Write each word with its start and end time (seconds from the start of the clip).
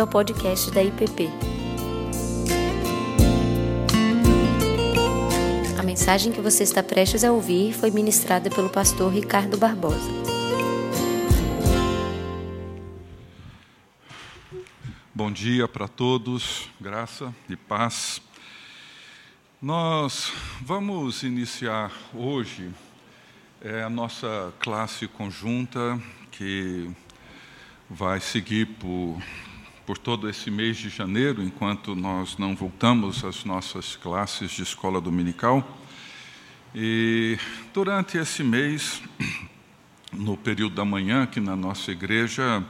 bem-vindo 0.00 0.02
ao 0.02 0.06
podcast 0.06 0.70
da 0.70 0.82
IPP. 0.82 1.28
A 5.78 5.82
mensagem 5.82 6.32
que 6.32 6.40
você 6.40 6.62
está 6.62 6.82
prestes 6.82 7.22
a 7.24 7.32
ouvir 7.32 7.74
foi 7.74 7.90
ministrada 7.90 8.48
pelo 8.48 8.70
pastor 8.70 9.12
Ricardo 9.12 9.58
Barbosa. 9.58 10.10
Bom 15.14 15.30
dia 15.30 15.68
para 15.68 15.86
todos, 15.86 16.68
graça 16.80 17.34
e 17.48 17.56
paz. 17.56 18.22
Nós 19.60 20.32
vamos 20.62 21.22
iniciar 21.22 21.92
hoje 22.14 22.70
é, 23.60 23.82
a 23.82 23.90
nossa 23.90 24.52
classe 24.60 25.06
conjunta 25.06 26.00
que 26.32 26.90
vai 27.88 28.20
seguir 28.20 28.66
por, 28.66 29.20
por 29.90 29.98
todo 29.98 30.30
esse 30.30 30.52
mês 30.52 30.76
de 30.76 30.88
janeiro, 30.88 31.42
enquanto 31.42 31.96
nós 31.96 32.38
não 32.38 32.54
voltamos 32.54 33.24
às 33.24 33.44
nossas 33.44 33.96
classes 33.96 34.52
de 34.52 34.62
escola 34.62 35.00
dominical. 35.00 35.68
E 36.72 37.36
durante 37.74 38.16
esse 38.16 38.44
mês, 38.44 39.02
no 40.14 40.36
período 40.36 40.76
da 40.76 40.84
manhã, 40.84 41.24
aqui 41.24 41.40
na 41.40 41.56
nossa 41.56 41.90
igreja, 41.90 42.64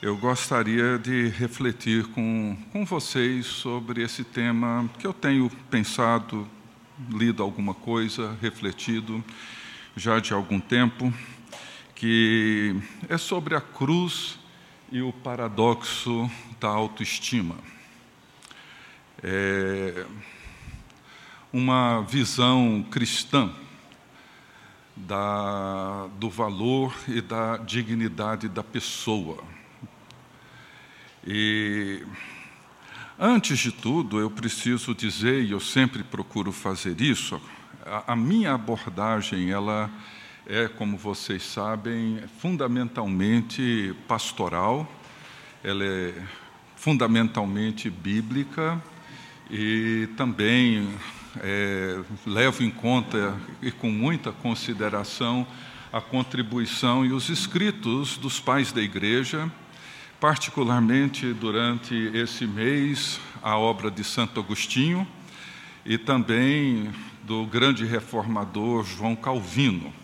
eu 0.00 0.16
gostaria 0.16 0.98
de 0.98 1.28
refletir 1.28 2.06
com, 2.06 2.56
com 2.72 2.86
vocês 2.86 3.44
sobre 3.44 4.02
esse 4.02 4.24
tema 4.24 4.88
que 4.98 5.06
eu 5.06 5.12
tenho 5.12 5.50
pensado, 5.70 6.48
lido 7.10 7.42
alguma 7.42 7.74
coisa, 7.74 8.34
refletido 8.40 9.22
já 9.94 10.18
de 10.18 10.32
algum 10.32 10.58
tempo 10.58 11.12
que 11.94 12.74
é 13.10 13.18
sobre 13.18 13.54
a 13.54 13.60
cruz 13.60 14.39
e 14.90 15.00
o 15.02 15.12
paradoxo 15.12 16.28
da 16.58 16.68
autoestima. 16.68 17.56
É 19.22 20.06
uma 21.52 22.02
visão 22.02 22.84
cristã 22.90 23.52
da, 24.96 26.06
do 26.18 26.30
valor 26.30 26.94
e 27.08 27.20
da 27.20 27.56
dignidade 27.56 28.48
da 28.48 28.62
pessoa. 28.62 29.42
E 31.26 32.04
antes 33.18 33.58
de 33.58 33.72
tudo, 33.72 34.20
eu 34.20 34.30
preciso 34.30 34.94
dizer, 34.94 35.44
e 35.44 35.50
eu 35.50 35.60
sempre 35.60 36.02
procuro 36.02 36.52
fazer 36.52 37.00
isso, 37.00 37.40
a, 37.84 38.12
a 38.12 38.16
minha 38.16 38.54
abordagem 38.54 39.50
ela 39.50 39.90
é, 40.50 40.66
como 40.66 40.96
vocês 40.96 41.44
sabem, 41.44 42.20
fundamentalmente 42.40 43.94
pastoral, 44.08 44.90
ela 45.62 45.84
é 45.84 46.12
fundamentalmente 46.74 47.88
bíblica 47.88 48.82
e 49.48 50.08
também 50.16 50.92
é, 51.40 52.00
levo 52.26 52.64
em 52.64 52.70
conta 52.70 53.38
e 53.62 53.70
com 53.70 53.92
muita 53.92 54.32
consideração 54.32 55.46
a 55.92 56.00
contribuição 56.00 57.06
e 57.06 57.12
os 57.12 57.28
escritos 57.28 58.16
dos 58.16 58.40
pais 58.40 58.72
da 58.72 58.82
igreja, 58.82 59.48
particularmente 60.18 61.32
durante 61.32 61.94
esse 62.12 62.44
mês, 62.44 63.20
a 63.40 63.56
obra 63.56 63.88
de 63.88 64.02
Santo 64.02 64.40
Agostinho 64.40 65.06
e 65.86 65.96
também 65.96 66.90
do 67.22 67.46
grande 67.46 67.84
reformador 67.84 68.84
João 68.84 69.14
Calvino. 69.14 69.99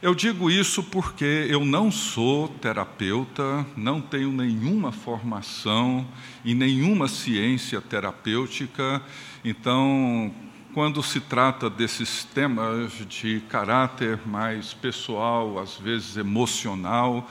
Eu 0.00 0.14
digo 0.14 0.48
isso 0.48 0.80
porque 0.80 1.48
eu 1.50 1.64
não 1.64 1.90
sou 1.90 2.46
terapeuta, 2.46 3.66
não 3.76 4.00
tenho 4.00 4.30
nenhuma 4.30 4.92
formação 4.92 6.06
e 6.44 6.54
nenhuma 6.54 7.08
ciência 7.08 7.80
terapêutica, 7.80 9.02
então, 9.44 10.32
quando 10.72 11.02
se 11.02 11.18
trata 11.18 11.68
desses 11.68 12.22
temas 12.22 12.92
de 13.08 13.40
caráter 13.48 14.20
mais 14.24 14.72
pessoal, 14.72 15.58
às 15.58 15.74
vezes 15.74 16.16
emocional, 16.16 17.28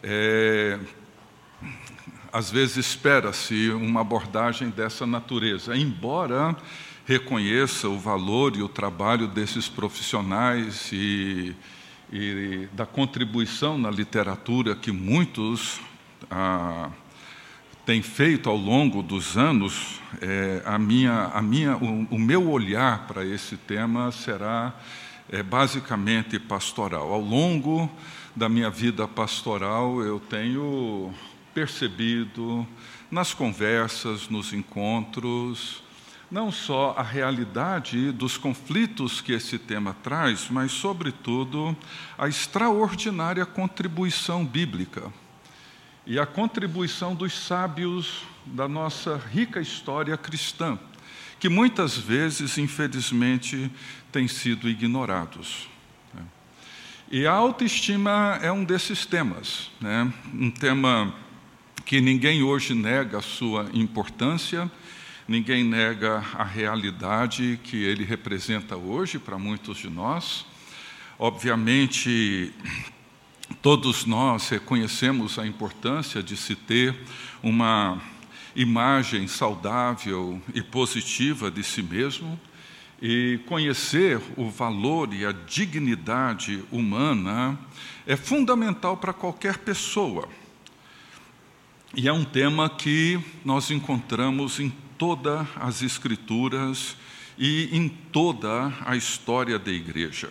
é, 0.00 0.78
às 2.32 2.48
vezes 2.48 2.76
espera-se 2.76 3.70
uma 3.70 4.02
abordagem 4.02 4.70
dessa 4.70 5.04
natureza, 5.04 5.76
embora 5.76 6.56
reconheça 7.04 7.88
o 7.88 7.98
valor 7.98 8.54
e 8.54 8.62
o 8.62 8.68
trabalho 8.68 9.26
desses 9.26 9.68
profissionais 9.68 10.90
e 10.92 11.56
e 12.12 12.68
da 12.72 12.86
contribuição 12.86 13.78
na 13.78 13.90
literatura 13.90 14.74
que 14.74 14.92
muitos 14.92 15.80
ah, 16.30 16.90
têm 17.84 18.00
feito 18.02 18.48
ao 18.48 18.56
longo 18.56 19.02
dos 19.02 19.36
anos, 19.36 20.00
é, 20.20 20.62
a 20.64 20.78
minha, 20.78 21.24
a 21.34 21.42
minha, 21.42 21.76
o, 21.76 22.06
o 22.10 22.18
meu 22.18 22.50
olhar 22.50 23.06
para 23.06 23.24
esse 23.24 23.56
tema 23.56 24.10
será 24.10 24.74
é, 25.30 25.42
basicamente 25.42 26.38
pastoral. 26.38 27.12
Ao 27.12 27.20
longo 27.20 27.90
da 28.34 28.48
minha 28.48 28.70
vida 28.70 29.06
pastoral, 29.06 30.02
eu 30.02 30.18
tenho 30.18 31.12
percebido 31.52 32.66
nas 33.10 33.32
conversas, 33.32 34.28
nos 34.28 34.52
encontros, 34.52 35.83
não 36.30 36.50
só 36.50 36.94
a 36.96 37.02
realidade 37.02 38.10
dos 38.12 38.36
conflitos 38.36 39.20
que 39.20 39.32
esse 39.32 39.58
tema 39.58 39.94
traz, 40.02 40.48
mas, 40.50 40.72
sobretudo, 40.72 41.76
a 42.18 42.28
extraordinária 42.28 43.44
contribuição 43.44 44.44
bíblica 44.44 45.12
e 46.06 46.18
a 46.18 46.26
contribuição 46.26 47.14
dos 47.14 47.32
sábios 47.32 48.22
da 48.44 48.68
nossa 48.68 49.16
rica 49.16 49.60
história 49.60 50.16
cristã, 50.16 50.78
que 51.38 51.48
muitas 51.48 51.96
vezes, 51.96 52.58
infelizmente, 52.58 53.70
têm 54.12 54.28
sido 54.28 54.68
ignorados. 54.68 55.68
Né? 56.12 56.22
E 57.10 57.26
a 57.26 57.32
autoestima 57.32 58.38
é 58.42 58.50
um 58.52 58.64
desses 58.64 59.06
temas, 59.06 59.70
né? 59.80 60.12
um 60.32 60.50
tema 60.50 61.14
que 61.84 62.00
ninguém 62.00 62.42
hoje 62.42 62.74
nega 62.74 63.18
a 63.18 63.22
sua 63.22 63.68
importância 63.72 64.70
Ninguém 65.26 65.64
nega 65.64 66.22
a 66.34 66.44
realidade 66.44 67.58
que 67.64 67.82
ele 67.82 68.04
representa 68.04 68.76
hoje 68.76 69.18
para 69.18 69.38
muitos 69.38 69.78
de 69.78 69.88
nós. 69.88 70.44
Obviamente, 71.18 72.52
todos 73.62 74.04
nós 74.04 74.50
reconhecemos 74.50 75.38
a 75.38 75.46
importância 75.46 76.22
de 76.22 76.36
se 76.36 76.54
ter 76.54 76.94
uma 77.42 78.02
imagem 78.54 79.26
saudável 79.26 80.42
e 80.52 80.60
positiva 80.60 81.50
de 81.50 81.64
si 81.64 81.82
mesmo 81.82 82.38
e 83.00 83.40
conhecer 83.46 84.20
o 84.36 84.50
valor 84.50 85.14
e 85.14 85.24
a 85.24 85.32
dignidade 85.32 86.62
humana 86.70 87.58
é 88.06 88.14
fundamental 88.14 88.98
para 88.98 89.14
qualquer 89.14 89.56
pessoa. 89.56 90.28
E 91.96 92.08
é 92.08 92.12
um 92.12 92.24
tema 92.24 92.68
que 92.68 93.18
nós 93.42 93.70
encontramos 93.70 94.60
em 94.60 94.70
todas 94.98 95.46
as 95.56 95.82
Escrituras 95.82 96.96
e 97.38 97.76
em 97.76 97.88
toda 97.88 98.72
a 98.84 98.96
história 98.96 99.58
da 99.58 99.70
igreja. 99.70 100.30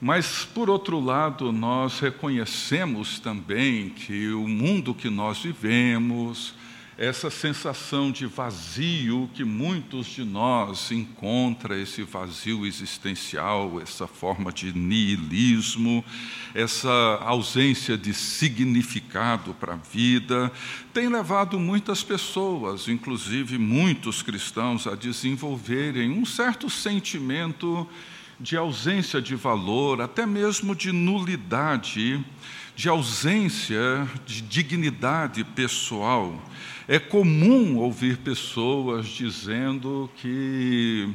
Mas, 0.00 0.44
por 0.44 0.68
outro 0.68 1.00
lado, 1.00 1.50
nós 1.52 2.00
reconhecemos 2.00 3.18
também 3.18 3.88
que 3.88 4.28
o 4.30 4.46
mundo 4.46 4.94
que 4.94 5.08
nós 5.08 5.38
vivemos, 5.38 6.54
essa 6.96 7.28
sensação 7.28 8.12
de 8.12 8.24
vazio 8.24 9.28
que 9.34 9.42
muitos 9.42 10.06
de 10.06 10.24
nós 10.24 10.92
encontra 10.92 11.76
esse 11.76 12.02
vazio 12.02 12.64
existencial, 12.64 13.80
essa 13.80 14.06
forma 14.06 14.52
de 14.52 14.72
niilismo, 14.72 16.04
essa 16.54 17.18
ausência 17.20 17.98
de 17.98 18.14
significado 18.14 19.54
para 19.54 19.74
a 19.74 19.76
vida, 19.76 20.52
tem 20.92 21.08
levado 21.08 21.58
muitas 21.58 22.04
pessoas, 22.04 22.86
inclusive 22.86 23.58
muitos 23.58 24.22
cristãos, 24.22 24.86
a 24.86 24.94
desenvolverem 24.94 26.10
um 26.10 26.24
certo 26.24 26.70
sentimento 26.70 27.88
de 28.38 28.56
ausência 28.56 29.20
de 29.20 29.34
valor, 29.34 30.00
até 30.00 30.26
mesmo 30.26 30.76
de 30.76 30.92
nulidade, 30.92 32.24
de 32.76 32.88
ausência 32.88 34.08
de 34.24 34.42
dignidade 34.42 35.42
pessoal 35.42 36.40
é 36.86 36.98
comum 36.98 37.76
ouvir 37.78 38.18
pessoas 38.18 39.06
dizendo 39.06 40.10
que 40.16 41.08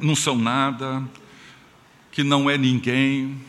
não 0.00 0.16
são 0.16 0.36
nada, 0.36 1.02
que 2.10 2.24
não 2.24 2.50
é 2.50 2.58
ninguém. 2.58 3.40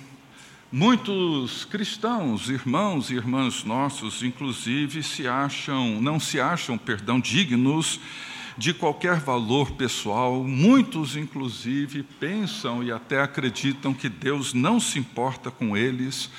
Muitos 0.71 1.65
cristãos, 1.65 2.47
irmãos 2.47 3.09
e 3.09 3.15
irmãs 3.15 3.63
nossos, 3.63 4.21
inclusive, 4.21 5.01
se 5.01 5.27
acham, 5.27 5.99
não 5.99 6.19
se 6.19 6.39
acham, 6.39 6.77
perdão, 6.77 7.19
dignos 7.19 7.99
de 8.55 8.71
qualquer 8.71 9.19
valor 9.19 9.71
pessoal. 9.71 10.43
Muitos, 10.43 11.17
inclusive, 11.17 12.03
pensam 12.03 12.83
e 12.83 12.91
até 12.91 13.19
acreditam 13.19 13.95
que 13.95 14.07
Deus 14.07 14.53
não 14.53 14.79
se 14.79 14.99
importa 14.99 15.49
com 15.49 15.75
eles 15.75 16.29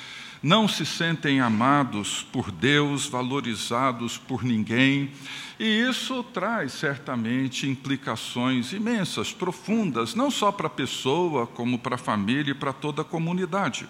não 0.43 0.67
se 0.67 0.85
sentem 0.85 1.39
amados 1.39 2.21
por 2.29 2.51
Deus, 2.51 3.07
valorizados 3.07 4.17
por 4.17 4.43
ninguém, 4.43 5.09
e 5.57 5.63
isso 5.63 6.21
traz 6.21 6.73
certamente 6.73 7.65
implicações 7.65 8.73
imensas, 8.73 9.31
profundas, 9.31 10.13
não 10.13 10.29
só 10.29 10.51
para 10.51 10.67
a 10.67 10.69
pessoa, 10.69 11.47
como 11.47 11.79
para 11.79 11.95
a 11.95 11.97
família 11.97 12.51
e 12.51 12.55
para 12.55 12.73
toda 12.73 13.03
a 13.03 13.05
comunidade. 13.05 13.87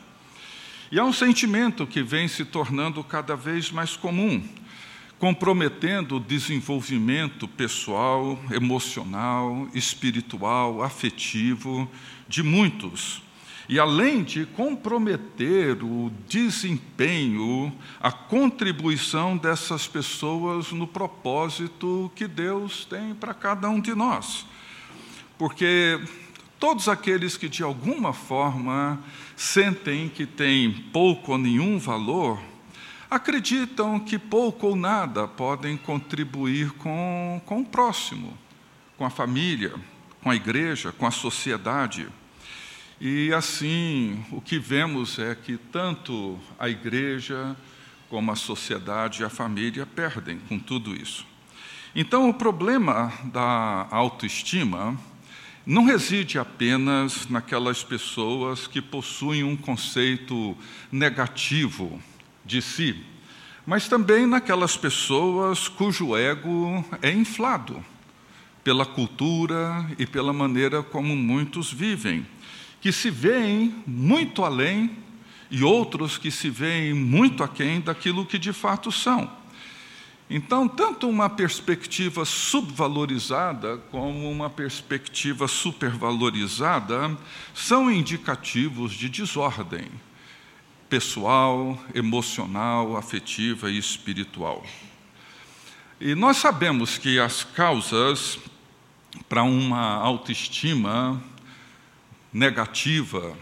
E 0.91 0.99
há 0.99 1.03
um 1.03 1.11
sentimento 1.11 1.87
que 1.87 2.03
vem 2.03 2.27
se 2.27 2.45
tornando 2.45 3.03
cada 3.03 3.35
vez 3.35 3.71
mais 3.71 3.95
comum, 3.95 4.47
comprometendo 5.17 6.17
o 6.17 6.19
desenvolvimento 6.19 7.47
pessoal, 7.47 8.39
emocional, 8.51 9.67
espiritual, 9.73 10.83
afetivo 10.83 11.89
de 12.27 12.43
muitos 12.43 13.22
e 13.67 13.79
além 13.79 14.23
de 14.23 14.45
comprometer 14.45 15.83
o 15.83 16.11
desempenho, 16.27 17.73
a 17.99 18.11
contribuição 18.11 19.37
dessas 19.37 19.87
pessoas 19.87 20.71
no 20.71 20.85
propósito 20.85 22.11
que 22.15 22.27
Deus 22.27 22.85
tem 22.85 23.15
para 23.15 23.33
cada 23.33 23.69
um 23.69 23.79
de 23.79 23.95
nós. 23.95 24.45
Porque 25.37 25.99
todos 26.59 26.87
aqueles 26.87 27.37
que 27.37 27.47
de 27.47 27.63
alguma 27.63 28.13
forma 28.13 29.01
sentem 29.35 30.09
que 30.09 30.25
têm 30.25 30.71
pouco 30.91 31.33
ou 31.33 31.37
nenhum 31.37 31.79
valor, 31.79 32.39
acreditam 33.09 33.99
que 33.99 34.17
pouco 34.17 34.67
ou 34.67 34.75
nada 34.75 35.27
podem 35.27 35.77
contribuir 35.77 36.71
com, 36.71 37.41
com 37.45 37.61
o 37.61 37.65
próximo, 37.65 38.37
com 38.97 39.05
a 39.05 39.09
família, 39.09 39.73
com 40.21 40.29
a 40.29 40.35
igreja, 40.35 40.91
com 40.91 41.05
a 41.05 41.11
sociedade. 41.11 42.07
E 43.05 43.33
assim, 43.33 44.23
o 44.31 44.39
que 44.39 44.57
vemos 44.57 45.19
é 45.19 45.35
que 45.35 45.57
tanto 45.57 46.39
a 46.57 46.69
igreja, 46.69 47.53
como 48.07 48.31
a 48.31 48.35
sociedade 48.37 49.21
e 49.21 49.25
a 49.25 49.29
família 49.29 49.85
perdem 49.85 50.39
com 50.47 50.57
tudo 50.57 50.95
isso. 50.95 51.25
Então, 51.93 52.29
o 52.29 52.33
problema 52.33 53.11
da 53.25 53.89
autoestima 53.91 54.97
não 55.65 55.83
reside 55.83 56.39
apenas 56.39 57.27
naquelas 57.27 57.83
pessoas 57.83 58.67
que 58.67 58.81
possuem 58.81 59.43
um 59.43 59.57
conceito 59.57 60.57
negativo 60.89 62.01
de 62.45 62.61
si, 62.61 63.03
mas 63.65 63.89
também 63.89 64.25
naquelas 64.25 64.77
pessoas 64.77 65.67
cujo 65.67 66.15
ego 66.15 66.85
é 67.01 67.11
inflado 67.11 67.83
pela 68.63 68.85
cultura 68.85 69.85
e 69.99 70.07
pela 70.07 70.31
maneira 70.31 70.81
como 70.81 71.13
muitos 71.17 71.69
vivem 71.69 72.25
que 72.83 72.91
se 72.91 73.09
veem 73.09 73.81
muito 73.87 74.43
além 74.43 74.91
e 75.49 75.63
outros 75.63 76.17
que 76.17 76.29
se 76.29 76.49
veem 76.49 76.93
muito 76.93 77.41
aquém 77.41 77.79
daquilo 77.79 78.25
que 78.25 78.37
de 78.37 78.51
fato 78.51 78.91
são. 78.91 79.31
Então, 80.29 80.67
tanto 80.67 81.07
uma 81.07 81.29
perspectiva 81.29 82.25
subvalorizada 82.25 83.77
como 83.89 84.29
uma 84.29 84.49
perspectiva 84.49 85.47
supervalorizada 85.47 87.17
são 87.53 87.89
indicativos 87.89 88.91
de 88.91 89.07
desordem 89.07 89.89
pessoal, 90.89 91.81
emocional, 91.95 92.97
afetiva 92.97 93.71
e 93.71 93.77
espiritual. 93.77 94.61
E 96.01 96.13
nós 96.15 96.35
sabemos 96.35 96.97
que 96.97 97.17
as 97.17 97.45
causas 97.45 98.37
para 99.29 99.41
uma 99.41 99.95
autoestima 99.95 101.23
negativa 102.33 103.37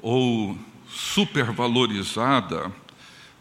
ou 0.00 0.58
supervalorizada, 0.88 2.72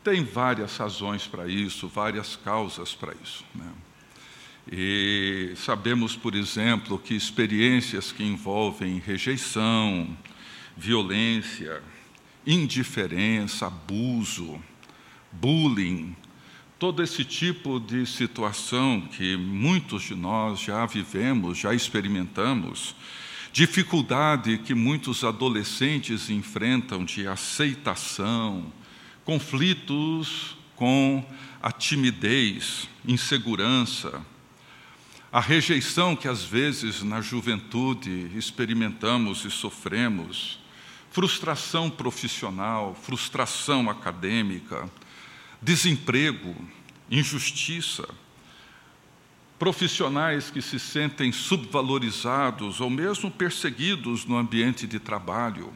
tem 0.03 0.23
várias 0.23 0.77
razões 0.77 1.27
para 1.27 1.47
isso, 1.47 1.87
várias 1.87 2.35
causas 2.35 2.93
para 2.93 3.13
isso. 3.23 3.43
Né? 3.53 3.71
E 4.71 5.53
sabemos, 5.55 6.15
por 6.15 6.35
exemplo, 6.35 6.97
que 6.99 7.15
experiências 7.15 8.11
que 8.11 8.23
envolvem 8.23 8.99
rejeição, 8.99 10.15
violência, 10.77 11.81
indiferença, 12.45 13.67
abuso, 13.67 14.61
bullying, 15.31 16.15
todo 16.79 17.03
esse 17.03 17.23
tipo 17.23 17.79
de 17.79 18.05
situação 18.05 19.01
que 19.01 19.37
muitos 19.37 20.03
de 20.03 20.15
nós 20.15 20.59
já 20.59 20.85
vivemos, 20.85 21.57
já 21.57 21.73
experimentamos, 21.73 22.95
dificuldade 23.51 24.57
que 24.59 24.73
muitos 24.73 25.23
adolescentes 25.23 26.29
enfrentam 26.29 27.03
de 27.03 27.27
aceitação, 27.27 28.71
conflitos 29.25 30.55
com 30.75 31.23
a 31.61 31.71
timidez, 31.71 32.87
insegurança, 33.05 34.25
a 35.31 35.39
rejeição 35.39 36.15
que 36.15 36.27
às 36.27 36.43
vezes 36.43 37.03
na 37.03 37.21
juventude 37.21 38.31
experimentamos 38.35 39.45
e 39.45 39.51
sofremos, 39.51 40.59
frustração 41.09 41.89
profissional, 41.89 42.95
frustração 42.95 43.89
acadêmica, 43.89 44.89
desemprego, 45.61 46.55
injustiça 47.09 48.07
profissionais 49.61 50.49
que 50.49 50.59
se 50.59 50.79
sentem 50.79 51.31
subvalorizados 51.31 52.81
ou 52.81 52.89
mesmo 52.89 53.29
perseguidos 53.29 54.25
no 54.25 54.35
ambiente 54.35 54.87
de 54.87 54.99
trabalho, 54.99 55.71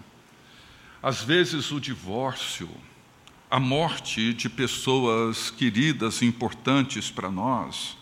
às 1.04 1.22
vezes 1.22 1.72
o 1.72 1.80
divórcio, 1.80 2.68
a 3.48 3.60
morte 3.60 4.34
de 4.34 4.50
pessoas 4.50 5.52
queridas 5.52 6.24
e 6.24 6.26
importantes 6.26 7.12
para 7.12 7.30
nós. 7.30 7.96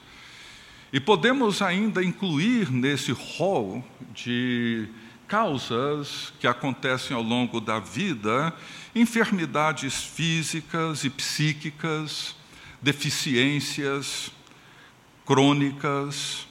E 0.94 1.01
podemos 1.01 1.62
ainda 1.62 2.01
incluir 2.01 2.71
nesse 2.71 3.12
rol 3.12 3.86
de 4.13 4.88
causas 5.27 6.31
que 6.39 6.47
acontecem 6.47 7.13
ao 7.13 7.21
longo 7.21 7.59
da 7.59 7.79
vida 7.79 8.56
enfermidades 8.95 10.01
físicas 10.01 11.03
e 11.03 11.09
psíquicas, 11.09 12.38
deficiências, 12.81 14.31
crônicas, 15.25 16.48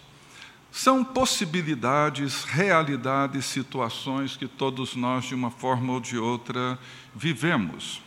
são 0.71 1.05
possibilidades, 1.05 2.45
realidades, 2.45 3.45
situações 3.45 4.37
que 4.37 4.49
todos 4.49 4.97
nós, 4.97 5.27
de 5.27 5.35
uma 5.35 5.51
forma 5.51 5.93
ou 5.93 6.01
de 6.01 6.17
outra, 6.17 6.79
vivemos 7.15 8.01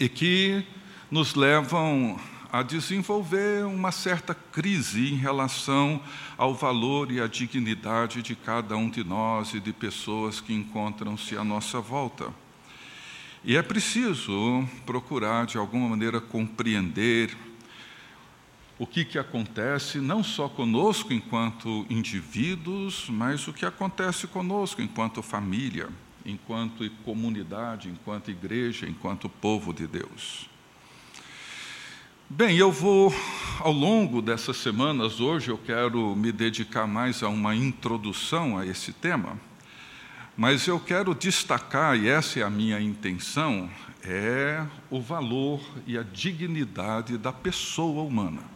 e 0.00 0.08
que 0.08 0.64
nos 1.10 1.34
levam 1.34 2.18
a 2.50 2.62
desenvolver 2.62 3.66
uma 3.66 3.92
certa 3.92 4.32
crise 4.34 5.12
em 5.12 5.16
relação 5.16 6.00
ao 6.38 6.54
valor 6.54 7.10
e 7.10 7.20
à 7.20 7.26
dignidade 7.26 8.22
de 8.22 8.34
cada 8.34 8.76
um 8.76 8.88
de 8.88 9.02
nós 9.02 9.52
e 9.54 9.60
de 9.60 9.72
pessoas 9.72 10.40
que 10.40 10.54
encontram-se 10.54 11.36
à 11.36 11.44
nossa 11.44 11.80
volta. 11.80 12.32
E 13.44 13.56
é 13.56 13.62
preciso 13.62 14.66
procurar, 14.86 15.46
de 15.46 15.58
alguma 15.58 15.88
maneira, 15.88 16.20
compreender 16.20 17.36
o 18.78 18.86
que, 18.86 19.04
que 19.04 19.18
acontece 19.18 19.98
não 19.98 20.24
só 20.24 20.48
conosco 20.48 21.12
enquanto 21.12 21.86
indivíduos, 21.88 23.08
mas 23.08 23.46
o 23.46 23.52
que 23.52 23.64
acontece 23.64 24.26
conosco 24.26 24.82
enquanto 24.82 25.22
família, 25.22 25.88
enquanto 26.26 26.88
comunidade, 27.04 27.88
enquanto 27.88 28.30
igreja, 28.30 28.88
enquanto 28.88 29.28
povo 29.28 29.72
de 29.72 29.86
Deus. 29.86 30.48
Bem, 32.28 32.56
eu 32.56 32.72
vou, 32.72 33.14
ao 33.60 33.70
longo 33.70 34.20
dessas 34.20 34.56
semanas, 34.56 35.20
hoje 35.20 35.50
eu 35.50 35.58
quero 35.58 36.16
me 36.16 36.32
dedicar 36.32 36.86
mais 36.86 37.22
a 37.22 37.28
uma 37.28 37.54
introdução 37.54 38.58
a 38.58 38.66
esse 38.66 38.92
tema, 38.92 39.38
mas 40.36 40.66
eu 40.66 40.80
quero 40.80 41.14
destacar, 41.14 41.96
e 41.96 42.08
essa 42.08 42.40
é 42.40 42.42
a 42.42 42.50
minha 42.50 42.80
intenção, 42.80 43.70
é 44.02 44.66
o 44.90 45.00
valor 45.00 45.60
e 45.86 45.96
a 45.96 46.02
dignidade 46.02 47.16
da 47.16 47.32
pessoa 47.32 48.02
humana 48.02 48.53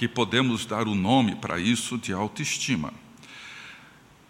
que 0.00 0.08
podemos 0.08 0.64
dar 0.64 0.88
o 0.88 0.94
nome 0.94 1.34
para 1.34 1.60
isso 1.60 1.98
de 1.98 2.10
autoestima. 2.10 2.90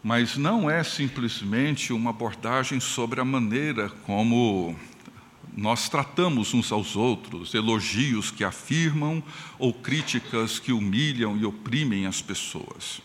Mas 0.03 0.37
não 0.37 0.69
é 0.69 0.83
simplesmente 0.83 1.93
uma 1.93 2.11
abordagem 2.11 2.81
sobre 2.81 3.21
a 3.21 3.25
maneira 3.25 3.89
como 4.05 4.75
nós 5.57 5.89
tratamos 5.89 6.55
uns 6.55 6.73
aos 6.73 6.97
outros, 6.97 7.55
elogios 7.55 8.33
que 8.33 8.43
afirmam 8.43 9.23
ou 9.61 9.73
críticas 9.73 10.59
que 10.59 10.73
humilham 10.73 11.37
e 11.37 11.45
oprimem 11.45 12.05
as 12.05 12.21
pessoas. 12.21 13.01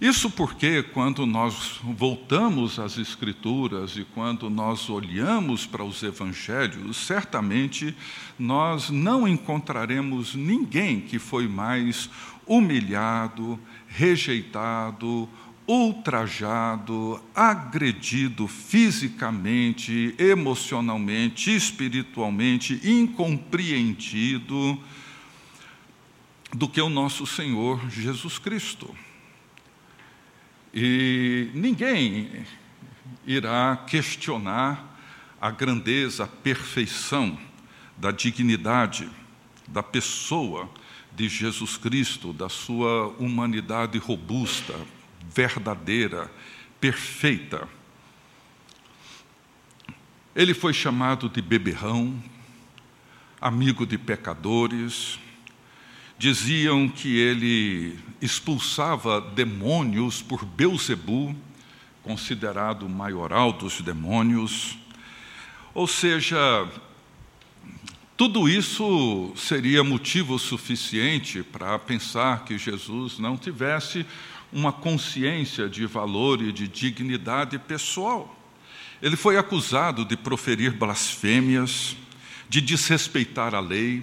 Isso 0.00 0.30
porque, 0.30 0.80
quando 0.82 1.26
nós 1.26 1.80
voltamos 1.82 2.78
às 2.78 2.96
Escrituras 2.98 3.96
e 3.96 4.04
quando 4.04 4.48
nós 4.48 4.88
olhamos 4.88 5.66
para 5.66 5.82
os 5.82 6.04
Evangelhos, 6.04 6.96
certamente 6.98 7.96
nós 8.38 8.90
não 8.90 9.26
encontraremos 9.26 10.36
ninguém 10.36 11.00
que 11.00 11.18
foi 11.18 11.48
mais 11.48 12.08
humilhado, 12.46 13.58
rejeitado, 13.88 15.28
ultrajado, 15.66 17.20
agredido 17.34 18.46
fisicamente, 18.46 20.14
emocionalmente, 20.16 21.54
espiritualmente, 21.54 22.80
incompreendido 22.84 24.80
do 26.52 26.68
que 26.68 26.80
o 26.80 26.88
nosso 26.88 27.26
Senhor 27.26 27.90
Jesus 27.90 28.38
Cristo. 28.38 28.94
E 30.72 31.50
ninguém 31.54 32.44
irá 33.26 33.76
questionar 33.86 34.98
a 35.40 35.50
grandeza, 35.50 36.24
a 36.24 36.26
perfeição 36.26 37.38
da 37.96 38.10
dignidade 38.10 39.08
da 39.66 39.82
pessoa 39.82 40.68
de 41.14 41.28
Jesus 41.28 41.76
Cristo, 41.76 42.32
da 42.32 42.48
sua 42.48 43.08
humanidade 43.18 43.98
robusta, 43.98 44.74
verdadeira, 45.34 46.30
perfeita. 46.80 47.68
Ele 50.34 50.54
foi 50.54 50.72
chamado 50.72 51.28
de 51.28 51.42
beberrão, 51.42 52.22
amigo 53.40 53.86
de 53.86 53.98
pecadores. 53.98 55.18
Diziam 56.18 56.88
que 56.88 57.16
ele 57.16 57.96
expulsava 58.20 59.20
demônios 59.20 60.20
por 60.20 60.44
Beuzebu, 60.44 61.32
considerado 62.02 62.86
o 62.86 62.88
maioral 62.88 63.52
dos 63.52 63.80
demônios. 63.80 64.76
Ou 65.72 65.86
seja, 65.86 66.68
tudo 68.16 68.48
isso 68.48 69.32
seria 69.36 69.84
motivo 69.84 70.40
suficiente 70.40 71.44
para 71.44 71.78
pensar 71.78 72.44
que 72.44 72.58
Jesus 72.58 73.20
não 73.20 73.36
tivesse 73.36 74.04
uma 74.52 74.72
consciência 74.72 75.68
de 75.68 75.86
valor 75.86 76.42
e 76.42 76.50
de 76.50 76.66
dignidade 76.66 77.60
pessoal. 77.60 78.36
Ele 79.00 79.14
foi 79.14 79.38
acusado 79.38 80.04
de 80.04 80.16
proferir 80.16 80.72
blasfêmias, 80.72 81.96
de 82.48 82.60
desrespeitar 82.60 83.54
a 83.54 83.60
lei, 83.60 84.02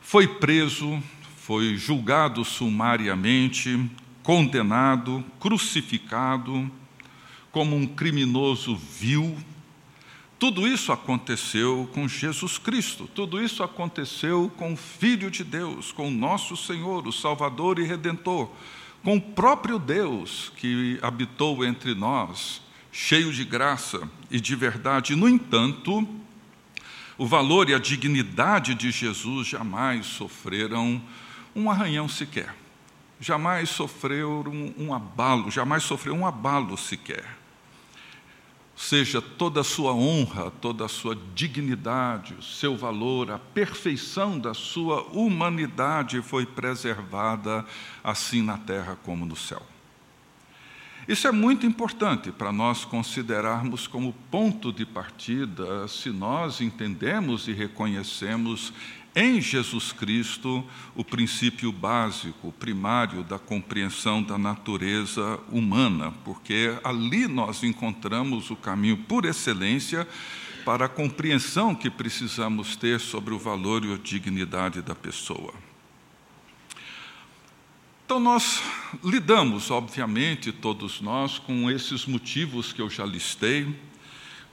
foi 0.00 0.26
preso, 0.28 1.02
foi 1.46 1.76
julgado 1.76 2.44
sumariamente, 2.44 3.88
condenado, 4.20 5.24
crucificado 5.38 6.68
como 7.52 7.76
um 7.76 7.86
criminoso 7.86 8.74
vil. 8.74 9.38
Tudo 10.40 10.66
isso 10.66 10.90
aconteceu 10.90 11.88
com 11.94 12.08
Jesus 12.08 12.58
Cristo, 12.58 13.08
tudo 13.14 13.40
isso 13.40 13.62
aconteceu 13.62 14.50
com 14.56 14.72
o 14.72 14.76
Filho 14.76 15.30
de 15.30 15.44
Deus, 15.44 15.92
com 15.92 16.08
o 16.08 16.10
nosso 16.10 16.56
Senhor, 16.56 17.06
o 17.06 17.12
Salvador 17.12 17.78
e 17.78 17.84
Redentor, 17.84 18.50
com 19.04 19.16
o 19.16 19.20
próprio 19.20 19.78
Deus 19.78 20.50
que 20.56 20.98
habitou 21.00 21.64
entre 21.64 21.94
nós, 21.94 22.60
cheio 22.90 23.32
de 23.32 23.44
graça 23.44 24.10
e 24.32 24.40
de 24.40 24.56
verdade. 24.56 25.14
No 25.14 25.28
entanto, 25.28 26.08
o 27.16 27.24
valor 27.24 27.70
e 27.70 27.74
a 27.74 27.78
dignidade 27.78 28.74
de 28.74 28.90
Jesus 28.90 29.46
jamais 29.46 30.06
sofreram 30.06 31.00
um 31.56 31.70
arranhão 31.70 32.08
sequer, 32.08 32.54
jamais 33.18 33.70
sofreu 33.70 34.44
um, 34.46 34.86
um 34.86 34.94
abalo, 34.94 35.50
jamais 35.50 35.82
sofreu 35.82 36.14
um 36.14 36.26
abalo 36.26 36.76
sequer 36.76 37.24
seja 38.76 39.22
toda 39.22 39.62
a 39.62 39.64
sua 39.64 39.94
honra, 39.94 40.52
toda 40.60 40.84
a 40.84 40.88
sua 40.88 41.18
dignidade, 41.34 42.34
o 42.34 42.42
seu 42.42 42.76
valor, 42.76 43.30
a 43.30 43.38
perfeição 43.38 44.38
da 44.38 44.52
sua 44.52 45.02
humanidade 45.04 46.20
foi 46.20 46.44
preservada, 46.44 47.64
assim 48.04 48.42
na 48.42 48.58
terra 48.58 48.98
como 49.02 49.24
no 49.24 49.34
céu. 49.34 49.62
Isso 51.08 51.26
é 51.26 51.32
muito 51.32 51.64
importante 51.64 52.30
para 52.30 52.52
nós 52.52 52.84
considerarmos 52.84 53.86
como 53.86 54.12
ponto 54.30 54.72
de 54.72 54.84
partida, 54.84 55.88
se 55.88 56.10
nós 56.10 56.60
entendemos 56.60 57.48
e 57.48 57.52
reconhecemos 57.52 58.72
em 59.16 59.40
Jesus 59.40 59.92
Cristo 59.92 60.62
o 60.94 61.02
princípio 61.02 61.72
básico, 61.72 62.52
primário 62.52 63.24
da 63.24 63.38
compreensão 63.38 64.22
da 64.22 64.36
natureza 64.36 65.40
humana, 65.50 66.12
porque 66.22 66.78
ali 66.84 67.26
nós 67.26 67.64
encontramos 67.64 68.50
o 68.50 68.56
caminho 68.56 68.98
por 68.98 69.24
excelência 69.24 70.06
para 70.66 70.84
a 70.84 70.88
compreensão 70.88 71.74
que 71.74 71.88
precisamos 71.88 72.76
ter 72.76 73.00
sobre 73.00 73.32
o 73.32 73.38
valor 73.38 73.84
e 73.86 73.94
a 73.94 73.96
dignidade 73.96 74.82
da 74.82 74.94
pessoa. 74.94 75.54
Então, 78.04 78.20
nós 78.20 78.62
lidamos, 79.02 79.70
obviamente, 79.70 80.52
todos 80.52 81.00
nós, 81.00 81.38
com 81.38 81.70
esses 81.70 82.04
motivos 82.06 82.72
que 82.72 82.80
eu 82.80 82.90
já 82.90 83.04
listei, 83.04 83.74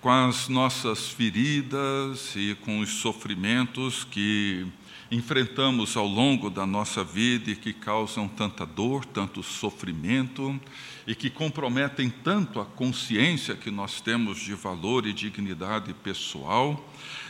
com 0.04 0.10
as 0.10 0.50
nossas 0.50 1.08
feridas 1.08 2.34
e 2.36 2.56
com 2.56 2.82
os 2.82 2.90
sofrimentos 2.90 4.04
que 4.04 4.68
enfrentamos 5.10 5.96
ao 5.96 6.06
longo 6.06 6.50
da 6.50 6.66
nossa 6.66 7.06
vida 7.06 7.52
e 7.52 7.56
que 7.56 7.72
causam 7.72 8.28
tanta 8.28 8.66
dor, 8.66 9.06
tanto 9.06 9.42
sofrimento 9.42 10.60
e 11.08 11.16
que 11.16 11.30
comprometem 11.30 12.10
tanto 12.10 12.60
a 12.60 12.66
consciência 12.66 13.56
que 13.56 13.72
nós 13.72 14.02
temos 14.02 14.40
de 14.40 14.54
valor 14.54 15.08
e 15.08 15.14
dignidade 15.14 15.94
pessoal 15.94 16.86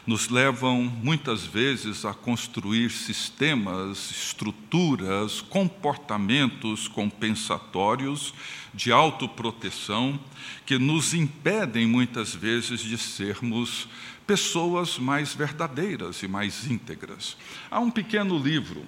nos 0.07 0.29
levam 0.29 0.81
muitas 0.81 1.45
vezes 1.45 2.05
a 2.05 2.13
construir 2.13 2.89
sistemas, 2.89 4.09
estruturas, 4.09 5.41
comportamentos 5.41 6.87
compensatórios 6.87 8.33
de 8.73 8.91
autoproteção 8.91 10.19
que 10.65 10.77
nos 10.79 11.13
impedem 11.13 11.85
muitas 11.85 12.33
vezes 12.33 12.79
de 12.81 12.97
sermos 12.97 13.87
pessoas 14.25 14.97
mais 14.97 15.33
verdadeiras 15.33 16.23
e 16.23 16.27
mais 16.27 16.69
íntegras. 16.69 17.37
Há 17.69 17.79
um 17.79 17.91
pequeno 17.91 18.37
livro 18.37 18.85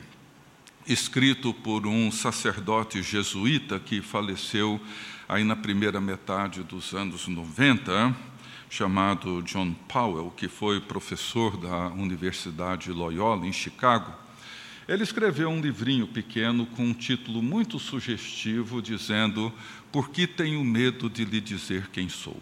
escrito 0.87 1.53
por 1.53 1.85
um 1.85 2.11
sacerdote 2.11 3.01
jesuíta 3.01 3.79
que 3.79 4.01
faleceu 4.01 4.79
aí 5.27 5.43
na 5.43 5.55
primeira 5.55 5.99
metade 5.99 6.61
dos 6.63 6.93
anos 6.93 7.27
90, 7.27 8.15
chamado 8.69 9.41
John 9.43 9.73
Powell, 9.87 10.31
que 10.35 10.47
foi 10.47 10.79
professor 10.79 11.57
da 11.57 11.87
Universidade 11.87 12.91
Loyola, 12.91 13.45
em 13.47 13.53
Chicago, 13.53 14.13
ele 14.87 15.03
escreveu 15.03 15.49
um 15.49 15.59
livrinho 15.59 16.07
pequeno 16.07 16.65
com 16.65 16.85
um 16.85 16.93
título 16.93 17.41
muito 17.41 17.79
sugestivo, 17.79 18.81
dizendo: 18.81 19.51
Por 19.91 20.09
que 20.09 20.27
tenho 20.27 20.63
medo 20.63 21.09
de 21.09 21.25
lhe 21.25 21.41
dizer 21.41 21.89
quem 21.91 22.07
sou? 22.07 22.41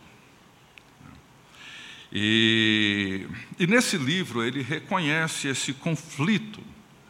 E, 2.11 3.25
e 3.57 3.65
nesse 3.65 3.97
livro 3.97 4.43
ele 4.43 4.61
reconhece 4.61 5.47
esse 5.47 5.73
conflito 5.73 6.61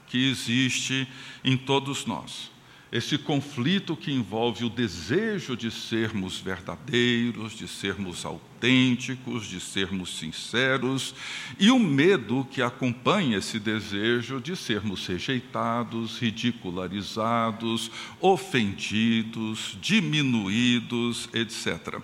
que 0.07 0.29
existe 0.29 1.07
em 1.43 1.57
todos 1.57 2.05
nós 2.05 2.52
esse 2.93 3.17
conflito 3.17 3.95
que 3.97 4.11
envolve 4.11 4.63
o 4.63 4.69
desejo 4.69 5.57
de 5.57 5.71
sermos 5.71 6.39
verdadeiros, 6.39 7.53
de 7.53 7.67
sermos 7.67 8.23
autênticos, 8.23 9.47
de 9.47 9.59
sermos 9.59 10.15
sinceros, 10.19 11.15
e 11.59 11.71
o 11.71 11.79
medo 11.79 12.47
que 12.51 12.61
acompanha 12.61 13.39
esse 13.39 13.59
desejo 13.59 14.39
de 14.39 14.55
sermos 14.55 15.07
rejeitados, 15.07 16.19
ridicularizados, 16.19 17.89
ofendidos, 18.21 19.75
diminuídos, 19.81 21.27
etc. 21.33 21.99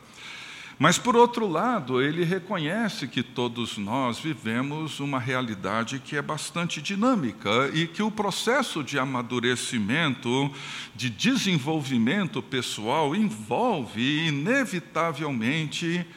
Mas, 0.81 0.97
por 0.97 1.13
outro 1.13 1.45
lado, 1.45 2.01
ele 2.01 2.23
reconhece 2.23 3.05
que 3.05 3.21
todos 3.21 3.77
nós 3.77 4.17
vivemos 4.17 5.01
uma 5.01 5.19
realidade 5.19 5.99
que 5.99 6.15
é 6.15 6.21
bastante 6.21 6.81
dinâmica 6.81 7.69
e 7.73 7.85
que 7.85 8.01
o 8.01 8.09
processo 8.09 8.81
de 8.81 8.97
amadurecimento, 8.97 10.49
de 10.95 11.09
desenvolvimento 11.09 12.41
pessoal, 12.41 13.13
envolve 13.13 14.27
inevitavelmente 14.29 16.07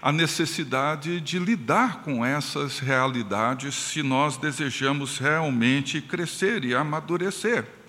a 0.00 0.12
necessidade 0.12 1.20
de 1.20 1.40
lidar 1.40 2.02
com 2.02 2.24
essas 2.24 2.78
realidades 2.78 3.74
se 3.74 4.04
nós 4.04 4.36
desejamos 4.36 5.18
realmente 5.18 6.00
crescer 6.00 6.64
e 6.64 6.76
amadurecer. 6.76 7.81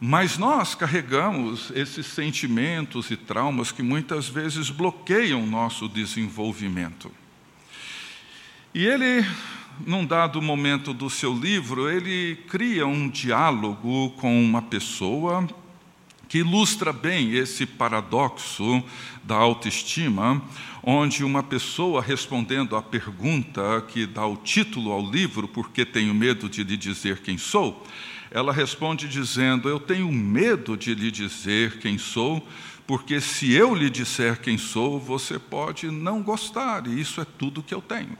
Mas 0.00 0.36
nós 0.36 0.74
carregamos 0.74 1.70
esses 1.74 2.06
sentimentos 2.06 3.10
e 3.10 3.16
traumas 3.16 3.70
que 3.70 3.82
muitas 3.82 4.28
vezes 4.28 4.68
bloqueiam 4.68 5.46
nosso 5.46 5.88
desenvolvimento. 5.88 7.10
E 8.74 8.84
ele, 8.84 9.24
num 9.86 10.04
dado 10.04 10.42
momento 10.42 10.92
do 10.92 11.08
seu 11.08 11.32
livro, 11.32 11.88
ele 11.88 12.36
cria 12.48 12.86
um 12.86 13.08
diálogo 13.08 14.10
com 14.16 14.42
uma 14.44 14.60
pessoa 14.60 15.48
que 16.28 16.38
ilustra 16.38 16.92
bem 16.92 17.32
esse 17.34 17.64
paradoxo 17.64 18.82
da 19.22 19.36
autoestima, 19.36 20.42
onde 20.82 21.22
uma 21.22 21.44
pessoa 21.44 22.02
respondendo 22.02 22.74
à 22.74 22.82
pergunta 22.82 23.80
que 23.86 24.04
dá 24.04 24.26
o 24.26 24.36
título 24.36 24.90
ao 24.90 25.08
livro, 25.08 25.46
Por 25.46 25.70
que 25.70 25.84
tenho 25.84 26.12
medo 26.12 26.48
de 26.48 26.64
lhe 26.64 26.76
dizer 26.76 27.20
quem 27.20 27.38
sou? 27.38 27.86
Ela 28.34 28.52
responde 28.52 29.08
dizendo: 29.08 29.68
Eu 29.68 29.78
tenho 29.78 30.10
medo 30.10 30.76
de 30.76 30.92
lhe 30.92 31.08
dizer 31.08 31.78
quem 31.78 31.96
sou, 31.96 32.46
porque 32.84 33.20
se 33.20 33.52
eu 33.52 33.72
lhe 33.72 33.88
disser 33.88 34.40
quem 34.40 34.58
sou, 34.58 34.98
você 34.98 35.38
pode 35.38 35.88
não 35.88 36.20
gostar, 36.20 36.88
e 36.88 37.00
isso 37.00 37.20
é 37.20 37.24
tudo 37.24 37.62
que 37.62 37.72
eu 37.72 37.80
tenho. 37.80 38.18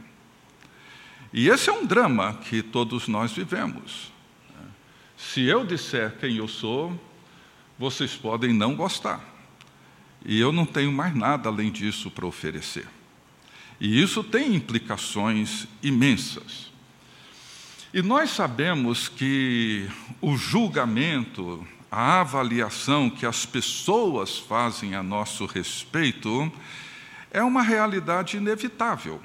E 1.32 1.48
esse 1.48 1.68
é 1.68 1.72
um 1.72 1.84
drama 1.84 2.34
que 2.34 2.62
todos 2.62 3.08
nós 3.08 3.32
vivemos. 3.32 4.12
Se 5.16 5.42
eu 5.42 5.66
disser 5.66 6.16
quem 6.20 6.36
eu 6.36 6.46
sou, 6.46 6.98
vocês 7.76 8.14
podem 8.14 8.52
não 8.52 8.76
gostar. 8.76 9.20
E 10.24 10.38
eu 10.38 10.52
não 10.52 10.64
tenho 10.64 10.92
mais 10.92 11.12
nada 11.12 11.48
além 11.48 11.72
disso 11.72 12.08
para 12.08 12.24
oferecer. 12.24 12.86
E 13.80 14.00
isso 14.00 14.22
tem 14.22 14.54
implicações 14.54 15.66
imensas. 15.82 16.63
E 17.94 18.02
nós 18.02 18.30
sabemos 18.30 19.06
que 19.06 19.88
o 20.20 20.36
julgamento, 20.36 21.64
a 21.88 22.22
avaliação 22.22 23.08
que 23.08 23.24
as 23.24 23.46
pessoas 23.46 24.36
fazem 24.36 24.96
a 24.96 25.02
nosso 25.02 25.46
respeito, 25.46 26.52
é 27.30 27.40
uma 27.40 27.62
realidade 27.62 28.36
inevitável. 28.36 29.22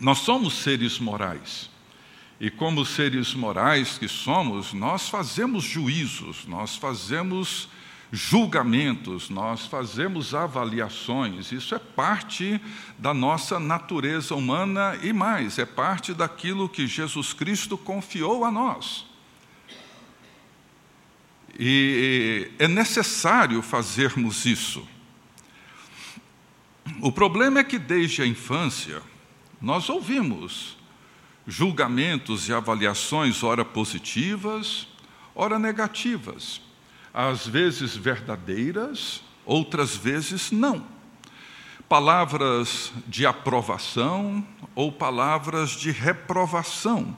Nós 0.00 0.20
somos 0.20 0.62
seres 0.62 0.98
morais. 0.98 1.68
E 2.40 2.50
como 2.50 2.86
seres 2.86 3.34
morais 3.34 3.98
que 3.98 4.08
somos, 4.08 4.72
nós 4.72 5.10
fazemos 5.10 5.62
juízos, 5.62 6.46
nós 6.46 6.76
fazemos 6.76 7.68
julgamentos, 8.14 9.28
nós 9.28 9.66
fazemos 9.66 10.34
avaliações, 10.34 11.50
isso 11.50 11.74
é 11.74 11.80
parte 11.80 12.60
da 12.96 13.12
nossa 13.12 13.58
natureza 13.58 14.36
humana 14.36 14.96
e 15.02 15.12
mais, 15.12 15.58
é 15.58 15.66
parte 15.66 16.14
daquilo 16.14 16.68
que 16.68 16.86
Jesus 16.86 17.32
Cristo 17.32 17.76
confiou 17.76 18.44
a 18.44 18.52
nós. 18.52 19.04
E 21.58 22.52
é 22.58 22.68
necessário 22.68 23.60
fazermos 23.62 24.46
isso. 24.46 24.86
O 27.00 27.10
problema 27.10 27.58
é 27.58 27.64
que 27.64 27.78
desde 27.78 28.22
a 28.22 28.26
infância 28.26 29.02
nós 29.60 29.88
ouvimos 29.88 30.76
julgamentos 31.46 32.48
e 32.48 32.52
avaliações, 32.52 33.42
ora 33.42 33.64
positivas, 33.64 34.86
ora 35.34 35.58
negativas, 35.58 36.60
às 37.14 37.46
vezes 37.46 37.96
verdadeiras, 37.96 39.22
outras 39.46 39.96
vezes 39.96 40.50
não. 40.50 40.84
Palavras 41.88 42.92
de 43.06 43.24
aprovação 43.24 44.44
ou 44.74 44.90
palavras 44.90 45.70
de 45.70 45.92
reprovação, 45.92 47.16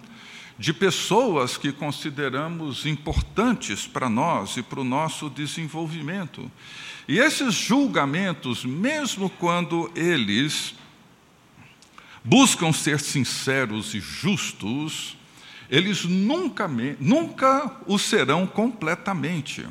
de 0.59 0.75
pessoas 0.75 1.57
que 1.57 1.73
consideramos 1.73 2.85
importantes 2.85 3.87
para 3.87 4.11
nós 4.11 4.59
e 4.59 4.62
para 4.62 4.81
o 4.81 4.85
nosso 4.85 5.31
desenvolvimento. 5.31 6.50
E 7.09 7.19
esses 7.19 7.55
julgamentos, 7.55 8.67
mesmo 8.67 9.31
quando 9.31 9.91
eles 9.95 10.75
buscam 12.23 12.73
ser 12.73 13.00
sinceros 13.00 13.95
e 13.95 14.00
justos, 14.00 15.17
eles 15.71 16.05
nunca, 16.05 16.69
nunca 17.00 17.81
o 17.87 17.99
serão 17.99 18.47
completamente. 18.47 19.65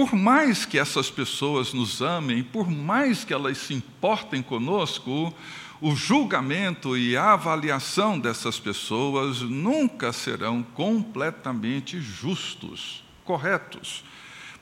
Por 0.00 0.14
mais 0.14 0.64
que 0.64 0.78
essas 0.78 1.10
pessoas 1.10 1.74
nos 1.74 2.00
amem, 2.00 2.42
por 2.42 2.70
mais 2.70 3.22
que 3.22 3.34
elas 3.34 3.58
se 3.58 3.74
importem 3.74 4.42
conosco, 4.42 5.30
o 5.78 5.94
julgamento 5.94 6.96
e 6.96 7.18
a 7.18 7.34
avaliação 7.34 8.18
dessas 8.18 8.58
pessoas 8.58 9.42
nunca 9.42 10.10
serão 10.10 10.62
completamente 10.62 12.00
justos, 12.00 13.04
corretos. 13.26 14.02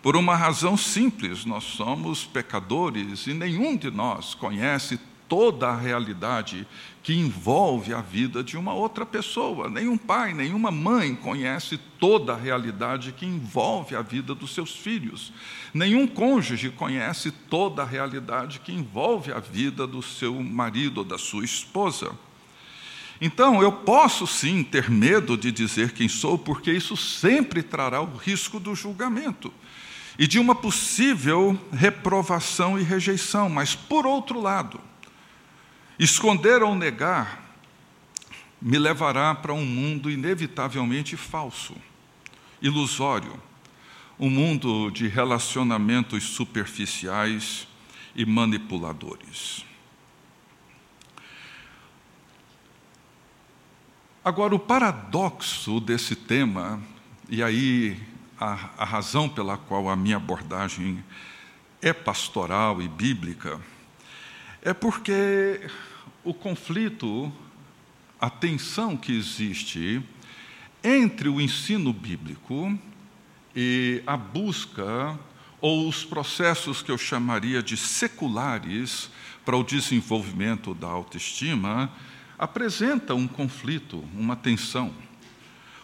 Por 0.02 0.16
uma 0.16 0.34
razão 0.34 0.76
simples, 0.76 1.44
nós 1.44 1.62
somos 1.62 2.24
pecadores 2.24 3.28
e 3.28 3.32
nenhum 3.32 3.76
de 3.76 3.92
nós 3.92 4.34
conhece 4.34 4.98
toda 5.28 5.68
a 5.68 5.76
realidade 5.76 6.66
que 7.08 7.14
envolve 7.14 7.94
a 7.94 8.02
vida 8.02 8.44
de 8.44 8.54
uma 8.54 8.74
outra 8.74 9.06
pessoa. 9.06 9.70
Nenhum 9.70 9.96
pai, 9.96 10.34
nenhuma 10.34 10.70
mãe 10.70 11.14
conhece 11.14 11.78
toda 11.98 12.34
a 12.34 12.36
realidade 12.36 13.12
que 13.12 13.24
envolve 13.24 13.96
a 13.96 14.02
vida 14.02 14.34
dos 14.34 14.52
seus 14.52 14.76
filhos. 14.76 15.32
Nenhum 15.72 16.06
cônjuge 16.06 16.68
conhece 16.68 17.30
toda 17.30 17.80
a 17.80 17.86
realidade 17.86 18.60
que 18.60 18.74
envolve 18.74 19.32
a 19.32 19.40
vida 19.40 19.86
do 19.86 20.02
seu 20.02 20.34
marido 20.42 20.98
ou 20.98 21.04
da 21.04 21.16
sua 21.16 21.46
esposa. 21.46 22.12
Então, 23.22 23.62
eu 23.62 23.72
posso 23.72 24.26
sim 24.26 24.62
ter 24.62 24.90
medo 24.90 25.34
de 25.34 25.50
dizer 25.50 25.92
quem 25.92 26.10
sou, 26.10 26.36
porque 26.36 26.70
isso 26.70 26.94
sempre 26.94 27.62
trará 27.62 28.02
o 28.02 28.16
risco 28.18 28.60
do 28.60 28.74
julgamento 28.74 29.50
e 30.18 30.26
de 30.26 30.38
uma 30.38 30.54
possível 30.54 31.58
reprovação 31.72 32.78
e 32.78 32.82
rejeição. 32.82 33.48
Mas, 33.48 33.74
por 33.74 34.04
outro 34.04 34.42
lado, 34.42 34.78
Esconder 35.98 36.62
ou 36.62 36.76
negar 36.76 37.42
me 38.60 38.78
levará 38.78 39.34
para 39.34 39.52
um 39.52 39.64
mundo 39.64 40.08
inevitavelmente 40.08 41.16
falso, 41.16 41.74
ilusório, 42.62 43.40
um 44.18 44.30
mundo 44.30 44.90
de 44.90 45.08
relacionamentos 45.08 46.22
superficiais 46.24 47.66
e 48.14 48.24
manipuladores. 48.24 49.64
Agora, 54.24 54.54
o 54.54 54.58
paradoxo 54.58 55.80
desse 55.80 56.14
tema, 56.14 56.80
e 57.28 57.42
aí 57.42 58.00
a, 58.38 58.70
a 58.78 58.84
razão 58.84 59.28
pela 59.28 59.56
qual 59.56 59.88
a 59.88 59.96
minha 59.96 60.16
abordagem 60.16 61.02
é 61.82 61.92
pastoral 61.92 62.80
e 62.82 62.88
bíblica, 62.88 63.60
é 64.60 64.74
porque 64.74 65.60
o 66.28 66.34
conflito, 66.34 67.32
a 68.20 68.28
tensão 68.28 68.98
que 68.98 69.16
existe 69.16 70.02
entre 70.84 71.26
o 71.26 71.40
ensino 71.40 71.90
bíblico 71.90 72.78
e 73.56 74.02
a 74.06 74.14
busca 74.14 75.18
ou 75.58 75.88
os 75.88 76.04
processos 76.04 76.82
que 76.82 76.90
eu 76.90 76.98
chamaria 76.98 77.62
de 77.62 77.78
seculares 77.78 79.08
para 79.42 79.56
o 79.56 79.64
desenvolvimento 79.64 80.74
da 80.74 80.86
autoestima, 80.86 81.90
apresenta 82.38 83.14
um 83.14 83.26
conflito, 83.26 84.04
uma 84.12 84.36
tensão. 84.36 84.92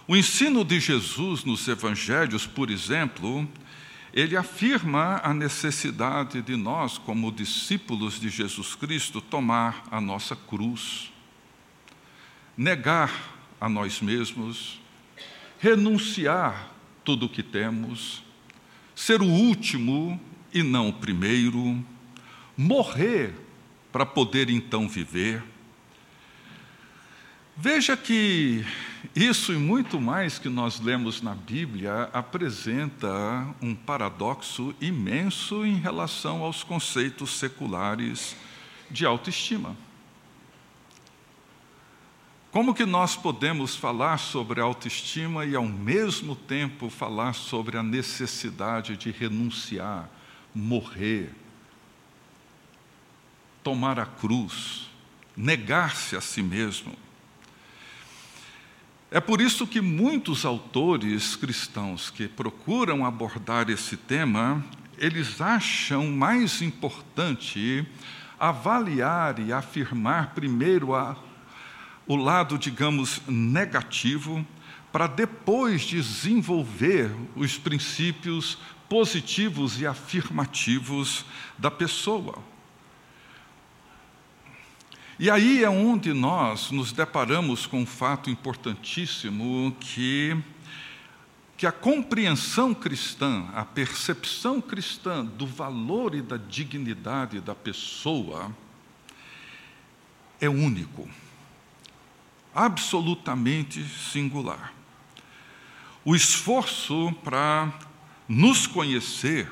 O 0.07 0.15
ensino 0.15 0.63
de 0.63 0.79
Jesus 0.79 1.43
nos 1.43 1.67
evangelhos, 1.67 2.47
por 2.47 2.71
exemplo, 2.71 3.49
ele 4.15 4.37
afirma 4.37 5.21
a 5.25 5.35
necessidade 5.35 6.41
de 6.41 6.55
nós, 6.55 6.97
como 6.99 7.33
discípulos 7.33 8.21
de 8.21 8.29
Jesus 8.29 8.77
Cristo, 8.77 9.21
tomar 9.21 9.83
a 9.91 10.01
nossa 10.01 10.37
cruz, 10.37 11.13
negar 12.57 13.11
a 13.61 13.69
nós 13.69 14.01
mesmos, 14.01 14.81
renunciar 15.59 16.73
tudo 17.05 17.27
o 17.27 17.29
que 17.29 17.43
temos, 17.43 18.23
ser 18.95 19.21
o 19.21 19.27
último 19.27 20.21
e 20.53 20.63
não 20.63 20.91
o 20.91 20.93
primeiro, 20.93 21.85
morrer 22.57 23.35
para 23.91 24.07
poder 24.07 24.49
então 24.49 24.89
viver. 24.89 25.43
Veja 27.57 27.97
que 27.97 28.67
isso 29.15 29.53
e 29.53 29.57
muito 29.57 30.01
mais 30.01 30.41
que 30.41 30.49
nós 30.49 30.81
lemos 30.81 31.23
na 31.23 31.37
Bíblia 31.37 32.11
apresenta 32.13 33.47
um 33.63 33.77
paradoxo 33.77 34.75
imenso 34.81 35.65
em 35.65 35.77
relação 35.77 36.43
aos 36.43 36.65
conceitos 36.65 37.39
seculares 37.39 38.35
de 38.91 39.07
autoestima. 39.07 39.77
Como 42.51 42.75
que 42.75 42.85
nós 42.85 43.15
podemos 43.15 43.77
falar 43.77 44.19
sobre 44.19 44.61
autoestima 44.61 45.45
e 45.45 45.55
ao 45.55 45.67
mesmo 45.67 46.35
tempo 46.35 46.91
falar 46.91 47.35
sobre 47.35 47.79
a 47.79 47.85
necessidade 47.85 48.97
de 48.97 49.13
renunciar, 49.13 50.11
morrer, 50.53 51.33
tomar 53.63 54.01
a 54.01 54.07
cruz, 54.07 54.89
negar-se 55.37 56.17
a 56.17 56.21
si 56.21 56.43
mesmo? 56.43 57.04
É 59.11 59.21
por 59.21 59.41
isso 59.41 59.67
que 59.67 59.81
muitos 59.81 60.45
autores 60.45 61.37
cristãos 61.37 62.11
que 62.11 62.27
procuram 62.27 63.05
abordar 63.05 63.71
esse 63.71 63.97
tema, 63.97 64.65
eles 64.99 65.41
acham 65.41 66.11
mais 66.11 66.61
importante 66.63 67.87
avaliar 68.39 69.39
e 69.39 69.53
afirmar 69.53 70.35
primeiro 70.35 70.95
a, 70.95 71.17
o 72.07 72.17
lado, 72.17 72.59
digamos, 72.59 73.21
negativo, 73.29 74.45
para 74.93 75.07
depois 75.07 75.83
desenvolver 75.83 77.11
os 77.35 77.57
princípios 77.57 78.59
positivos 78.89 79.81
e 79.81 79.87
afirmativos 79.87 81.25
da 81.59 81.71
pessoa. 81.71 82.39
E 85.19 85.31
aí 85.31 85.63
é 85.63 85.71
onde 85.71 86.13
nós 86.13 86.73
nos 86.73 86.91
deparamos 86.91 87.67
com 87.67 87.83
um 87.83 87.87
fato 87.87 88.29
importantíssimo 88.31 89.75
que 89.79 90.37
que 91.57 91.67
a 91.69 91.73
compreensão 91.73 92.75
cristã, 92.75 93.47
a 93.55 93.65
percepção 93.65 94.61
cristã 94.61 95.25
do 95.25 95.47
valor 95.47 96.15
e 96.15 96.21
da 96.21 96.37
dignidade 96.37 97.41
da 97.41 97.55
pessoa 97.55 98.55
é 100.41 100.49
único, 100.49 101.09
absolutamente 102.53 103.85
singular. 103.85 104.75
O 106.05 106.15
esforço 106.15 107.15
para 107.23 107.73
nos 108.29 108.67
conhecer 108.67 109.49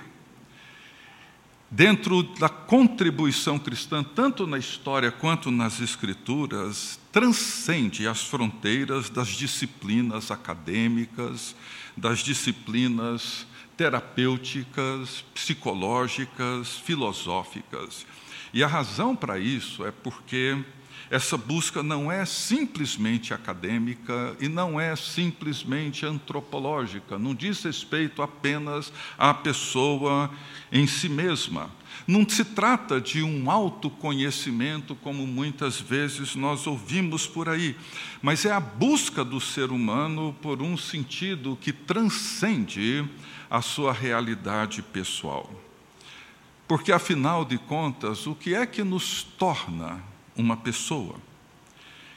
dentro 1.72 2.22
da 2.22 2.50
contribuição 2.50 3.58
cristã, 3.58 4.04
tanto 4.04 4.46
na 4.46 4.58
história 4.58 5.11
quanto 5.11 5.50
nas 5.50 5.80
escrituras, 5.80 7.00
transcende 7.11 8.06
as 8.06 8.22
fronteiras 8.22 9.08
das 9.08 9.28
disciplinas 9.28 10.30
acadêmicas, 10.30 11.56
das 11.96 12.18
disciplinas 12.18 13.46
terapêuticas, 13.74 15.24
psicológicas, 15.32 16.76
filosóficas. 16.76 18.06
E 18.52 18.62
a 18.62 18.66
razão 18.66 19.16
para 19.16 19.38
isso 19.38 19.87
é 19.87 19.90
porque 19.90 20.62
essa 21.12 21.37
busca 21.37 21.83
não 21.83 22.11
é 22.11 22.25
simplesmente 22.25 23.35
acadêmica 23.35 24.35
e 24.40 24.48
não 24.48 24.81
é 24.81 24.96
simplesmente 24.96 26.07
antropológica, 26.07 27.18
não 27.18 27.35
diz 27.35 27.62
respeito 27.62 28.22
apenas 28.22 28.90
à 29.18 29.35
pessoa 29.35 30.31
em 30.72 30.87
si 30.87 31.11
mesma. 31.11 31.70
Não 32.07 32.27
se 32.27 32.46
trata 32.46 32.98
de 32.98 33.22
um 33.22 33.51
autoconhecimento, 33.51 34.94
como 34.94 35.27
muitas 35.27 35.79
vezes 35.79 36.35
nós 36.35 36.66
ouvimos 36.66 37.27
por 37.27 37.46
aí, 37.46 37.77
mas 38.22 38.46
é 38.46 38.51
a 38.51 38.59
busca 38.59 39.22
do 39.22 39.38
ser 39.38 39.70
humano 39.70 40.35
por 40.40 40.62
um 40.62 40.79
sentido 40.79 41.59
que 41.61 41.75
transcende 41.75 43.07
a 43.51 43.61
sua 43.61 43.92
realidade 43.92 44.81
pessoal. 44.81 45.53
Porque, 46.66 46.90
afinal 46.90 47.44
de 47.44 47.59
contas, 47.59 48.27
o 48.27 48.35
que 48.35 48.55
é 48.55 48.64
que 48.64 48.83
nos 48.83 49.22
torna 49.22 50.11
uma 50.42 50.57
pessoa. 50.57 51.14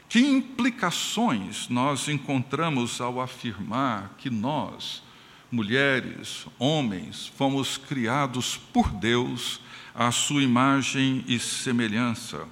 Que 0.10 0.20
implicações 0.20 1.70
nós 1.70 2.08
encontramos 2.08 3.00
ao 3.00 3.22
afirmar 3.22 4.16
que 4.18 4.30
nós, 4.30 5.04
mulheres, 5.52 6.46
homens, 6.60 7.28
fomos 7.28 7.78
criados 7.78 8.58
por 8.58 8.90
Deus 8.90 9.62
à 9.94 10.12
sua 10.12 10.44
imagem 10.44 11.24
e 11.28 11.40
semelhança? 11.40 12.48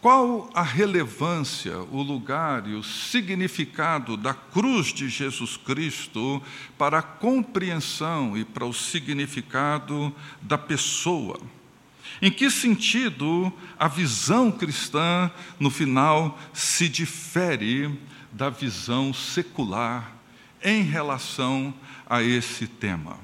Qual 0.00 0.50
a 0.52 0.62
relevância, 0.62 1.78
o 1.78 2.02
lugar 2.02 2.68
e 2.68 2.74
o 2.74 2.82
significado 2.82 4.18
da 4.18 4.34
cruz 4.34 4.88
de 4.92 5.08
Jesus 5.08 5.56
Cristo 5.56 6.42
para 6.76 6.98
a 6.98 7.02
compreensão 7.02 8.36
e 8.36 8.44
para 8.44 8.66
o 8.66 8.74
significado 8.74 10.14
da 10.42 10.58
pessoa? 10.58 11.40
Em 12.22 12.30
que 12.30 12.50
sentido 12.50 13.52
a 13.78 13.88
visão 13.88 14.50
cristã, 14.50 15.30
no 15.58 15.70
final, 15.70 16.38
se 16.52 16.88
difere 16.88 17.98
da 18.32 18.50
visão 18.50 19.12
secular 19.12 20.12
em 20.62 20.82
relação 20.82 21.74
a 22.06 22.22
esse 22.22 22.66
tema? 22.66 23.18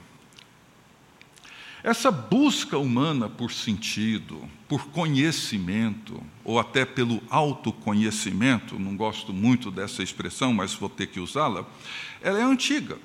Essa 1.82 2.10
busca 2.10 2.76
humana 2.76 3.26
por 3.26 3.50
sentido, 3.50 4.46
por 4.68 4.88
conhecimento, 4.88 6.22
ou 6.44 6.58
até 6.58 6.84
pelo 6.84 7.22
autoconhecimento, 7.30 8.78
não 8.78 8.94
gosto 8.94 9.32
muito 9.32 9.70
dessa 9.70 10.02
expressão, 10.02 10.52
mas 10.52 10.74
vou 10.74 10.90
ter 10.90 11.06
que 11.06 11.18
usá-la, 11.18 11.64
ela 12.20 12.38
é 12.38 12.42
antiga. 12.42 12.98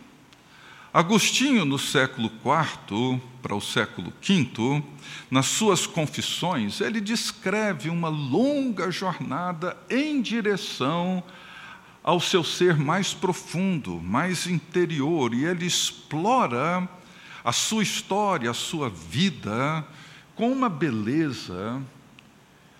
Agostinho, 0.96 1.66
no 1.66 1.78
século 1.78 2.32
IV 2.32 3.22
para 3.42 3.54
o 3.54 3.60
século 3.60 4.14
V, 4.22 4.82
nas 5.30 5.46
suas 5.48 5.86
confissões, 5.86 6.80
ele 6.80 7.02
descreve 7.02 7.90
uma 7.90 8.08
longa 8.08 8.90
jornada 8.90 9.76
em 9.90 10.22
direção 10.22 11.22
ao 12.02 12.22
seu 12.22 12.46
ser 12.46 12.78
mais 12.78 13.14
profundo, 13.14 14.00
mais 14.00 14.48
interior, 14.48 15.34
e 15.34 15.44
ele 15.44 15.66
explora 15.66 16.88
a 17.44 17.52
sua 17.52 17.84
história, 17.84 18.50
a 18.50 18.54
sua 18.54 18.90
vida, 18.90 19.86
com 20.34 20.50
uma 20.50 20.70
beleza, 20.70 21.84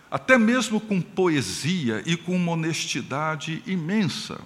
até 0.10 0.38
mesmo 0.38 0.80
com 0.80 1.02
poesia 1.02 2.02
e 2.06 2.16
com 2.16 2.34
uma 2.34 2.54
honestidade 2.54 3.62
imensa. 3.68 4.40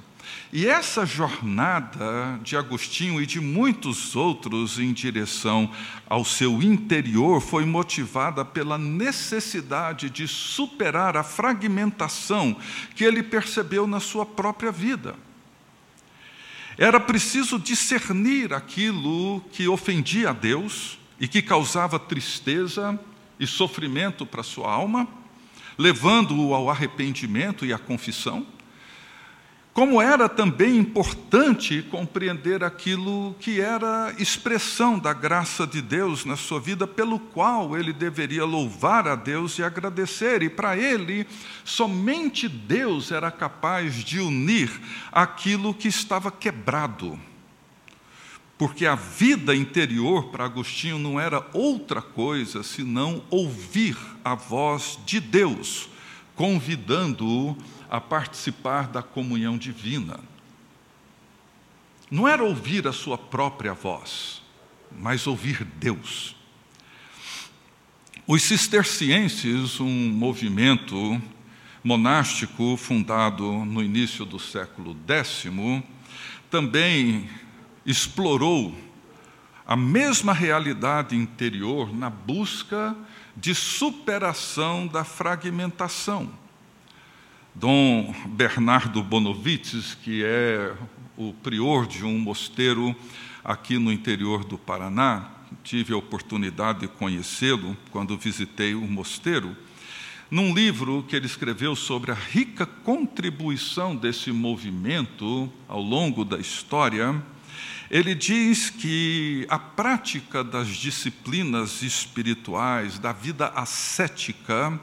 E 0.51 0.65
essa 0.65 1.05
jornada 1.05 2.39
de 2.41 2.57
Agostinho 2.57 3.21
e 3.21 3.25
de 3.25 3.39
muitos 3.39 4.15
outros 4.15 4.79
em 4.79 4.91
direção 4.91 5.71
ao 6.07 6.25
seu 6.25 6.63
interior 6.63 7.39
foi 7.39 7.65
motivada 7.65 8.43
pela 8.43 8.75
necessidade 8.75 10.09
de 10.09 10.27
superar 10.27 11.15
a 11.15 11.23
fragmentação 11.23 12.57
que 12.95 13.03
ele 13.03 13.21
percebeu 13.21 13.85
na 13.85 13.99
sua 13.99 14.25
própria 14.25 14.71
vida. 14.71 15.15
Era 16.79 16.99
preciso 16.99 17.59
discernir 17.59 18.51
aquilo 18.51 19.41
que 19.51 19.67
ofendia 19.67 20.31
a 20.31 20.33
Deus 20.33 20.97
e 21.19 21.27
que 21.27 21.43
causava 21.43 21.99
tristeza 21.99 22.99
e 23.39 23.45
sofrimento 23.45 24.25
para 24.25 24.41
sua 24.41 24.71
alma, 24.71 25.07
levando-o 25.77 26.55
ao 26.55 26.69
arrependimento 26.69 27.65
e 27.65 27.73
à 27.73 27.77
confissão 27.77 28.47
como 29.79 30.01
era 30.01 30.27
também 30.27 30.75
importante 30.75 31.81
compreender 31.83 32.65
aquilo 32.65 33.33
que 33.39 33.61
era 33.61 34.13
expressão 34.19 34.99
da 34.99 35.13
graça 35.13 35.65
de 35.65 35.81
Deus 35.81 36.25
na 36.25 36.35
sua 36.35 36.59
vida, 36.59 36.85
pelo 36.85 37.17
qual 37.17 37.77
ele 37.77 37.93
deveria 37.93 38.43
louvar 38.43 39.07
a 39.07 39.15
Deus 39.15 39.57
e 39.57 39.63
agradecer, 39.63 40.43
e 40.43 40.49
para 40.49 40.75
ele, 40.75 41.25
somente 41.63 42.49
Deus 42.49 43.09
era 43.09 43.31
capaz 43.31 44.03
de 44.03 44.19
unir 44.19 44.69
aquilo 45.13 45.73
que 45.73 45.87
estava 45.87 46.29
quebrado. 46.29 47.17
Porque 48.57 48.85
a 48.85 48.95
vida 48.95 49.55
interior 49.55 50.25
para 50.25 50.43
Agostinho 50.43 50.99
não 50.99 51.17
era 51.17 51.47
outra 51.53 52.01
coisa 52.01 52.63
senão 52.63 53.23
ouvir 53.29 53.95
a 54.25 54.35
voz 54.35 54.99
de 55.05 55.21
Deus, 55.21 55.87
convidando-o 56.39 57.57
a 57.89 57.99
participar 57.99 58.87
da 58.87 59.03
comunhão 59.03 59.57
divina. 59.57 60.21
Não 62.09 62.25
era 62.25 62.41
ouvir 62.41 62.87
a 62.87 62.93
sua 62.93 63.17
própria 63.17 63.73
voz, 63.73 64.41
mas 64.89 65.27
ouvir 65.27 65.65
Deus. 65.65 66.37
Os 68.25 68.41
cistercienses, 68.41 69.81
um 69.81 70.09
movimento 70.11 71.21
monástico 71.83 72.77
fundado 72.77 73.43
no 73.65 73.83
início 73.83 74.23
do 74.23 74.39
século 74.39 74.95
X, 75.05 75.51
também 76.49 77.29
explorou 77.85 78.73
a 79.67 79.75
mesma 79.75 80.31
realidade 80.31 81.17
interior 81.17 81.93
na 81.93 82.09
busca 82.09 82.95
de 83.35 83.53
superação 83.55 84.87
da 84.87 85.03
fragmentação. 85.03 86.31
Dom 87.55 88.13
Bernardo 88.27 89.03
Bonovites, 89.03 89.95
que 89.95 90.23
é 90.23 90.73
o 91.17 91.33
prior 91.33 91.85
de 91.85 92.05
um 92.05 92.17
mosteiro 92.17 92.95
aqui 93.43 93.77
no 93.77 93.91
interior 93.91 94.45
do 94.45 94.57
Paraná, 94.57 95.29
tive 95.63 95.93
a 95.93 95.97
oportunidade 95.97 96.81
de 96.81 96.87
conhecê-lo 96.87 97.75
quando 97.91 98.17
visitei 98.17 98.75
o 98.75 98.81
mosteiro, 98.81 99.55
num 100.29 100.53
livro 100.53 101.03
que 101.07 101.15
ele 101.15 101.25
escreveu 101.25 101.75
sobre 101.75 102.11
a 102.11 102.15
rica 102.15 102.65
contribuição 102.65 103.95
desse 103.95 104.31
movimento 104.31 105.51
ao 105.67 105.81
longo 105.81 106.23
da 106.23 106.37
história, 106.37 107.21
ele 107.89 108.13
diz 108.13 108.69
que 108.69 109.45
a 109.49 109.57
prática 109.57 110.43
das 110.43 110.67
disciplinas 110.67 111.81
espirituais, 111.81 112.99
da 112.99 113.11
vida 113.11 113.47
ascética, 113.55 114.79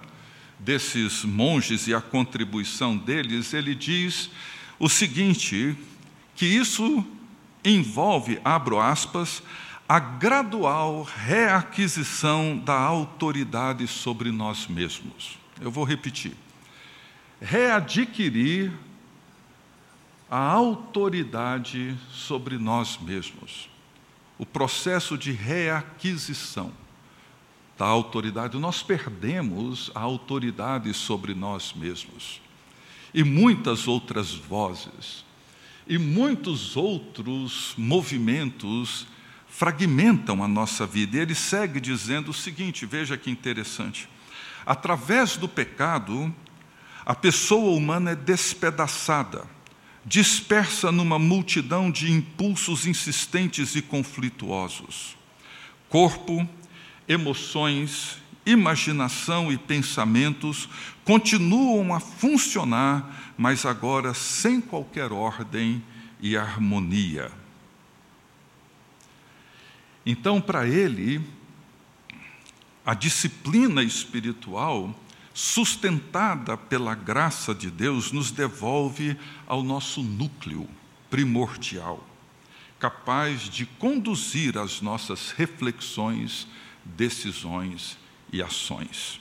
desses 0.58 1.24
monges 1.24 1.86
e 1.86 1.94
a 1.94 2.00
contribuição 2.00 2.96
deles, 2.96 3.52
ele 3.54 3.74
diz 3.74 4.30
o 4.78 4.88
seguinte: 4.88 5.76
que 6.34 6.46
isso 6.46 7.04
envolve, 7.64 8.40
abro 8.44 8.80
aspas, 8.80 9.42
a 9.88 9.98
gradual 9.98 11.02
reaquisição 11.02 12.58
da 12.58 12.74
autoridade 12.74 13.86
sobre 13.86 14.30
nós 14.30 14.66
mesmos. 14.66 15.38
Eu 15.60 15.70
vou 15.70 15.84
repetir. 15.84 16.32
Readquirir 17.40 18.72
a 20.30 20.38
autoridade 20.38 21.96
sobre 22.10 22.58
nós 22.58 22.98
mesmos. 22.98 23.68
O 24.38 24.44
processo 24.44 25.16
de 25.16 25.32
reaquisição 25.32 26.72
da 27.78 27.86
autoridade, 27.86 28.58
nós 28.58 28.82
perdemos 28.82 29.90
a 29.94 30.00
autoridade 30.00 30.92
sobre 30.94 31.34
nós 31.34 31.72
mesmos. 31.74 32.40
E 33.12 33.22
muitas 33.22 33.86
outras 33.86 34.34
vozes 34.34 35.24
e 35.86 35.98
muitos 35.98 36.76
outros 36.76 37.74
movimentos 37.76 39.06
fragmentam 39.48 40.42
a 40.42 40.48
nossa 40.48 40.86
vida. 40.86 41.16
E 41.16 41.20
ele 41.20 41.34
segue 41.34 41.80
dizendo 41.80 42.30
o 42.30 42.34
seguinte: 42.34 42.84
veja 42.84 43.16
que 43.16 43.30
interessante. 43.30 44.08
Através 44.64 45.36
do 45.36 45.48
pecado, 45.48 46.34
a 47.04 47.14
pessoa 47.14 47.76
humana 47.76 48.10
é 48.10 48.16
despedaçada, 48.16 49.46
dispersa 50.06 50.92
numa 50.92 51.18
multidão 51.18 51.90
de 51.90 52.12
impulsos 52.12 52.86
insistentes 52.86 53.74
e 53.74 53.82
conflituosos. 53.82 55.16
Corpo, 55.88 56.48
emoções, 57.08 58.18
imaginação 58.46 59.50
e 59.50 59.58
pensamentos 59.58 60.68
continuam 61.04 61.92
a 61.92 61.98
funcionar, 61.98 63.34
mas 63.36 63.66
agora 63.66 64.14
sem 64.14 64.60
qualquer 64.60 65.12
ordem 65.12 65.82
e 66.20 66.36
harmonia. 66.36 67.32
Então, 70.04 70.40
para 70.40 70.68
ele, 70.68 71.20
a 72.84 72.94
disciplina 72.94 73.82
espiritual, 73.82 74.94
sustentada 75.36 76.56
pela 76.56 76.94
graça 76.94 77.54
de 77.54 77.70
Deus, 77.70 78.10
nos 78.10 78.30
devolve 78.30 79.18
ao 79.46 79.62
nosso 79.62 80.02
núcleo 80.02 80.66
primordial, 81.10 82.02
capaz 82.78 83.42
de 83.42 83.66
conduzir 83.66 84.56
as 84.56 84.80
nossas 84.80 85.32
reflexões, 85.32 86.48
decisões 86.82 87.98
e 88.32 88.42
ações. 88.42 89.20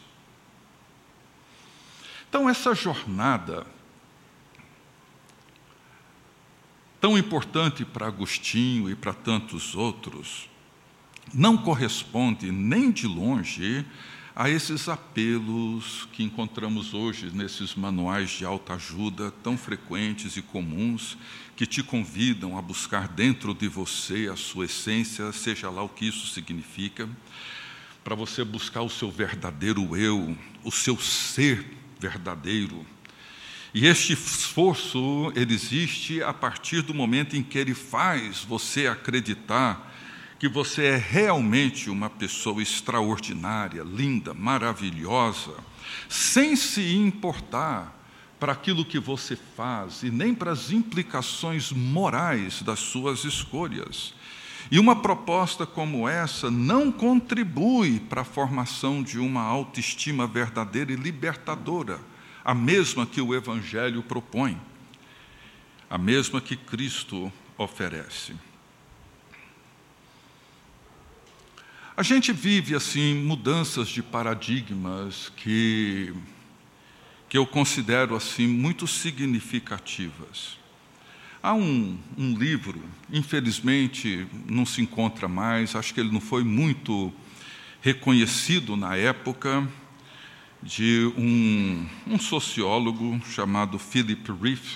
Então, 2.30 2.48
essa 2.48 2.74
jornada, 2.74 3.68
tão 7.02 7.18
importante 7.18 7.84
para 7.84 8.08
Agostinho 8.08 8.90
e 8.90 8.96
para 8.96 9.14
tantos 9.14 9.76
outros, 9.76 10.50
não 11.34 11.58
corresponde 11.58 12.54
nem 12.54 12.90
de 12.90 13.06
longe 13.06 13.86
a 14.36 14.50
esses 14.50 14.90
apelos 14.90 16.10
que 16.12 16.22
encontramos 16.22 16.94
hoje 16.94 17.32
nesses 17.34 17.74
manuais 17.74 18.32
de 18.32 18.44
alta 18.44 18.74
ajuda 18.74 19.32
tão 19.42 19.58
frequentes 19.58 20.36
e 20.36 20.42
comuns 20.42 21.18
que 21.56 21.66
te 21.66 21.82
convidam 21.82 22.58
a 22.58 22.62
buscar 22.62 23.08
dentro 23.08 23.54
de 23.54 23.70
você 23.70 24.30
a 24.30 24.36
sua 24.36 24.66
essência, 24.66 25.32
seja 25.32 25.70
lá 25.70 25.82
o 25.82 25.88
que 25.88 26.06
isso 26.06 26.28
significa, 26.28 27.08
para 28.04 28.14
você 28.14 28.44
buscar 28.44 28.82
o 28.82 28.90
seu 28.90 29.10
verdadeiro 29.10 29.96
eu, 29.96 30.38
o 30.66 30.72
seu 30.72 31.00
ser 31.00 31.66
verdadeiro. 31.98 32.86
E 33.74 33.88
este 33.88 34.12
esforço 34.12 35.32
ele 35.34 35.54
existe 35.54 36.22
a 36.22 36.34
partir 36.34 36.82
do 36.82 36.94
momento 36.94 37.38
em 37.38 37.44
que 37.44 37.58
ele 37.58 37.74
faz 37.74 38.44
você 38.44 38.86
acreditar 38.88 39.95
que 40.38 40.48
você 40.48 40.86
é 40.86 40.98
realmente 40.98 41.90
uma 41.90 42.10
pessoa 42.10 42.62
extraordinária, 42.62 43.84
linda, 43.84 44.34
maravilhosa, 44.34 45.54
sem 46.10 46.56
se 46.56 46.96
importar 46.96 47.96
para 48.40 48.52
aquilo 48.52 48.84
que 48.84 49.00
você 49.00 49.36
faz 49.36 50.04
e 50.04 50.12
nem 50.12 50.36
para 50.36 50.52
as 50.52 50.72
implicações 50.72 51.72
morais 51.72 52.62
das 52.62 52.80
suas 52.80 53.24
escolhas. 53.24 54.14
E 54.70 54.80
uma 54.80 54.96
proposta 54.96 55.66
como 55.66 56.10
essa 56.10 56.50
não 56.52 56.92
contribui 56.92 58.00
para 58.00 58.22
a 58.22 58.26
formação 58.26 59.04
de 59.04 59.20
uma 59.20 59.42
autoestima 59.42 60.28
verdadeira 60.28 60.92
e 60.92 60.96
libertadora, 60.96 62.00
a 62.44 62.54
mesma 62.54 63.06
que 63.06 63.22
o 63.22 63.34
Evangelho 63.34 64.04
propõe, 64.04 64.60
a 65.90 65.98
mesma 65.98 66.42
que 66.42 66.56
Cristo 66.56 67.32
oferece. 67.58 68.36
A 71.98 72.04
gente 72.04 72.34
vive 72.34 72.76
assim 72.76 73.16
mudanças 73.16 73.88
de 73.88 74.04
paradigmas 74.04 75.32
que 75.38 76.14
que 77.30 77.38
eu 77.38 77.46
considero 77.46 78.18
assim 78.18 78.46
muito 78.46 78.86
significativas. 78.86 80.58
Há 81.42 81.54
um, 81.54 81.98
um 82.18 82.38
livro, 82.38 82.84
infelizmente 83.10 84.28
não 84.46 84.66
se 84.66 84.82
encontra 84.82 85.30
mais, 85.30 85.74
acho 85.74 85.94
que 85.94 86.02
ele 86.02 86.12
não 86.12 86.20
foi 86.20 86.44
muito 86.44 87.14
reconhecido 87.80 88.76
na 88.76 88.98
época, 88.98 89.66
de 90.62 91.10
um, 91.18 91.88
um 92.06 92.20
sociólogo 92.20 93.22
chamado 93.26 93.80
Philip 93.80 94.34
Reef. 94.34 94.76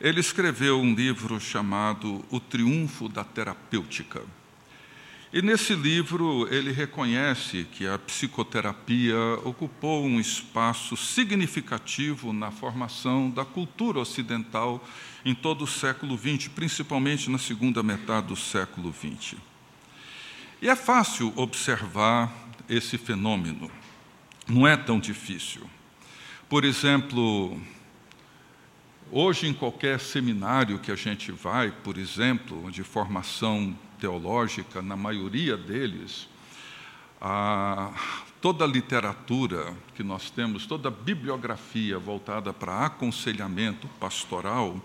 Ele 0.00 0.20
escreveu 0.20 0.80
um 0.80 0.94
livro 0.94 1.40
chamado 1.40 2.24
O 2.30 2.38
Triunfo 2.38 3.08
da 3.08 3.24
Terapêutica. 3.24 4.22
E 5.30 5.42
nesse 5.42 5.74
livro 5.74 6.48
ele 6.50 6.72
reconhece 6.72 7.66
que 7.72 7.86
a 7.86 7.98
psicoterapia 7.98 9.18
ocupou 9.44 10.06
um 10.06 10.18
espaço 10.18 10.96
significativo 10.96 12.32
na 12.32 12.50
formação 12.50 13.28
da 13.28 13.44
cultura 13.44 13.98
ocidental 13.98 14.82
em 15.26 15.34
todo 15.34 15.64
o 15.64 15.66
século 15.66 16.16
XX, 16.16 16.48
principalmente 16.48 17.28
na 17.28 17.36
segunda 17.36 17.82
metade 17.82 18.28
do 18.28 18.36
século 18.36 18.90
XX. 18.90 19.36
E 20.62 20.68
é 20.68 20.74
fácil 20.74 21.30
observar 21.36 22.32
esse 22.66 22.96
fenômeno, 22.96 23.70
não 24.48 24.66
é 24.66 24.78
tão 24.78 24.98
difícil. 24.98 25.68
Por 26.48 26.64
exemplo, 26.64 27.60
hoje 29.10 29.46
em 29.46 29.52
qualquer 29.52 30.00
seminário 30.00 30.78
que 30.78 30.90
a 30.90 30.96
gente 30.96 31.30
vai, 31.30 31.70
por 31.70 31.98
exemplo, 31.98 32.70
de 32.70 32.82
formação 32.82 33.76
teológica, 33.98 34.80
na 34.80 34.96
maioria 34.96 35.56
deles, 35.56 36.28
a, 37.20 37.92
toda 38.40 38.64
a 38.64 38.68
literatura 38.68 39.74
que 39.94 40.02
nós 40.02 40.30
temos, 40.30 40.66
toda 40.66 40.88
a 40.88 40.92
bibliografia 40.92 41.98
voltada 41.98 42.52
para 42.52 42.86
aconselhamento 42.86 43.88
pastoral, 44.00 44.80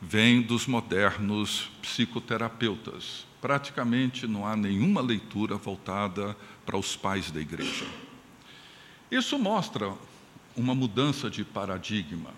vem 0.00 0.42
dos 0.42 0.66
modernos 0.66 1.70
psicoterapeutas. 1.80 3.26
Praticamente 3.40 4.26
não 4.26 4.46
há 4.46 4.56
nenhuma 4.56 5.00
leitura 5.00 5.56
voltada 5.56 6.36
para 6.64 6.76
os 6.76 6.96
pais 6.96 7.30
da 7.30 7.40
igreja. 7.40 7.86
Isso 9.10 9.38
mostra 9.38 9.92
uma 10.56 10.74
mudança 10.74 11.30
de 11.30 11.44
paradigma. 11.44 12.30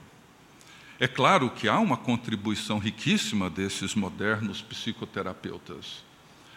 É 0.99 1.07
claro 1.07 1.51
que 1.51 1.69
há 1.69 1.79
uma 1.79 1.99
contribuição 1.99 2.79
riquíssima 2.79 3.51
desses 3.51 3.95
modernos 3.95 4.63
psicoterapeutas, 4.63 6.03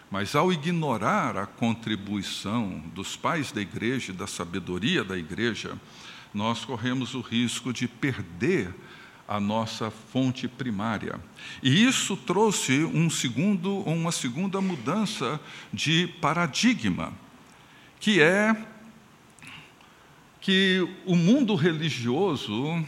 mas 0.10 0.34
ao 0.34 0.54
ignorar 0.54 1.36
a 1.36 1.46
contribuição 1.46 2.82
dos 2.96 3.18
pais 3.18 3.52
da 3.52 3.60
igreja 3.60 4.14
da 4.14 4.26
sabedoria 4.26 5.04
da 5.04 5.18
igreja, 5.18 5.78
nós 6.34 6.64
corremos 6.64 7.16
o 7.16 7.20
risco 7.20 7.74
de 7.74 7.86
perder 7.86 8.74
a 9.28 9.42
nossa 9.42 9.92
fonte 9.92 10.48
primária. 10.48 11.20
E 11.62 11.84
isso 11.84 12.16
trouxe 12.16 12.86
um 12.86 13.10
segundo, 13.10 13.80
uma 13.80 14.12
segunda 14.12 14.62
mudança 14.62 15.38
de 15.74 16.08
paradigma, 16.22 17.12
que 18.00 18.22
é 18.22 18.56
que 20.40 20.88
o 21.06 21.18
mundo 21.18 21.56
religioso 21.56 22.86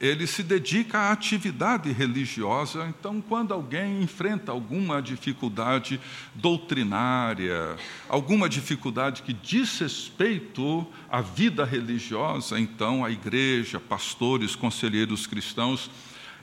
ele 0.00 0.26
se 0.26 0.42
dedica 0.42 0.98
à 0.98 1.12
atividade 1.12 1.92
religiosa. 1.92 2.86
Então, 2.88 3.20
quando 3.20 3.52
alguém 3.52 4.02
enfrenta 4.02 4.50
alguma 4.50 5.02
dificuldade 5.02 6.00
doutrinária, 6.34 7.76
alguma 8.08 8.48
dificuldade 8.48 9.22
que 9.22 9.34
diz 9.34 9.78
respeito 9.78 10.86
à 11.10 11.20
vida 11.20 11.66
religiosa, 11.66 12.58
então 12.58 13.04
a 13.04 13.10
igreja, 13.10 13.78
pastores, 13.78 14.56
conselheiros 14.56 15.26
cristãos 15.26 15.90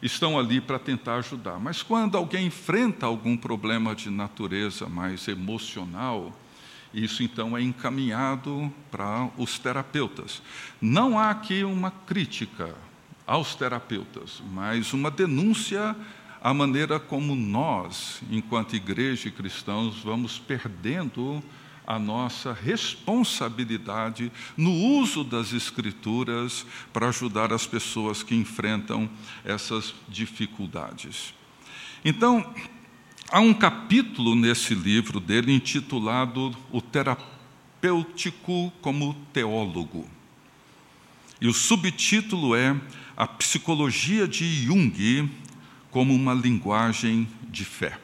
estão 0.04 0.38
ali 0.38 0.62
para 0.62 0.78
tentar 0.78 1.16
ajudar. 1.16 1.60
Mas 1.60 1.82
quando 1.82 2.16
alguém 2.16 2.46
enfrenta 2.46 3.08
algum 3.08 3.36
problema 3.36 3.96
de 3.96 4.12
natureza 4.12 4.88
mais 4.88 5.28
emocional, 5.28 6.32
isso 6.94 7.24
então 7.24 7.58
é 7.58 7.62
encaminhado 7.64 8.72
para 8.92 9.30
os 9.36 9.58
terapeutas. 9.58 10.44
Não 10.80 11.18
há 11.18 11.32
aqui 11.32 11.64
uma 11.64 11.90
crítica 11.90 12.76
aos 13.28 13.54
terapeutas, 13.54 14.42
mas 14.52 14.94
uma 14.94 15.12
denúncia 15.12 15.94
à 16.42 16.54
maneira 16.54 16.98
como 16.98 17.36
nós, 17.36 18.22
enquanto 18.32 18.76
igreja 18.76 19.28
e 19.28 19.32
cristãos, 19.32 20.00
vamos 20.00 20.40
perdendo 20.40 21.44
a 21.86 22.00
nossa 22.00 22.54
responsabilidade 22.54 24.32
no 24.56 24.72
uso 24.72 25.24
das 25.24 25.54
Escrituras 25.54 26.66
para 26.92 27.10
ajudar 27.10 27.52
as 27.52 27.66
pessoas 27.66 28.24
que 28.24 28.36
enfrentam 28.36 29.10
essas 29.44 29.94
dificuldades. 30.08 31.34
Então, 32.04 32.54
há 33.30 33.40
um 33.40 33.54
capítulo 33.54 34.36
nesse 34.36 34.74
livro 34.74 35.20
dele 35.20 35.54
intitulado 35.54 36.56
O 36.72 36.82
Terapêutico 36.82 38.72
como 38.82 39.14
Teólogo. 39.34 40.08
E 41.40 41.48
o 41.48 41.54
subtítulo 41.54 42.56
é 42.56 42.76
a 43.18 43.26
psicologia 43.26 44.28
de 44.28 44.46
Jung 44.46 45.28
como 45.90 46.14
uma 46.14 46.36
linguagem 46.36 47.28
de 47.50 47.66
fé. 47.66 47.98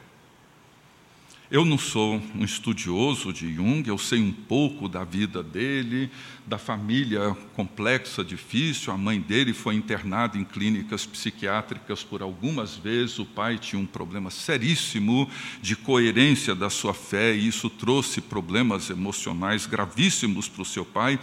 Eu 1.48 1.64
não 1.64 1.78
sou 1.78 2.20
um 2.34 2.42
estudioso 2.42 3.32
de 3.32 3.54
Jung, 3.54 3.86
eu 3.86 3.96
sei 3.96 4.20
um 4.20 4.32
pouco 4.32 4.88
da 4.88 5.04
vida 5.04 5.40
dele, 5.40 6.10
da 6.44 6.58
família 6.58 7.36
complexa, 7.54 8.24
difícil. 8.24 8.92
A 8.92 8.96
mãe 8.98 9.20
dele 9.20 9.52
foi 9.52 9.76
internada 9.76 10.36
em 10.36 10.42
clínicas 10.42 11.06
psiquiátricas 11.06 12.02
por 12.02 12.20
algumas 12.20 12.74
vezes. 12.74 13.20
O 13.20 13.24
pai 13.24 13.56
tinha 13.56 13.80
um 13.80 13.86
problema 13.86 14.30
seríssimo 14.30 15.30
de 15.62 15.76
coerência 15.76 16.56
da 16.56 16.68
sua 16.68 16.94
fé, 16.94 17.36
e 17.36 17.46
isso 17.46 17.70
trouxe 17.70 18.20
problemas 18.20 18.90
emocionais 18.90 19.64
gravíssimos 19.64 20.48
para 20.48 20.62
o 20.62 20.66
seu 20.66 20.84
pai. 20.84 21.20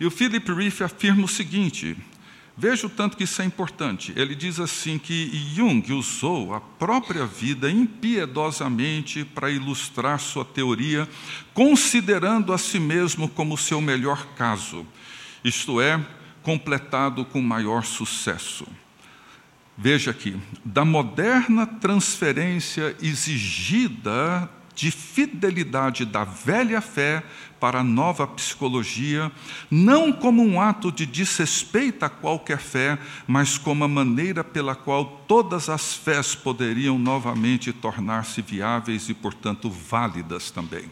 E 0.00 0.06
o 0.06 0.10
Philip 0.10 0.50
Reef 0.54 0.80
afirma 0.80 1.24
o 1.24 1.28
seguinte: 1.28 1.94
Veja 2.58 2.86
o 2.86 2.90
tanto 2.90 3.18
que 3.18 3.24
isso 3.24 3.42
é 3.42 3.44
importante. 3.44 4.14
Ele 4.16 4.34
diz 4.34 4.58
assim 4.58 4.98
que 4.98 5.30
Jung 5.54 5.92
usou 5.92 6.54
a 6.54 6.60
própria 6.60 7.26
vida 7.26 7.70
impiedosamente 7.70 9.26
para 9.26 9.50
ilustrar 9.50 10.18
sua 10.18 10.44
teoria, 10.44 11.06
considerando 11.52 12.54
a 12.54 12.58
si 12.58 12.80
mesmo 12.80 13.28
como 13.28 13.58
seu 13.58 13.80
melhor 13.82 14.26
caso, 14.36 14.86
isto 15.44 15.82
é, 15.82 16.02
completado 16.42 17.26
com 17.26 17.42
maior 17.42 17.84
sucesso. 17.84 18.66
Veja 19.76 20.10
aqui, 20.10 20.34
da 20.64 20.86
moderna 20.86 21.66
transferência 21.66 22.96
exigida 23.02 24.50
de 24.76 24.90
fidelidade 24.90 26.04
da 26.04 26.22
velha 26.22 26.82
fé 26.82 27.24
para 27.58 27.80
a 27.80 27.84
nova 27.84 28.26
psicologia, 28.26 29.32
não 29.70 30.12
como 30.12 30.44
um 30.44 30.60
ato 30.60 30.92
de 30.92 31.06
desrespeito 31.06 32.04
a 32.04 32.10
qualquer 32.10 32.58
fé, 32.58 32.98
mas 33.26 33.56
como 33.56 33.82
a 33.84 33.88
maneira 33.88 34.44
pela 34.44 34.74
qual 34.76 35.24
todas 35.26 35.70
as 35.70 35.94
fés 35.94 36.34
poderiam 36.34 36.98
novamente 36.98 37.72
tornar-se 37.72 38.42
viáveis 38.42 39.08
e, 39.08 39.14
portanto, 39.14 39.70
válidas 39.70 40.50
também. 40.50 40.90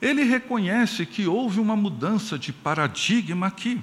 Ele 0.00 0.22
reconhece 0.24 1.06
que 1.06 1.26
houve 1.26 1.58
uma 1.58 1.74
mudança 1.74 2.38
de 2.38 2.52
paradigma 2.52 3.46
aqui, 3.46 3.80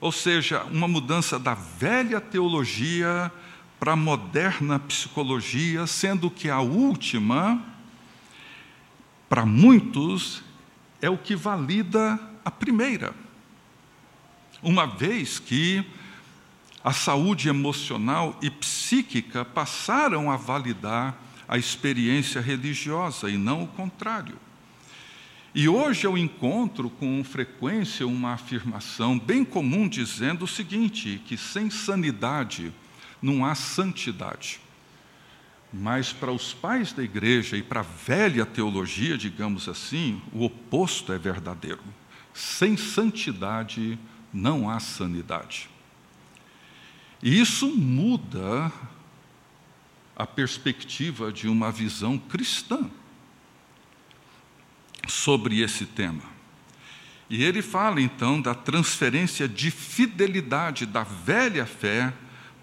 ou 0.00 0.12
seja, 0.12 0.62
uma 0.64 0.86
mudança 0.86 1.38
da 1.38 1.54
velha 1.54 2.20
teologia 2.20 3.32
para 3.78 3.92
a 3.92 3.96
moderna 3.96 4.78
psicologia, 4.78 5.86
sendo 5.86 6.30
que 6.30 6.50
a 6.50 6.60
última, 6.60 7.64
para 9.28 9.46
muitos, 9.46 10.42
é 11.00 11.08
o 11.08 11.16
que 11.16 11.36
valida 11.36 12.18
a 12.44 12.50
primeira. 12.50 13.14
Uma 14.62 14.86
vez 14.86 15.38
que 15.38 15.84
a 16.82 16.92
saúde 16.92 17.48
emocional 17.48 18.36
e 18.42 18.50
psíquica 18.50 19.44
passaram 19.44 20.30
a 20.30 20.36
validar 20.36 21.16
a 21.46 21.56
experiência 21.56 22.40
religiosa 22.40 23.30
e 23.30 23.36
não 23.36 23.64
o 23.64 23.68
contrário. 23.68 24.36
E 25.54 25.68
hoje 25.68 26.06
eu 26.06 26.18
encontro 26.18 26.90
com 26.90 27.24
frequência 27.24 28.06
uma 28.06 28.34
afirmação 28.34 29.18
bem 29.18 29.44
comum 29.44 29.88
dizendo 29.88 30.44
o 30.44 30.48
seguinte: 30.48 31.22
que 31.26 31.36
sem 31.36 31.70
sanidade, 31.70 32.72
não 33.20 33.44
há 33.44 33.54
santidade. 33.54 34.60
Mas 35.72 36.12
para 36.12 36.32
os 36.32 36.54
pais 36.54 36.92
da 36.92 37.02
igreja 37.02 37.56
e 37.56 37.62
para 37.62 37.80
a 37.80 37.82
velha 37.82 38.46
teologia, 38.46 39.18
digamos 39.18 39.68
assim, 39.68 40.22
o 40.32 40.44
oposto 40.44 41.12
é 41.12 41.18
verdadeiro. 41.18 41.82
Sem 42.32 42.76
santidade 42.76 43.98
não 44.32 44.70
há 44.70 44.80
sanidade. 44.80 45.68
E 47.22 47.40
isso 47.40 47.68
muda 47.68 48.72
a 50.16 50.26
perspectiva 50.26 51.32
de 51.32 51.48
uma 51.48 51.70
visão 51.70 52.18
cristã 52.18 52.90
sobre 55.06 55.60
esse 55.60 55.84
tema. 55.86 56.22
E 57.30 57.44
ele 57.44 57.60
fala 57.60 58.00
então 58.00 58.40
da 58.40 58.54
transferência 58.54 59.46
de 59.46 59.70
fidelidade 59.70 60.86
da 60.86 61.02
velha 61.02 61.66
fé 61.66 62.12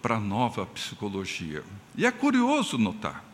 para 0.05 0.17
a 0.17 0.19
nova 0.19 0.67
psicologia. 0.67 1.63
E 1.97 2.05
é 2.05 2.11
curioso 2.11 2.77
notar 2.77 3.25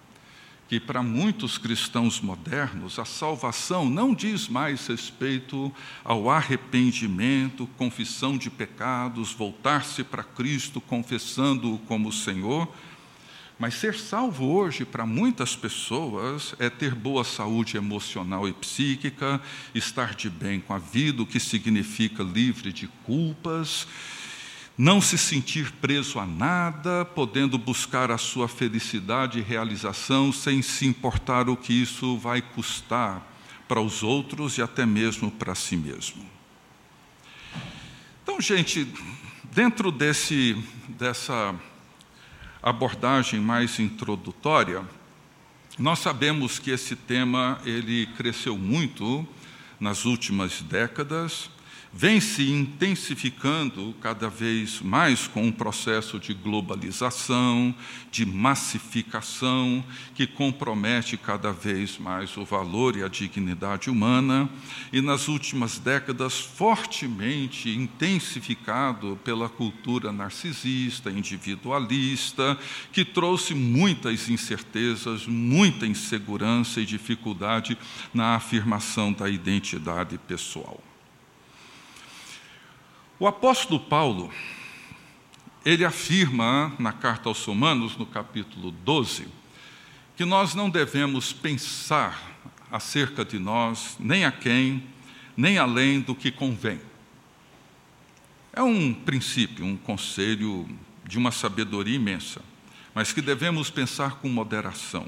que 0.70 0.80
para 0.80 1.04
muitos 1.04 1.58
cristãos 1.58 2.22
modernos 2.22 2.98
a 2.98 3.04
salvação 3.04 3.90
não 3.90 4.14
diz 4.14 4.48
mais 4.48 4.88
respeito 4.88 5.70
ao 6.02 6.30
arrependimento, 6.30 7.68
confissão 7.78 8.38
de 8.38 8.50
pecados, 8.50 9.34
voltar-se 9.34 10.02
para 10.02 10.24
Cristo 10.24 10.80
confessando-o 10.80 11.78
como 11.80 12.10
Senhor, 12.10 12.74
mas 13.60 13.74
ser 13.74 13.94
salvo 13.94 14.46
hoje 14.46 14.86
para 14.86 15.06
muitas 15.06 15.58
pessoas 15.58 16.56
é 16.58 16.70
ter 16.70 16.96
boa 16.96 17.26
saúde 17.26 17.76
emocional 17.76 18.48
e 18.48 18.54
psíquica, 18.54 19.42
estar 19.76 20.16
de 20.16 20.30
bem 20.30 20.62
com 20.62 20.74
a 20.74 20.80
vida, 20.80 21.22
o 21.22 21.28
que 21.28 21.38
significa 21.38 22.24
livre 22.24 22.72
de 22.72 22.88
culpas 23.04 23.86
não 24.82 25.00
se 25.00 25.16
sentir 25.16 25.72
preso 25.74 26.18
a 26.18 26.26
nada, 26.26 27.06
podendo 27.06 27.56
buscar 27.56 28.10
a 28.10 28.18
sua 28.18 28.48
felicidade 28.48 29.38
e 29.38 29.44
realização 29.44 30.34
sem 30.34 30.64
se 30.64 30.88
importar 30.88 31.48
o 31.48 31.56
que 31.56 31.72
isso 31.72 32.18
vai 32.18 32.42
custar 32.42 33.22
para 33.68 33.80
os 33.80 34.02
outros 34.02 34.58
e 34.58 34.62
até 34.64 34.84
mesmo 34.84 35.30
para 35.30 35.54
si 35.54 35.78
mesmo. 35.78 36.26
Então, 38.24 38.42
gente, 38.42 38.92
dentro 39.54 39.92
desse, 39.92 40.58
dessa 40.90 41.54
abordagem 42.60 43.40
mais 43.40 43.78
introdutória, 43.78 44.84
nós 45.78 46.00
sabemos 46.00 46.58
que 46.58 46.72
esse 46.72 46.96
tema 46.96 47.62
ele 47.64 48.08
cresceu 48.18 48.58
muito 48.58 49.28
nas 49.80 50.06
últimas 50.06 50.60
décadas 50.64 51.52
vem 51.94 52.22
se 52.22 52.50
intensificando 52.50 53.94
cada 54.00 54.30
vez 54.30 54.80
mais 54.82 55.28
com 55.28 55.44
um 55.44 55.52
processo 55.52 56.18
de 56.18 56.34
globalização, 56.34 57.76
de 58.10 58.26
massificação, 58.26 59.84
que 60.16 60.26
compromete 60.26 61.18
cada 61.18 61.52
vez 61.52 61.98
mais 61.98 62.36
o 62.38 62.46
valor 62.46 62.96
e 62.96 63.04
a 63.04 63.10
dignidade 63.10 63.90
humana, 63.90 64.50
e 64.92 65.02
nas 65.02 65.28
últimas 65.28 65.80
décadas 65.80 66.40
fortemente 66.40 67.70
intensificado 67.70 69.20
pela 69.24 69.50
cultura 69.50 70.14
narcisista, 70.14 71.12
individualista, 71.12 72.58
que 72.94 73.04
trouxe 73.04 73.54
muitas 73.54 74.30
incertezas, 74.30 75.28
muita 75.28 75.86
insegurança 75.86 76.80
e 76.80 76.86
dificuldade 76.86 77.78
na 78.14 78.36
afirmação 78.36 79.12
da 79.12 79.30
identidade 79.30 80.18
pessoal. 80.18 80.91
O 83.22 83.28
apóstolo 83.28 83.80
Paulo, 83.80 84.34
ele 85.64 85.86
afirma 85.86 86.74
na 86.80 86.92
carta 86.92 87.30
aos 87.30 87.46
Romanos, 87.46 87.96
no 87.96 88.04
capítulo 88.04 88.72
12, 88.72 89.28
que 90.18 90.26
nós 90.26 90.56
não 90.56 90.72
devemos 90.72 91.32
pensar 91.32 92.20
acerca 92.72 93.24
de 93.24 93.38
nós, 93.38 93.96
nem 94.00 94.26
a 94.26 94.32
quem, 94.32 94.84
nem 95.38 95.60
além 95.60 96.00
do 96.00 96.16
que 96.16 96.32
convém. 96.32 96.82
É 98.54 98.64
um 98.64 98.92
princípio, 98.92 99.68
um 99.68 99.78
conselho 99.78 100.68
de 101.06 101.20
uma 101.20 101.30
sabedoria 101.32 101.98
imensa, 101.98 102.42
mas 102.92 103.14
que 103.14 103.22
devemos 103.22 103.70
pensar 103.70 104.16
com 104.16 104.30
moderação. 104.30 105.06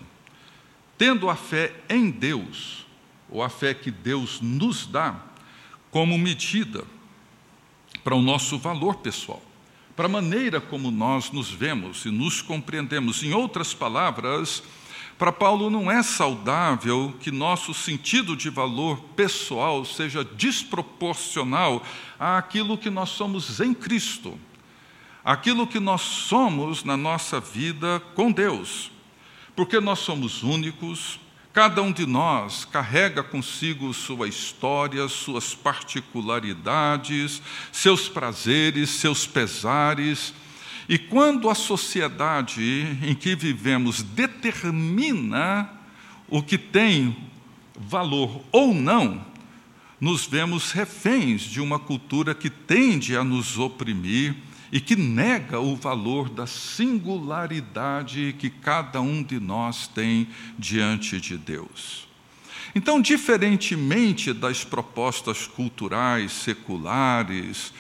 Tendo 1.00 1.32
a 1.32 1.36
fé 1.36 1.74
em 1.90 2.12
Deus, 2.12 2.86
ou 3.28 3.42
a 3.42 3.50
fé 3.50 3.74
que 3.74 3.90
Deus 3.90 4.40
nos 4.40 4.86
dá, 4.86 5.20
como 5.90 6.16
medida 6.16 6.86
para 8.04 8.16
o 8.16 8.22
nosso 8.22 8.58
valor 8.58 8.96
pessoal, 8.96 9.42
para 9.96 10.06
a 10.06 10.10
maneira 10.10 10.60
como 10.60 10.92
nós 10.92 11.32
nos 11.32 11.50
vemos 11.50 12.06
e 12.06 12.10
nos 12.10 12.42
compreendemos. 12.42 13.24
Em 13.24 13.34
outras 13.34 13.74
palavras, 13.74 14.64
para 15.18 15.32
Paulo 15.32 15.70
não 15.70 15.90
é 15.90 16.02
saudável 16.04 17.14
que 17.20 17.32
nosso 17.32 17.74
sentido 17.74 18.36
de 18.36 18.50
valor 18.50 19.00
pessoal 19.16 19.86
seja 19.86 20.24
desproporcional 20.24 21.84
àquilo 22.20 22.78
que 22.78 22.90
nós 22.90 23.10
somos 23.10 23.60
em 23.60 23.74
Cristo, 23.74 24.38
aquilo 25.24 25.68
que 25.68 25.80
nós 25.80 26.02
somos 26.02 26.84
na 26.84 26.98
nossa 26.98 27.40
vida 27.40 28.02
com 28.16 28.32
Deus, 28.32 28.92
porque 29.56 29.80
nós 29.80 30.00
somos 30.00 30.44
únicos, 30.44 31.20
Cada 31.54 31.84
um 31.84 31.92
de 31.92 32.08
nós 32.08 32.66
carrega 32.66 33.22
consigo 33.22 33.94
sua 33.94 34.28
história, 34.28 35.08
suas 35.08 35.54
particularidades, 35.54 37.44
seus 37.72 38.10
prazeres, 38.10 38.90
seus 38.90 39.28
pesares. 39.28 40.34
E 40.90 40.98
quando 40.98 41.52
a 41.52 41.54
sociedade 41.54 42.98
em 43.04 43.14
que 43.14 43.36
vivemos 43.36 44.02
determina 44.02 45.70
o 46.28 46.42
que 46.42 46.58
tem 46.58 47.16
valor 47.80 48.42
ou 48.52 48.74
não, 48.74 49.24
nos 50.02 50.26
vemos 50.26 50.72
reféns 50.72 51.42
de 51.42 51.62
uma 51.62 51.78
cultura 51.78 52.34
que 52.34 52.50
tende 52.50 53.16
a 53.16 53.24
nos 53.24 53.60
oprimir 53.60 54.36
e 54.74 54.80
que 54.82 54.96
nega 54.96 55.60
o 55.60 55.76
valor 55.76 56.28
da 56.28 56.48
singularidade 56.48 58.36
que 58.40 58.50
cada 58.50 59.00
um 59.00 59.22
de 59.22 59.40
nós 59.40 59.88
tem 59.88 60.28
diante 60.58 61.22
de 61.22 61.38
Deus. 61.38 62.08
Então, 62.74 63.00
diferentemente 63.00 64.34
das 64.34 64.64
propostas 64.64 65.46
culturais, 65.46 66.32
seculares, 66.32 67.72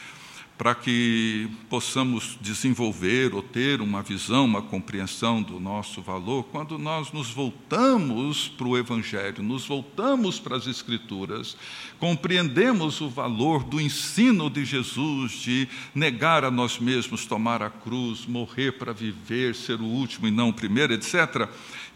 para 0.57 0.75
que 0.75 1.49
possamos 1.67 2.37
desenvolver 2.39 3.33
ou 3.33 3.41
ter 3.41 3.81
uma 3.81 4.03
visão, 4.03 4.45
uma 4.45 4.61
compreensão 4.61 5.41
do 5.41 5.59
nosso 5.59 6.01
valor, 6.01 6.43
quando 6.45 6.77
nós 6.77 7.11
nos 7.11 7.31
voltamos 7.31 8.47
para 8.47 8.67
o 8.67 8.77
Evangelho, 8.77 9.41
nos 9.41 9.65
voltamos 9.65 10.39
para 10.39 10.55
as 10.55 10.67
Escrituras, 10.67 11.57
compreendemos 11.99 13.01
o 13.01 13.09
valor 13.09 13.63
do 13.63 13.81
ensino 13.81 14.49
de 14.49 14.63
Jesus 14.63 15.31
de 15.33 15.67
negar 15.93 16.45
a 16.45 16.51
nós 16.51 16.77
mesmos, 16.77 17.25
tomar 17.25 17.63
a 17.63 17.69
cruz, 17.69 18.25
morrer 18.27 18.73
para 18.73 18.93
viver, 18.93 19.55
ser 19.55 19.81
o 19.81 19.85
último 19.85 20.27
e 20.27 20.31
não 20.31 20.49
o 20.49 20.53
primeiro, 20.53 20.93
etc. 20.93 21.49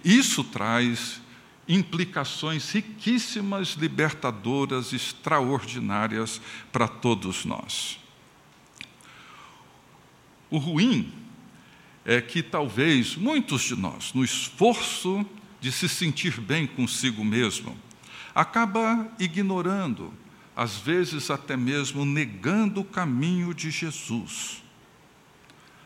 Isso 0.03 0.43
traz 0.43 1.21
implicações 1.67 2.71
riquíssimas, 2.71 3.69
libertadoras, 3.73 4.93
extraordinárias 4.93 6.41
para 6.71 6.87
todos 6.87 7.45
nós. 7.45 8.06
O 10.49 10.57
ruim 10.57 11.11
é 12.05 12.21
que 12.21 12.41
talvez 12.41 13.15
muitos 13.15 13.63
de 13.63 13.75
nós, 13.75 14.13
no 14.13 14.23
esforço 14.23 15.25
de 15.59 15.71
se 15.71 15.89
sentir 15.89 16.39
bem 16.39 16.65
consigo 16.65 17.23
mesmo, 17.25 17.77
acaba 18.33 19.11
ignorando, 19.19 20.13
às 20.55 20.77
vezes 20.77 21.29
até 21.29 21.57
mesmo 21.57 22.05
negando 22.05 22.81
o 22.81 22.85
caminho 22.85 23.53
de 23.53 23.71
Jesus, 23.71 24.63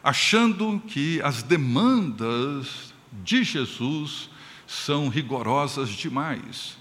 achando 0.04 0.82
que 0.88 1.22
as 1.22 1.42
demandas 1.42 2.94
de 3.24 3.44
Jesus 3.44 4.30
são 4.68 5.10
rigorosas 5.10 5.90
demais, 5.90 6.78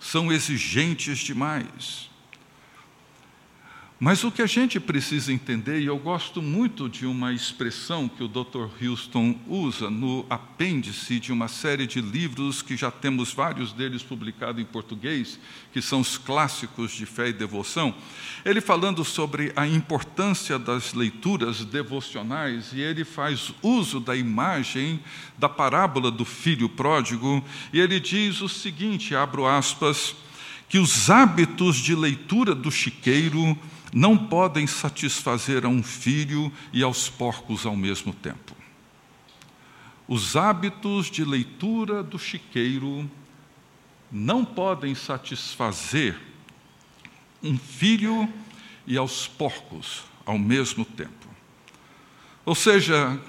são 0.00 0.32
exigentes 0.32 1.18
demais. 1.18 2.10
Mas 4.04 4.24
o 4.24 4.32
que 4.32 4.42
a 4.42 4.46
gente 4.46 4.80
precisa 4.80 5.32
entender, 5.32 5.80
e 5.80 5.86
eu 5.86 5.96
gosto 5.96 6.42
muito 6.42 6.88
de 6.88 7.06
uma 7.06 7.32
expressão 7.32 8.08
que 8.08 8.24
o 8.24 8.26
Dr. 8.26 8.66
Houston 8.82 9.38
usa 9.46 9.88
no 9.88 10.26
apêndice 10.28 11.20
de 11.20 11.32
uma 11.32 11.46
série 11.46 11.86
de 11.86 12.00
livros 12.00 12.62
que 12.62 12.76
já 12.76 12.90
temos 12.90 13.32
vários 13.32 13.72
deles 13.72 14.02
publicados 14.02 14.60
em 14.60 14.64
português, 14.64 15.38
que 15.72 15.80
são 15.80 16.00
os 16.00 16.18
clássicos 16.18 16.90
de 16.90 17.06
fé 17.06 17.28
e 17.28 17.32
devoção, 17.32 17.94
ele 18.44 18.60
falando 18.60 19.04
sobre 19.04 19.52
a 19.54 19.68
importância 19.68 20.58
das 20.58 20.94
leituras 20.94 21.64
devocionais, 21.64 22.72
e 22.72 22.80
ele 22.80 23.04
faz 23.04 23.52
uso 23.62 24.00
da 24.00 24.16
imagem 24.16 24.98
da 25.38 25.48
parábola 25.48 26.10
do 26.10 26.24
filho 26.24 26.68
pródigo, 26.68 27.40
e 27.72 27.78
ele 27.78 28.00
diz 28.00 28.40
o 28.40 28.48
seguinte: 28.48 29.14
abro 29.14 29.46
aspas, 29.46 30.16
que 30.68 30.80
os 30.80 31.08
hábitos 31.08 31.76
de 31.76 31.94
leitura 31.94 32.52
do 32.52 32.68
chiqueiro 32.68 33.56
não 33.92 34.16
podem 34.16 34.66
satisfazer 34.66 35.66
a 35.66 35.68
um 35.68 35.82
filho 35.82 36.50
e 36.72 36.82
aos 36.82 37.10
porcos 37.10 37.66
ao 37.66 37.76
mesmo 37.76 38.12
tempo. 38.12 38.56
Os 40.08 40.34
hábitos 40.34 41.10
de 41.10 41.24
leitura 41.24 42.02
do 42.02 42.18
chiqueiro 42.18 43.08
não 44.10 44.44
podem 44.44 44.94
satisfazer 44.94 46.18
um 47.42 47.58
filho 47.58 48.28
e 48.86 48.96
aos 48.96 49.26
porcos 49.26 50.04
ao 50.24 50.38
mesmo 50.38 50.84
tempo. 50.84 51.28
Ou 52.44 52.54
seja, 52.54 53.20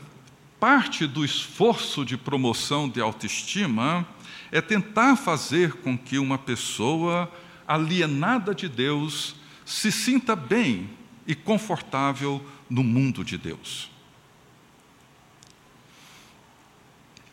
parte 0.59 1.05
do 1.05 1.23
esforço 1.23 2.05
de 2.05 2.17
promoção 2.17 2.89
de 2.89 3.01
autoestima 3.01 4.07
é 4.51 4.61
tentar 4.61 5.15
fazer 5.15 5.73
com 5.73 5.97
que 5.97 6.17
uma 6.17 6.37
pessoa 6.37 7.31
alienada 7.67 8.53
de 8.53 8.67
Deus 8.67 9.35
se 9.65 9.91
sinta 9.91 10.35
bem 10.35 10.89
e 11.25 11.35
confortável 11.35 12.45
no 12.69 12.83
mundo 12.83 13.23
de 13.23 13.37
Deus. 13.37 13.89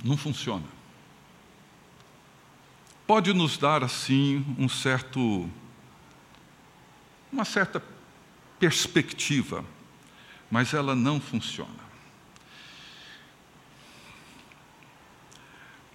Não 0.02 0.16
funciona. 0.16 0.66
Pode 3.06 3.32
nos 3.32 3.58
dar 3.58 3.82
assim 3.82 4.44
um 4.58 4.68
certo 4.68 5.50
uma 7.32 7.44
certa 7.44 7.82
perspectiva, 8.58 9.64
mas 10.50 10.74
ela 10.74 10.94
não 10.94 11.20
funciona. 11.20 11.79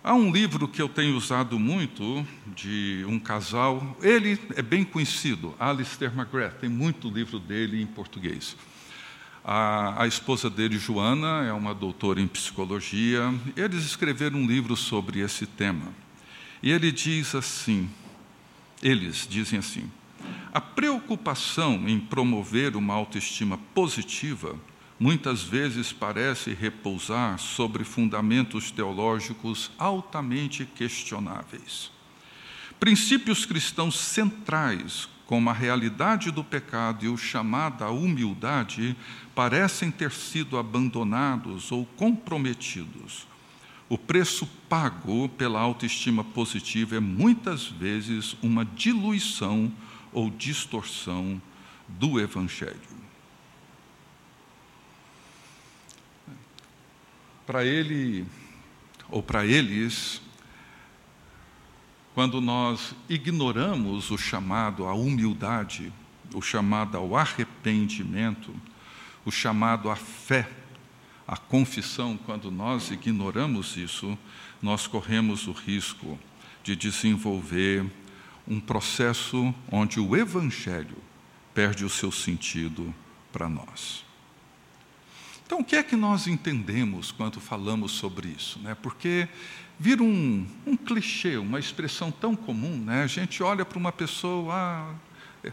Há 0.07 0.13
um 0.13 0.31
livro 0.31 0.67
que 0.67 0.79
eu 0.79 0.87
tenho 0.87 1.17
usado 1.17 1.57
muito, 1.57 2.23
de 2.55 3.03
um 3.07 3.17
casal, 3.17 3.97
ele 4.03 4.39
é 4.55 4.61
bem 4.61 4.83
conhecido, 4.83 5.55
Alistair 5.59 6.11
McGrath, 6.15 6.59
tem 6.59 6.69
muito 6.69 7.09
livro 7.09 7.39
dele 7.39 7.81
em 7.81 7.87
português. 7.87 8.55
A, 9.43 10.03
a, 10.03 10.05
esposa 10.05 10.47
dele, 10.47 10.77
Joana, 10.77 11.43
é 11.45 11.51
uma 11.51 11.73
doutora 11.73 12.21
em 12.21 12.27
psicologia. 12.27 13.33
Eles 13.57 13.83
escreveram 13.83 14.37
um 14.37 14.45
livro 14.45 14.75
sobre 14.75 15.21
esse 15.21 15.47
tema. 15.47 15.91
E 16.61 16.69
ele 16.69 16.91
diz 16.91 17.33
assim: 17.33 17.89
eles 18.83 19.25
dizem 19.27 19.57
assim, 19.57 19.89
a 20.53 20.61
preocupação 20.61 21.89
em 21.89 21.99
promover 21.99 22.75
uma 22.75 22.93
autoestima 22.93 23.57
positiva 23.73 24.55
muitas 24.99 25.43
vezes 25.43 25.91
parece 25.91 26.53
repousar 26.53 27.37
sobre 27.37 27.83
fundamentos 27.83 28.71
teológicos 28.71 29.71
altamente 29.77 30.65
questionáveis. 30.65 31.91
Princípios 32.79 33.45
cristãos 33.45 33.97
centrais, 33.97 35.09
como 35.25 35.49
a 35.49 35.53
realidade 35.53 36.31
do 36.31 36.43
pecado 36.43 37.05
e 37.05 37.09
o 37.09 37.17
chamado 37.17 37.83
à 37.83 37.89
humildade, 37.89 38.95
parecem 39.33 39.91
ter 39.91 40.11
sido 40.11 40.57
abandonados 40.57 41.71
ou 41.71 41.85
comprometidos. 41.85 43.27
O 43.87 43.97
preço 43.97 44.47
pago 44.67 45.29
pela 45.29 45.59
autoestima 45.59 46.23
positiva 46.23 46.95
é 46.95 46.99
muitas 46.99 47.65
vezes 47.65 48.35
uma 48.41 48.65
diluição 48.65 49.71
ou 50.11 50.29
distorção 50.29 51.41
do 51.87 52.19
Evangelho. 52.19 52.94
Para 57.45 57.63
ele, 57.63 58.25
ou 59.09 59.21
para 59.21 59.45
eles, 59.45 60.21
quando 62.13 62.39
nós 62.39 62.95
ignoramos 63.09 64.09
o 64.09 64.17
chamado 64.17 64.85
à 64.85 64.93
humildade, 64.93 65.91
o 66.33 66.41
chamado 66.41 66.97
ao 66.97 67.15
arrependimento, 67.15 68.55
o 69.25 69.31
chamado 69.31 69.89
à 69.89 69.95
fé, 69.95 70.49
à 71.27 71.35
confissão, 71.35 72.17
quando 72.17 72.49
nós 72.49 72.89
ignoramos 72.89 73.75
isso, 73.75 74.17
nós 74.61 74.87
corremos 74.87 75.47
o 75.47 75.51
risco 75.51 76.17
de 76.63 76.75
desenvolver 76.75 77.85
um 78.47 78.59
processo 78.59 79.53
onde 79.71 79.99
o 79.99 80.15
Evangelho 80.15 80.97
perde 81.53 81.83
o 81.83 81.89
seu 81.89 82.11
sentido 82.11 82.93
para 83.31 83.49
nós. 83.49 84.04
Então, 85.45 85.59
o 85.59 85.63
que 85.63 85.75
é 85.75 85.83
que 85.83 85.95
nós 85.95 86.25
entendemos 86.25 87.11
quando 87.11 87.39
falamos 87.39 87.91
sobre 87.91 88.29
isso? 88.29 88.57
Né? 88.59 88.75
Porque 88.81 89.27
vira 89.79 90.01
um, 90.01 90.47
um 90.65 90.75
clichê, 90.75 91.37
uma 91.37 91.59
expressão 91.59 92.11
tão 92.11 92.35
comum. 92.35 92.77
Né? 92.77 93.03
A 93.03 93.07
gente 93.07 93.43
olha 93.43 93.63
para 93.63 93.77
uma 93.77 93.91
pessoa, 93.91 94.53
ah, 94.53 94.93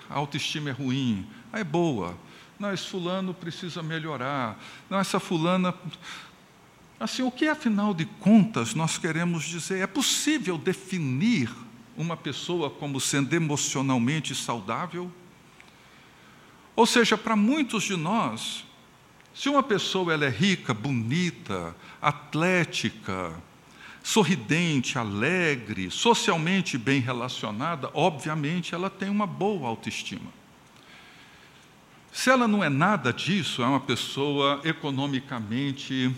a 0.08 0.14
autoestima 0.14 0.70
é 0.70 0.72
ruim, 0.72 1.26
ah, 1.52 1.60
é 1.60 1.64
boa. 1.64 2.16
Esse 2.72 2.86
fulano 2.88 3.34
precisa 3.34 3.82
melhorar. 3.82 4.58
Não, 4.88 4.98
essa 4.98 5.18
fulana. 5.18 5.74
Assim, 7.00 7.22
o 7.22 7.30
que 7.30 7.48
afinal 7.48 7.92
de 7.92 8.04
contas 8.04 8.74
nós 8.74 8.96
queremos 8.96 9.44
dizer? 9.44 9.80
É 9.80 9.86
possível 9.86 10.56
definir 10.56 11.50
uma 11.96 12.16
pessoa 12.16 12.70
como 12.70 13.00
sendo 13.00 13.34
emocionalmente 13.34 14.34
saudável? 14.34 15.10
Ou 16.76 16.86
seja, 16.86 17.18
para 17.18 17.34
muitos 17.34 17.82
de 17.82 17.96
nós, 17.96 18.64
se 19.34 19.48
uma 19.48 19.62
pessoa 19.62 20.12
ela 20.12 20.24
é 20.24 20.28
rica, 20.28 20.74
bonita, 20.74 21.74
atlética, 22.00 23.32
sorridente, 24.02 24.98
alegre, 24.98 25.90
socialmente 25.90 26.76
bem 26.76 27.00
relacionada, 27.00 27.90
obviamente 27.94 28.74
ela 28.74 28.90
tem 28.90 29.08
uma 29.08 29.26
boa 29.26 29.68
autoestima. 29.68 30.30
Se 32.12 32.28
ela 32.28 32.46
não 32.46 32.62
é 32.62 32.68
nada 32.68 33.12
disso, 33.12 33.62
é 33.62 33.66
uma 33.66 33.80
pessoa 33.80 34.60
economicamente 34.64 36.14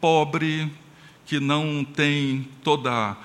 pobre, 0.00 0.72
que 1.24 1.38
não 1.38 1.84
tem 1.84 2.48
toda 2.64 3.16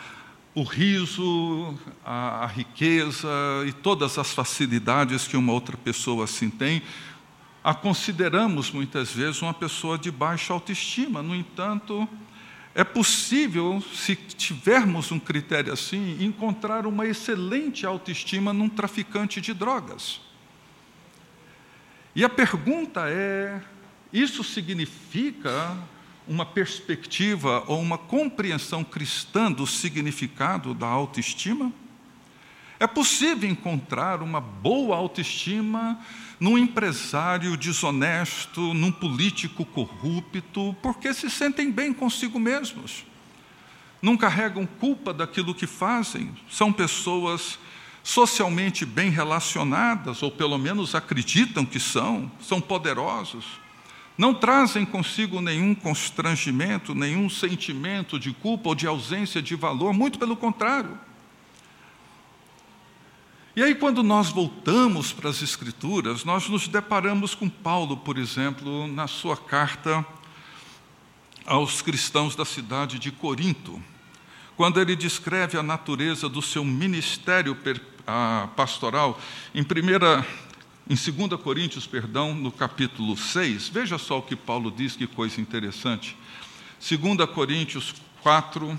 o 0.54 0.62
riso, 0.64 1.76
a, 2.06 2.44
a 2.44 2.48
riqueza 2.48 3.28
e 3.66 3.74
todas 3.74 4.20
as 4.20 4.32
facilidades 4.32 5.28
que 5.28 5.36
uma 5.36 5.52
outra 5.52 5.76
pessoa 5.76 6.26
assim 6.26 6.50
tem, 6.50 6.84
a 7.66 7.74
consideramos 7.74 8.70
muitas 8.70 9.12
vezes 9.12 9.42
uma 9.42 9.52
pessoa 9.52 9.98
de 9.98 10.12
baixa 10.12 10.54
autoestima. 10.54 11.24
No 11.24 11.36
entanto, 11.36 12.08
é 12.76 12.84
possível, 12.84 13.84
se 13.92 14.16
tivermos 14.16 15.12
um 15.12 15.18
critério 15.18 15.74
assim, 15.74 16.24
encontrar 16.24 16.86
uma 16.86 17.08
excelente 17.08 17.84
autoestima 17.84 18.54
num 18.54 18.70
traficante 18.70 19.42
de 19.42 19.52
drogas. 19.52 20.22
E 22.16 22.24
a 22.24 22.30
pergunta 22.30 23.10
é: 23.10 23.60
isso 24.14 24.44
significa 24.44 25.76
uma 26.28 26.46
perspectiva 26.46 27.64
ou 27.66 27.82
uma 27.82 27.98
compreensão 27.98 28.84
cristã 28.84 29.52
do 29.52 29.66
significado 29.66 30.76
da 30.76 30.86
autoestima? 30.86 31.74
É 32.80 32.86
possível 32.86 33.50
encontrar 33.50 34.22
uma 34.22 34.40
boa 34.40 34.96
autoestima 34.96 36.00
num 36.40 36.58
empresário 36.58 37.56
desonesto, 37.56 38.74
num 38.74 38.92
político 38.92 39.66
corrupto, 39.66 40.76
porque 40.82 41.14
se 41.14 41.30
sentem 41.30 41.72
bem 41.72 41.94
consigo 41.94 42.40
mesmos. 42.40 43.06
Não 44.02 44.18
carregam 44.18 44.66
culpa 44.66 45.14
daquilo 45.14 45.56
que 45.56 45.66
fazem, 45.66 46.32
são 46.50 46.72
pessoas 46.72 47.58
socialmente 48.04 48.86
bem 48.86 49.10
relacionadas, 49.10 50.22
ou 50.22 50.30
pelo 50.30 50.58
menos 50.58 50.94
acreditam 50.94 51.66
que 51.66 51.80
são, 51.80 52.32
são 52.40 52.62
poderosos. 52.62 53.46
Não 54.18 54.34
trazem 54.34 54.86
consigo 54.86 55.42
nenhum 55.42 55.74
constrangimento, 55.74 56.94
nenhum 56.94 57.30
sentimento 57.30 58.20
de 58.20 58.32
culpa 58.32 58.70
ou 58.70 58.76
de 58.76 58.86
ausência 58.86 59.42
de 59.42 59.56
valor, 59.56 59.94
muito 59.94 60.20
pelo 60.20 60.36
contrário 60.36 60.98
e 63.56 63.64
aí, 63.64 63.74
quando 63.74 64.04
nós 64.04 64.32
voltamos 64.32 65.14
para 65.14 65.30
as 65.30 65.42
Escrituras, 65.42 66.26
nós 66.26 66.50
nos 66.50 66.68
deparamos 66.68 67.34
com 67.34 67.48
Paulo, 67.48 67.96
por 67.96 68.18
exemplo, 68.18 68.86
na 68.86 69.08
sua 69.08 69.38
carta 69.38 70.06
aos 71.46 71.82
cristãos 71.82 72.36
da 72.36 72.44
cidade 72.44 73.00
de 73.00 73.14
Corinto, 73.14 73.82
quando 74.58 74.82
ele 74.82 74.94
descreve 74.94 75.58
a 75.58 75.64
natureza 75.64 76.28
do 76.28 76.42
seu 76.42 76.66
ministério 76.66 77.58
pastoral, 78.58 79.18
em, 79.54 79.64
primeira, 79.64 80.28
em 80.90 80.96
2 80.96 81.42
Coríntios, 81.42 81.88
perdão, 81.88 82.36
no 82.36 82.52
capítulo 82.52 83.16
6, 83.16 83.70
veja 83.70 83.98
só 83.98 84.20
o 84.20 84.24
que 84.24 84.36
Paulo 84.36 84.70
diz, 84.70 84.98
que 84.98 85.08
coisa 85.08 85.40
interessante. 85.40 86.18
2 86.78 87.30
Coríntios 87.30 87.96
4, 88.22 88.78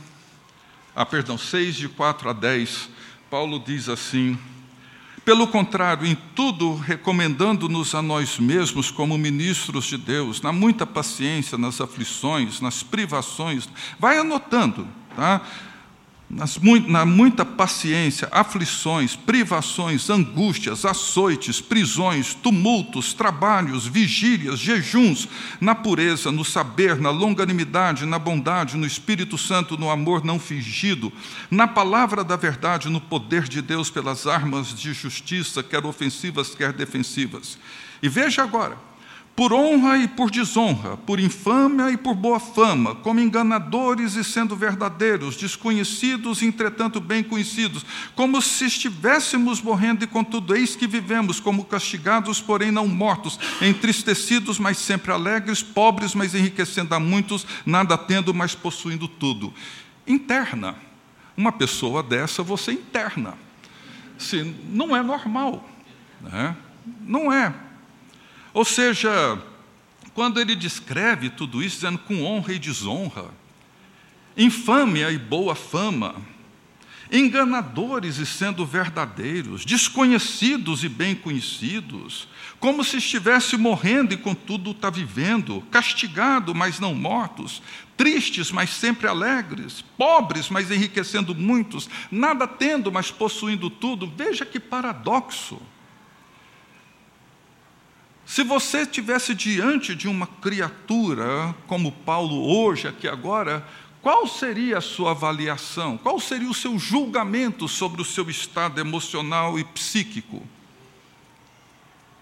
ah, 0.94 1.06
perdão, 1.06 1.38
6, 1.38 1.76
de 1.76 1.88
4 1.88 2.28
a 2.28 2.32
10, 2.34 2.90
Paulo 3.30 3.58
diz 3.58 3.88
assim 3.88 4.38
pelo 5.26 5.48
contrário, 5.48 6.06
em 6.06 6.16
tudo 6.36 6.76
recomendando-nos 6.76 7.96
a 7.96 8.00
nós 8.00 8.38
mesmos 8.38 8.92
como 8.92 9.18
ministros 9.18 9.86
de 9.86 9.98
Deus, 9.98 10.40
na 10.40 10.52
muita 10.52 10.86
paciência, 10.86 11.58
nas 11.58 11.80
aflições, 11.80 12.60
nas 12.60 12.84
privações. 12.84 13.68
Vai 13.98 14.18
anotando, 14.18 14.86
tá? 15.16 15.42
Nas, 16.28 16.58
na 16.88 17.06
muita 17.06 17.44
paciência, 17.44 18.28
aflições, 18.32 19.14
privações, 19.14 20.10
angústias, 20.10 20.84
açoites, 20.84 21.60
prisões, 21.60 22.34
tumultos, 22.34 23.14
trabalhos, 23.14 23.86
vigílias, 23.86 24.58
jejuns, 24.58 25.28
na 25.60 25.74
pureza, 25.74 26.32
no 26.32 26.44
saber, 26.44 27.00
na 27.00 27.10
longanimidade, 27.10 28.04
na 28.04 28.18
bondade, 28.18 28.76
no 28.76 28.86
Espírito 28.86 29.38
Santo, 29.38 29.78
no 29.78 29.88
amor 29.88 30.24
não 30.24 30.38
fingido, 30.38 31.12
na 31.50 31.68
palavra 31.68 32.24
da 32.24 32.36
verdade, 32.36 32.88
no 32.88 33.00
poder 33.00 33.44
de 33.44 33.62
Deus 33.62 33.88
pelas 33.88 34.26
armas 34.26 34.74
de 34.74 34.92
justiça, 34.92 35.62
quer 35.62 35.86
ofensivas, 35.86 36.54
quer 36.54 36.72
defensivas. 36.72 37.56
E 38.02 38.08
veja 38.08 38.42
agora, 38.42 38.76
por 39.36 39.52
honra 39.52 39.98
e 39.98 40.08
por 40.08 40.30
desonra, 40.30 40.96
por 40.96 41.20
infâmia 41.20 41.90
e 41.90 41.96
por 41.98 42.14
boa 42.14 42.40
fama, 42.40 42.94
como 42.94 43.20
enganadores 43.20 44.14
e 44.14 44.24
sendo 44.24 44.56
verdadeiros, 44.56 45.36
desconhecidos 45.36 46.40
e 46.40 46.46
entretanto 46.46 46.98
bem 47.00 47.22
conhecidos, 47.22 47.84
como 48.14 48.40
se 48.40 48.64
estivéssemos 48.64 49.60
morrendo 49.60 50.02
e 50.02 50.06
contudo 50.06 50.56
eis 50.56 50.74
que 50.74 50.86
vivemos, 50.86 51.38
como 51.38 51.66
castigados, 51.66 52.40
porém 52.40 52.70
não 52.72 52.88
mortos, 52.88 53.38
entristecidos, 53.60 54.58
mas 54.58 54.78
sempre 54.78 55.12
alegres, 55.12 55.62
pobres, 55.62 56.14
mas 56.14 56.34
enriquecendo 56.34 56.94
a 56.94 56.98
muitos, 56.98 57.46
nada 57.66 57.98
tendo, 57.98 58.32
mas 58.32 58.54
possuindo 58.54 59.06
tudo. 59.06 59.52
Interna. 60.06 60.74
Uma 61.36 61.52
pessoa 61.52 62.02
dessa 62.02 62.42
você 62.42 62.72
interna. 62.72 63.34
Se 64.16 64.42
não 64.70 64.96
é 64.96 65.02
normal. 65.02 65.68
Né? 66.22 66.56
Não 67.02 67.30
é. 67.30 67.65
Ou 68.56 68.64
seja, 68.64 69.38
quando 70.14 70.40
ele 70.40 70.56
descreve 70.56 71.28
tudo 71.28 71.62
isso, 71.62 71.76
dizendo 71.76 71.98
com 71.98 72.24
honra 72.24 72.54
e 72.54 72.58
desonra, 72.58 73.26
infâmia 74.34 75.10
e 75.10 75.18
boa 75.18 75.54
fama, 75.54 76.14
enganadores 77.12 78.16
e 78.16 78.24
sendo 78.24 78.64
verdadeiros, 78.64 79.62
desconhecidos 79.62 80.82
e 80.84 80.88
bem 80.88 81.14
conhecidos, 81.14 82.28
como 82.58 82.82
se 82.82 82.96
estivesse 82.96 83.58
morrendo 83.58 84.14
e 84.14 84.16
contudo 84.16 84.70
está 84.70 84.88
vivendo, 84.88 85.62
castigado, 85.70 86.54
mas 86.54 86.80
não 86.80 86.94
mortos, 86.94 87.60
tristes, 87.94 88.50
mas 88.50 88.70
sempre 88.70 89.06
alegres, 89.06 89.84
pobres, 89.98 90.48
mas 90.48 90.70
enriquecendo 90.70 91.34
muitos, 91.34 91.90
nada 92.10 92.48
tendo, 92.48 92.90
mas 92.90 93.10
possuindo 93.10 93.68
tudo. 93.68 94.10
Veja 94.16 94.46
que 94.46 94.58
paradoxo. 94.58 95.60
Se 98.26 98.42
você 98.42 98.78
estivesse 98.78 99.36
diante 99.36 99.94
de 99.94 100.08
uma 100.08 100.26
criatura 100.26 101.54
como 101.68 101.92
Paulo 101.92 102.44
hoje, 102.44 102.88
aqui 102.88 103.06
agora, 103.06 103.64
qual 104.02 104.26
seria 104.26 104.78
a 104.78 104.80
sua 104.80 105.12
avaliação? 105.12 105.96
Qual 105.96 106.18
seria 106.18 106.50
o 106.50 106.54
seu 106.54 106.76
julgamento 106.76 107.68
sobre 107.68 108.02
o 108.02 108.04
seu 108.04 108.28
estado 108.28 108.80
emocional 108.80 109.56
e 109.60 109.64
psíquico? 109.64 110.42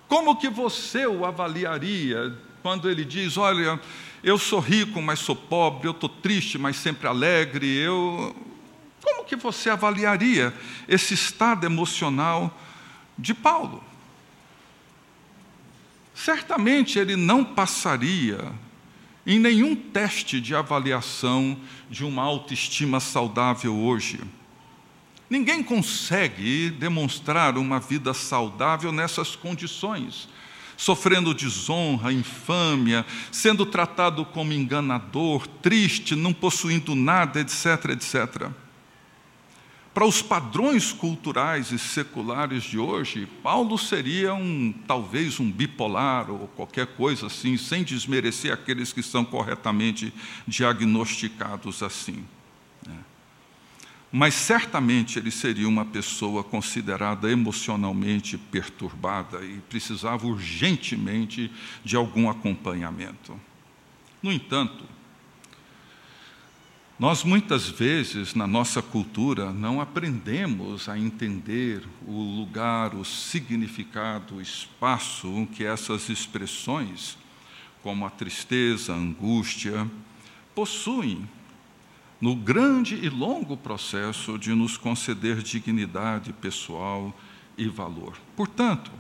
Como 0.07 0.37
que 0.37 0.51
você 0.51 1.07
o 1.07 1.25
avaliaria 1.25 2.37
quando 2.63 2.91
ele 2.91 3.05
diz: 3.05 3.39
Olha, 3.39 3.81
eu 4.23 4.37
sou 4.37 4.61
rico, 4.61 5.01
mas 5.01 5.21
sou 5.21 5.35
pobre, 5.35 5.89
eu 5.89 5.93
estou 5.93 6.11
triste, 6.11 6.59
mas 6.59 6.77
sempre 6.77 7.09
alegre? 7.09 7.67
Eu... 7.67 8.37
Como 9.03 9.25
que 9.25 9.37
você 9.37 9.71
avaliaria 9.71 10.53
esse 10.87 11.15
estado 11.15 11.65
emocional 11.65 12.55
de 13.19 13.33
Paulo? 13.33 13.83
Certamente 16.15 16.99
ele 16.99 17.17
não 17.17 17.45
passaria 17.45 18.53
em 19.27 19.39
nenhum 19.39 19.75
teste 19.75 20.41
de 20.41 20.55
avaliação 20.55 21.59
de 21.91 22.05
uma 22.05 22.23
autoestima 22.23 23.01
saudável 23.01 23.75
hoje. 23.75 24.21
Ninguém 25.29 25.63
consegue 25.63 26.71
demonstrar 26.71 27.57
uma 27.57 27.81
vida 27.81 28.13
saudável 28.13 28.93
nessas 28.93 29.35
condições, 29.35 30.29
sofrendo 30.77 31.35
desonra, 31.35 32.13
infâmia, 32.13 33.07
sendo 33.33 33.65
tratado 33.65 34.25
como 34.25 34.53
enganador, 34.53 35.47
triste, 35.47 36.15
não 36.15 36.33
possuindo 36.33 36.95
nada, 36.95 37.41
etc, 37.41 37.91
etc. 37.91 38.51
Para 39.95 40.05
os 40.05 40.21
padrões 40.21 40.93
culturais 40.93 41.71
e 41.71 41.79
seculares 41.79 42.65
de 42.65 42.77
hoje, 42.77 43.29
Paulo 43.45 43.79
seria 43.79 44.35
um 44.35 44.75
talvez 44.89 45.39
um 45.39 45.49
bipolar 45.49 46.29
ou 46.33 46.49
qualquer 46.49 46.89
coisa 46.89 47.29
assim, 47.29 47.57
sem 47.57 47.85
desmerecer 47.85 48.53
aqueles 48.53 48.93
que 48.93 49.05
são 49.05 49.25
corretamente 49.25 50.13
diagnosticados 50.49 51.81
assim. 51.81 52.25
Né? 52.85 52.99
Mas 54.11 54.35
certamente 54.35 55.17
ele 55.17 55.31
seria 55.31 55.69
uma 55.69 55.85
pessoa 55.85 56.43
considerada 56.43 57.31
emocionalmente 57.31 58.37
perturbada 58.37 59.45
e 59.45 59.61
precisava 59.69 60.27
urgentemente 60.27 61.53
de 61.85 61.95
algum 61.95 62.29
acompanhamento. 62.29 63.41
No 64.21 64.33
entanto, 64.33 64.94
nós 66.97 67.25
muitas 67.25 67.69
vezes, 67.69 68.35
na 68.35 68.47
nossa 68.47 68.81
cultura, 68.81 69.53
não 69.53 69.81
aprendemos 69.81 70.89
a 70.89 70.97
entender 70.97 71.83
o 72.07 72.23
lugar, 72.23 72.95
o 72.95 73.05
significado, 73.05 74.37
o 74.37 74.41
espaço 74.41 75.49
que 75.53 75.65
essas 75.65 76.09
expressões, 76.09 77.19
como 77.83 78.07
a 78.07 78.11
tristeza, 78.11 78.93
a 78.93 78.97
angústia, 78.97 79.91
possuem 80.55 81.29
no 82.21 82.37
grande 82.37 82.95
e 82.95 83.09
longo 83.09 83.57
processo 83.57 84.39
de 84.39 84.55
nos 84.55 84.77
conceder 84.77 85.43
dignidade 85.43 86.33
pessoal 86.33 87.13
e 87.59 87.67
valor. 87.67 88.17
Portanto, 88.37 88.93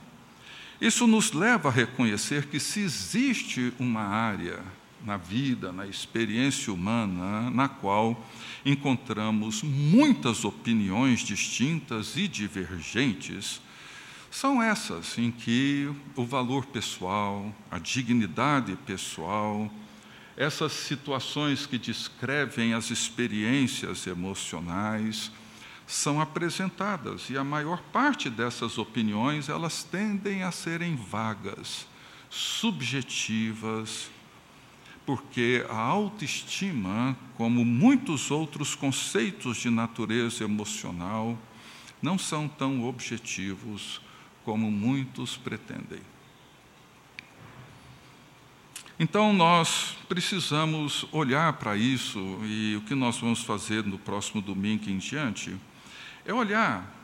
isso 0.80 1.06
nos 1.06 1.32
leva 1.32 1.68
a 1.68 1.72
reconhecer 1.72 2.46
que 2.48 2.58
se 2.58 2.80
existe 2.80 3.72
uma 3.78 4.02
área 4.02 4.60
na 5.04 5.16
vida, 5.16 5.70
na 5.70 5.86
experiência 5.86 6.72
humana, 6.72 7.50
na 7.50 7.68
qual 7.68 8.24
encontramos 8.64 9.62
muitas 9.62 10.44
opiniões 10.44 11.20
distintas 11.20 12.16
e 12.16 12.26
divergentes, 12.26 13.60
são 14.30 14.62
essas 14.62 15.16
em 15.18 15.30
que 15.30 15.88
o 16.16 16.24
valor 16.24 16.66
pessoal, 16.66 17.54
a 17.70 17.78
dignidade 17.78 18.76
pessoal, 18.84 19.70
essas 20.36 20.72
situações 20.72 21.66
que 21.66 21.78
descrevem 21.78 22.74
as 22.74 22.90
experiências 22.90 24.06
emocionais 24.06 25.30
são 25.86 26.20
apresentadas 26.20 27.28
e 27.30 27.36
a 27.36 27.44
maior 27.44 27.80
parte 27.92 28.28
dessas 28.28 28.78
opiniões 28.78 29.48
elas 29.48 29.84
tendem 29.84 30.42
a 30.42 30.50
serem 30.50 30.96
vagas, 30.96 31.86
subjetivas, 32.30 34.10
porque 35.06 35.64
a 35.68 35.76
autoestima, 35.76 37.16
como 37.36 37.64
muitos 37.64 38.30
outros 38.30 38.74
conceitos 38.74 39.58
de 39.58 39.70
natureza 39.70 40.44
emocional, 40.44 41.38
não 42.00 42.18
são 42.18 42.48
tão 42.48 42.84
objetivos 42.84 44.00
como 44.44 44.70
muitos 44.70 45.36
pretendem. 45.36 46.00
Então, 48.98 49.32
nós 49.32 49.96
precisamos 50.08 51.04
olhar 51.10 51.54
para 51.54 51.76
isso, 51.76 52.18
e 52.44 52.76
o 52.76 52.82
que 52.82 52.94
nós 52.94 53.18
vamos 53.18 53.42
fazer 53.42 53.84
no 53.84 53.98
próximo 53.98 54.40
domingo 54.40 54.88
em 54.88 54.98
diante 54.98 55.56
é 56.24 56.32
olhar 56.32 56.94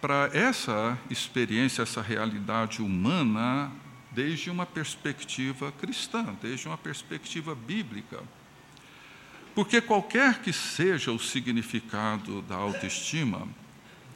para 0.00 0.30
essa 0.32 0.98
experiência, 1.10 1.82
essa 1.82 2.00
realidade 2.00 2.80
humana, 2.80 3.70
desde 4.18 4.50
uma 4.50 4.66
perspectiva 4.66 5.70
cristã, 5.70 6.36
desde 6.42 6.66
uma 6.66 6.76
perspectiva 6.76 7.54
bíblica. 7.54 8.20
Porque 9.54 9.80
qualquer 9.80 10.42
que 10.42 10.52
seja 10.52 11.12
o 11.12 11.20
significado 11.20 12.42
da 12.42 12.56
autoestima, 12.56 13.46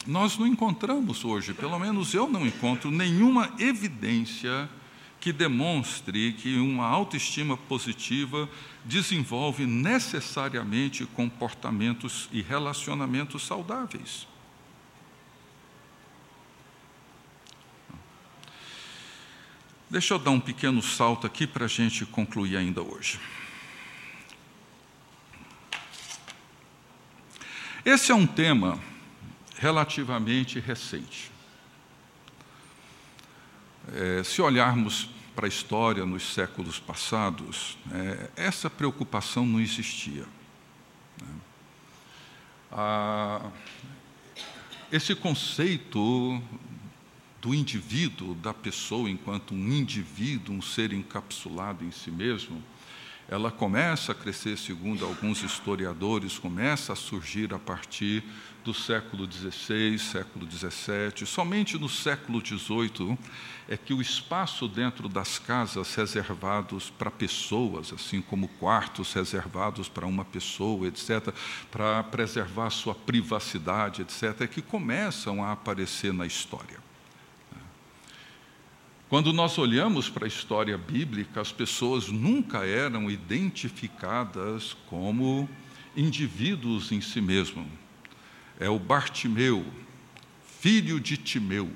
nós 0.04 0.36
não 0.36 0.44
encontramos 0.44 1.24
hoje, 1.24 1.54
pelo 1.54 1.78
menos 1.78 2.14
eu 2.14 2.28
não 2.28 2.44
encontro 2.44 2.90
nenhuma 2.90 3.54
evidência 3.60 4.68
que 5.20 5.32
demonstre 5.32 6.32
que 6.32 6.56
uma 6.56 6.86
autoestima 6.86 7.56
positiva 7.56 8.48
desenvolve 8.84 9.66
necessariamente 9.66 11.06
comportamentos 11.06 12.28
e 12.32 12.42
relacionamentos 12.42 13.46
saudáveis. 13.46 14.26
Deixa 19.92 20.14
eu 20.14 20.18
dar 20.18 20.30
um 20.30 20.40
pequeno 20.40 20.80
salto 20.80 21.26
aqui 21.26 21.46
para 21.46 21.66
a 21.66 21.68
gente 21.68 22.06
concluir 22.06 22.56
ainda 22.56 22.80
hoje. 22.80 23.20
Esse 27.84 28.10
é 28.10 28.14
um 28.14 28.26
tema 28.26 28.80
relativamente 29.58 30.58
recente. 30.58 31.30
É, 33.92 34.22
se 34.22 34.40
olharmos 34.40 35.10
para 35.36 35.44
a 35.44 35.48
história 35.48 36.06
nos 36.06 36.22
séculos 36.22 36.78
passados, 36.78 37.76
é, 37.92 38.30
essa 38.34 38.70
preocupação 38.70 39.44
não 39.44 39.60
existia. 39.60 40.24
Né? 41.20 41.34
Ah, 42.72 43.50
esse 44.90 45.14
conceito 45.14 46.42
do 47.42 47.52
indivíduo, 47.52 48.36
da 48.36 48.54
pessoa 48.54 49.10
enquanto 49.10 49.52
um 49.52 49.72
indivíduo, 49.72 50.54
um 50.54 50.62
ser 50.62 50.92
encapsulado 50.92 51.84
em 51.84 51.90
si 51.90 52.08
mesmo, 52.08 52.62
ela 53.28 53.50
começa 53.50 54.12
a 54.12 54.14
crescer, 54.14 54.56
segundo 54.56 55.04
alguns 55.04 55.42
historiadores, 55.42 56.38
começa 56.38 56.92
a 56.92 56.96
surgir 56.96 57.52
a 57.52 57.58
partir 57.58 58.22
do 58.62 58.72
século 58.72 59.28
XVI, 59.30 59.98
século 59.98 60.48
XVII. 60.48 61.26
Somente 61.26 61.78
no 61.78 61.88
século 61.88 62.40
XVIII 62.44 63.18
é 63.68 63.76
que 63.76 63.94
o 63.94 64.00
espaço 64.00 64.68
dentro 64.68 65.08
das 65.08 65.38
casas 65.38 65.94
reservados 65.94 66.90
para 66.90 67.10
pessoas, 67.10 67.92
assim 67.92 68.20
como 68.20 68.46
quartos 68.46 69.12
reservados 69.14 69.88
para 69.88 70.06
uma 70.06 70.24
pessoa, 70.24 70.86
etc., 70.86 71.34
para 71.70 72.04
preservar 72.04 72.70
sua 72.70 72.94
privacidade, 72.94 74.02
etc., 74.02 74.42
é 74.42 74.46
que 74.46 74.62
começam 74.62 75.42
a 75.42 75.52
aparecer 75.52 76.12
na 76.12 76.26
história. 76.26 76.81
Quando 79.12 79.30
nós 79.30 79.58
olhamos 79.58 80.08
para 80.08 80.24
a 80.24 80.26
história 80.26 80.78
bíblica, 80.78 81.42
as 81.42 81.52
pessoas 81.52 82.08
nunca 82.08 82.64
eram 82.64 83.10
identificadas 83.10 84.74
como 84.86 85.46
indivíduos 85.94 86.90
em 86.90 87.02
si 87.02 87.20
mesmo. 87.20 87.70
É 88.58 88.70
o 88.70 88.78
Bartimeu, 88.78 89.66
filho 90.60 90.98
de 90.98 91.18
Timeu. 91.18 91.70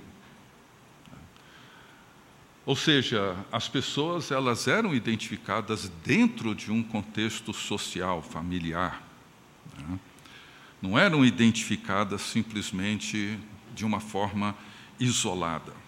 Ou 2.64 2.74
seja, 2.74 3.36
as 3.52 3.68
pessoas 3.68 4.30
elas 4.30 4.66
eram 4.66 4.94
identificadas 4.94 5.90
dentro 6.02 6.54
de 6.54 6.72
um 6.72 6.82
contexto 6.82 7.52
social, 7.52 8.22
familiar. 8.22 9.06
Né? 9.76 10.00
Não 10.80 10.98
eram 10.98 11.22
identificadas 11.22 12.22
simplesmente 12.22 13.38
de 13.74 13.84
uma 13.84 14.00
forma 14.00 14.56
isolada. 14.98 15.84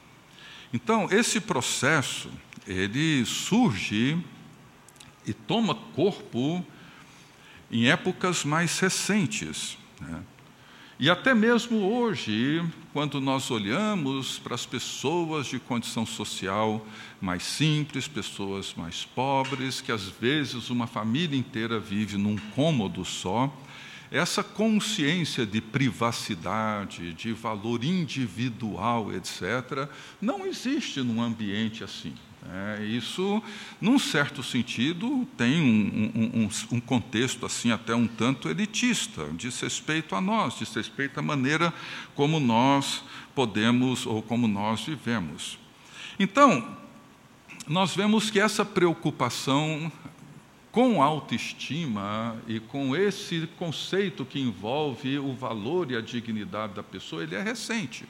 Então, 0.72 1.08
esse 1.10 1.40
processo, 1.40 2.30
ele 2.66 3.24
surge 3.24 4.18
e 5.26 5.32
toma 5.32 5.74
corpo 5.74 6.64
em 7.70 7.88
épocas 7.88 8.44
mais 8.44 8.78
recentes. 8.78 9.78
Né? 10.00 10.22
E 11.00 11.08
até 11.08 11.32
mesmo 11.32 11.78
hoje, 11.78 12.60
quando 12.92 13.20
nós 13.20 13.50
olhamos 13.52 14.38
para 14.38 14.56
as 14.56 14.66
pessoas 14.66 15.46
de 15.46 15.60
condição 15.60 16.04
social 16.04 16.84
mais 17.20 17.44
simples, 17.44 18.08
pessoas 18.08 18.74
mais 18.76 19.04
pobres, 19.04 19.80
que 19.80 19.92
às 19.92 20.04
vezes 20.04 20.70
uma 20.70 20.88
família 20.88 21.38
inteira 21.38 21.78
vive 21.78 22.16
num 22.16 22.36
cômodo 22.54 23.04
só, 23.04 23.54
essa 24.10 24.42
consciência 24.42 25.44
de 25.44 25.60
privacidade, 25.60 27.12
de 27.12 27.32
valor 27.32 27.84
individual, 27.84 29.12
etc., 29.12 29.88
não 30.20 30.46
existe 30.46 31.02
num 31.02 31.22
ambiente 31.22 31.84
assim. 31.84 32.14
É, 32.50 32.82
isso, 32.84 33.42
num 33.80 33.98
certo 33.98 34.42
sentido, 34.42 35.26
tem 35.36 35.60
um, 35.60 36.40
um, 36.44 36.76
um, 36.76 36.80
contexto 36.80 37.44
assim 37.44 37.72
até 37.72 37.94
um 37.94 38.06
tanto 38.06 38.48
elitista, 38.48 39.28
diz 39.34 39.60
respeito 39.60 40.14
a 40.14 40.20
nós, 40.20 40.56
diz 40.56 40.72
respeito 40.72 41.18
à 41.18 41.22
maneira 41.22 41.74
como 42.14 42.40
nós 42.40 43.02
podemos 43.34 44.06
ou 44.06 44.22
como 44.22 44.48
nós 44.48 44.82
vivemos. 44.82 45.58
Então, 46.18 46.76
nós 47.66 47.94
vemos 47.94 48.30
que 48.30 48.40
essa 48.40 48.64
preocupação 48.64 49.92
com 50.78 51.02
autoestima 51.02 52.36
e 52.46 52.60
com 52.60 52.94
esse 52.94 53.48
conceito 53.58 54.24
que 54.24 54.38
envolve 54.38 55.18
o 55.18 55.34
valor 55.34 55.90
e 55.90 55.96
a 55.96 56.00
dignidade 56.00 56.74
da 56.74 56.84
pessoa, 56.84 57.24
ele 57.24 57.34
é 57.34 57.42
recente. 57.42 58.04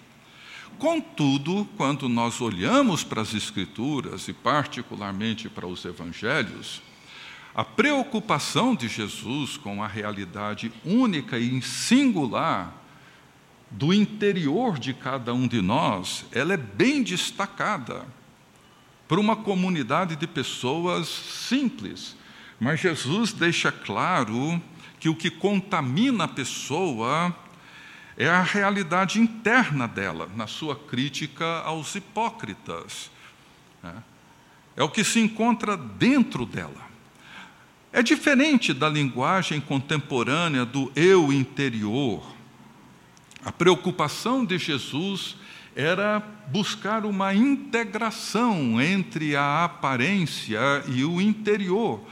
Contudo, 0.78 1.66
quando 1.78 2.10
nós 2.10 2.42
olhamos 2.42 3.02
para 3.02 3.22
as 3.22 3.32
Escrituras 3.32 4.28
e, 4.28 4.34
particularmente, 4.34 5.48
para 5.48 5.66
os 5.66 5.82
Evangelhos, 5.86 6.82
a 7.54 7.64
preocupação 7.64 8.74
de 8.74 8.86
Jesus 8.86 9.56
com 9.56 9.82
a 9.82 9.86
realidade 9.86 10.70
única 10.84 11.38
e 11.38 11.62
singular 11.62 12.84
do 13.70 13.94
interior 13.94 14.78
de 14.78 14.92
cada 14.92 15.32
um 15.32 15.48
de 15.48 15.62
nós, 15.62 16.26
ela 16.32 16.52
é 16.52 16.58
bem 16.58 17.02
destacada 17.02 18.04
para 19.08 19.18
uma 19.18 19.36
comunidade 19.36 20.16
de 20.16 20.26
pessoas 20.26 21.08
simples, 21.08 22.18
mas 22.60 22.80
Jesus 22.80 23.32
deixa 23.32 23.70
claro 23.70 24.60
que 24.98 25.08
o 25.08 25.14
que 25.14 25.30
contamina 25.30 26.24
a 26.24 26.28
pessoa 26.28 27.34
é 28.16 28.28
a 28.28 28.42
realidade 28.42 29.20
interna 29.20 29.86
dela, 29.86 30.28
na 30.34 30.48
sua 30.48 30.74
crítica 30.74 31.60
aos 31.60 31.94
hipócritas. 31.94 33.10
Né? 33.80 33.94
É 34.76 34.82
o 34.82 34.88
que 34.88 35.04
se 35.04 35.20
encontra 35.20 35.76
dentro 35.76 36.44
dela. 36.44 36.88
É 37.92 38.02
diferente 38.02 38.74
da 38.74 38.88
linguagem 38.88 39.60
contemporânea 39.60 40.64
do 40.64 40.90
eu 40.96 41.32
interior. 41.32 42.22
A 43.44 43.52
preocupação 43.52 44.44
de 44.44 44.58
Jesus 44.58 45.36
era 45.76 46.18
buscar 46.48 47.06
uma 47.06 47.32
integração 47.32 48.82
entre 48.82 49.36
a 49.36 49.64
aparência 49.64 50.58
e 50.88 51.04
o 51.04 51.20
interior 51.20 52.04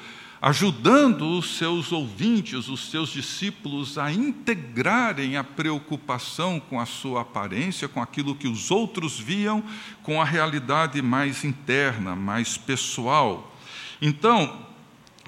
ajudando 0.46 1.36
os 1.36 1.56
seus 1.56 1.90
ouvintes, 1.90 2.68
os 2.68 2.88
seus 2.88 3.08
discípulos, 3.08 3.98
a 3.98 4.12
integrarem 4.12 5.36
a 5.36 5.42
preocupação 5.42 6.60
com 6.60 6.78
a 6.78 6.86
sua 6.86 7.22
aparência, 7.22 7.88
com 7.88 8.00
aquilo 8.00 8.32
que 8.32 8.46
os 8.46 8.70
outros 8.70 9.18
viam, 9.18 9.60
com 10.04 10.22
a 10.22 10.24
realidade 10.24 11.02
mais 11.02 11.42
interna, 11.42 12.14
mais 12.14 12.56
pessoal. 12.56 13.56
Então, 14.00 14.68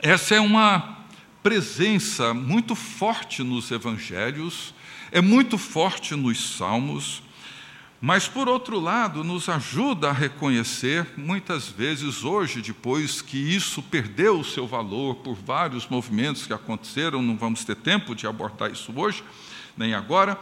essa 0.01 0.37
é 0.37 0.41
uma 0.41 0.99
presença 1.43 2.33
muito 2.33 2.77
forte 2.77 3.43
nos 3.43 3.73
evangelhos, 3.73 4.73
é 5.11 5.21
muito 5.21 5.59
forte 5.59 6.15
nos 6.15 6.57
salmos, 6.57 7.25
Mas, 8.01 8.29
por 8.29 8.49
outro 8.49 8.79
lado, 8.79 9.25
nos 9.25 9.49
ajuda 9.49 10.11
a 10.11 10.13
reconhecer, 10.13 11.05
muitas 11.17 11.69
vezes 11.69 12.23
hoje, 12.23 12.63
depois 12.63 13.21
que 13.21 13.37
isso 13.37 13.83
perdeu 13.83 14.39
o 14.39 14.45
seu 14.45 14.69
valor 14.69 15.17
por 15.17 15.35
vários 15.35 15.89
movimentos 15.89 16.47
que 16.47 16.53
aconteceram, 16.53 17.21
não 17.21 17.37
vamos 17.37 17.65
ter 17.65 17.75
tempo 17.75 18.15
de 18.15 18.25
abordar 18.25 18.71
isso 18.71 18.93
hoje, 18.95 19.25
nem 19.77 19.95
agora, 19.95 20.39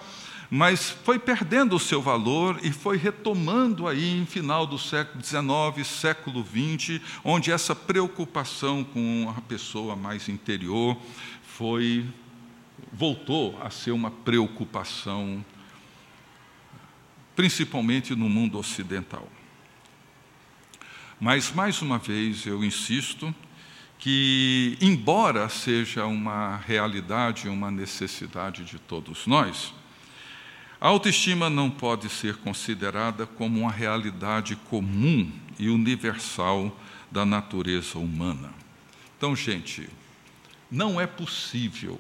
mas 0.51 0.91
foi 0.91 1.19
perdendo 1.19 1.77
o 1.77 1.81
seu 1.81 2.03
valor 2.03 2.61
e 2.63 2.71
foi 2.71 2.99
retomando 2.99 3.89
aí 3.89 4.21
em 4.21 4.27
final 4.27 4.67
do 4.67 4.79
século 4.79 5.25
XIX, 5.25 5.87
século 5.87 6.45
XX, 6.45 7.01
onde 7.25 7.51
essa 7.51 7.75
preocupação 7.75 8.85
com 8.85 9.33
a 9.35 9.41
pessoa 9.41 9.97
mais 9.97 10.29
interior 10.29 10.95
foi 11.43 12.07
voltou 12.93 13.59
a 13.63 13.71
ser 13.71 13.93
uma 13.93 14.11
preocupação 14.11 15.43
principalmente 17.37 18.17
no 18.17 18.29
mundo 18.29 18.59
ocidental. 18.59 19.31
Mas, 21.21 21.53
mais 21.53 21.81
uma 21.83 21.99
vez, 21.99 22.47
eu 22.47 22.65
insisto 22.65 23.33
que, 23.99 24.77
embora 24.81 25.49
seja 25.49 26.07
uma 26.07 26.57
realidade, 26.57 27.49
uma 27.49 27.71
necessidade 27.71 28.65
de 28.65 28.79
todos 28.79 29.27
nós, 29.27 29.73
a 30.81 30.89
autoestima 30.89 31.49
não 31.49 31.71
pode 31.71 32.09
ser 32.09 32.37
considerada 32.37 33.27
como 33.27 33.61
uma 33.61 33.71
realidade 33.71 34.57
comum 34.57 35.31
e 35.59 35.69
universal 35.69 36.79
da 37.11 37.25
natureza 37.25 37.99
humana. 37.99 38.53
Então, 39.17 39.35
gente, 39.35 39.89
não 40.71 41.01
é 41.01 41.07
possível 41.07 41.99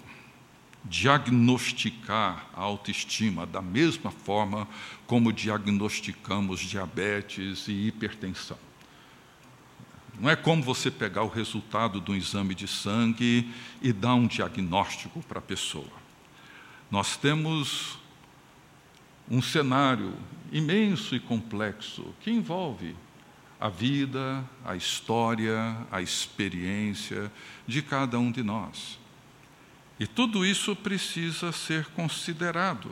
diagnosticar 0.85 2.47
a 2.55 2.61
autoestima 2.61 3.47
da 3.47 3.61
mesma 3.61 4.11
forma 4.11 4.69
como 5.07 5.33
diagnosticamos 5.33 6.61
diabetes 6.61 7.69
e 7.69 7.73
hipertensão. 7.89 8.59
Não 10.19 10.31
é 10.31 10.37
como 10.37 10.63
você 10.63 10.91
pegar 10.91 11.23
o 11.23 11.29
resultado 11.29 12.01
de 12.01 12.11
um 12.11 12.17
exame 12.17 12.55
de 12.55 12.67
sangue 12.67 13.53
e 13.83 13.93
dar 13.93 14.15
um 14.15 14.27
diagnóstico 14.27 15.23
para 15.23 15.39
a 15.39 15.43
pessoa. 15.43 15.93
Nós 16.91 17.17
temos 17.17 17.99
um 19.31 19.43
cenário 19.43 20.15
imenso 20.51 21.15
e 21.15 21.21
complexo 21.21 22.15
que 22.21 22.31
envolve 22.31 22.97
a 23.61 23.69
vida, 23.69 24.45
a 24.65 24.77
história, 24.77 25.77
a 25.91 26.01
experiência 26.01 27.31
de 27.67 27.83
cada 27.83 28.19
um 28.19 28.31
de 28.31 28.43
nós. 28.43 28.99
E 29.99 30.07
tudo 30.07 30.45
isso 30.45 30.77
precisa 30.77 31.53
ser 31.53 31.87
considerado. 31.87 32.91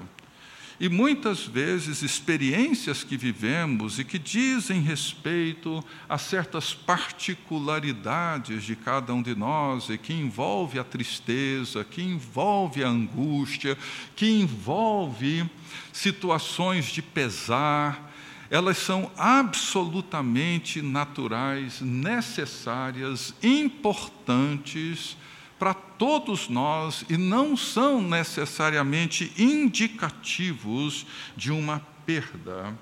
E 0.81 0.89
muitas 0.89 1.47
vezes 1.47 2.03
experiências 2.03 3.05
que 3.05 3.17
vivemos 3.17 3.99
e 3.99 4.05
que 4.05 4.19
dizem 4.19 4.81
respeito 4.81 5.85
a 6.09 6.19
certas 6.19 6.75
particularidades 6.75 8.65
de 8.65 8.75
cada 8.75 9.15
um 9.15 9.23
de 9.23 9.37
nós 9.37 9.89
e 9.89 9.97
que 9.97 10.13
envolve 10.13 10.79
a 10.79 10.85
tristeza, 10.85 11.85
que 11.85 12.03
envolve 12.03 12.83
a 12.83 12.89
angústia, 12.89 13.79
que 14.17 14.27
envolve 14.27 15.49
situações 15.93 16.87
de 16.87 17.01
pesar, 17.01 18.13
elas 18.51 18.79
são 18.79 19.11
absolutamente 19.17 20.83
naturais, 20.83 21.81
necessárias, 21.81 23.33
importantes 23.43 25.17
para 25.59 25.75
todos 25.75 26.49
nós 26.49 27.05
e 27.09 27.17
não 27.17 27.57
são 27.57 28.03
necessariamente 28.03 29.33
indicativos 29.39 31.07
de 31.37 31.53
uma 31.53 31.81
perda 32.05 32.77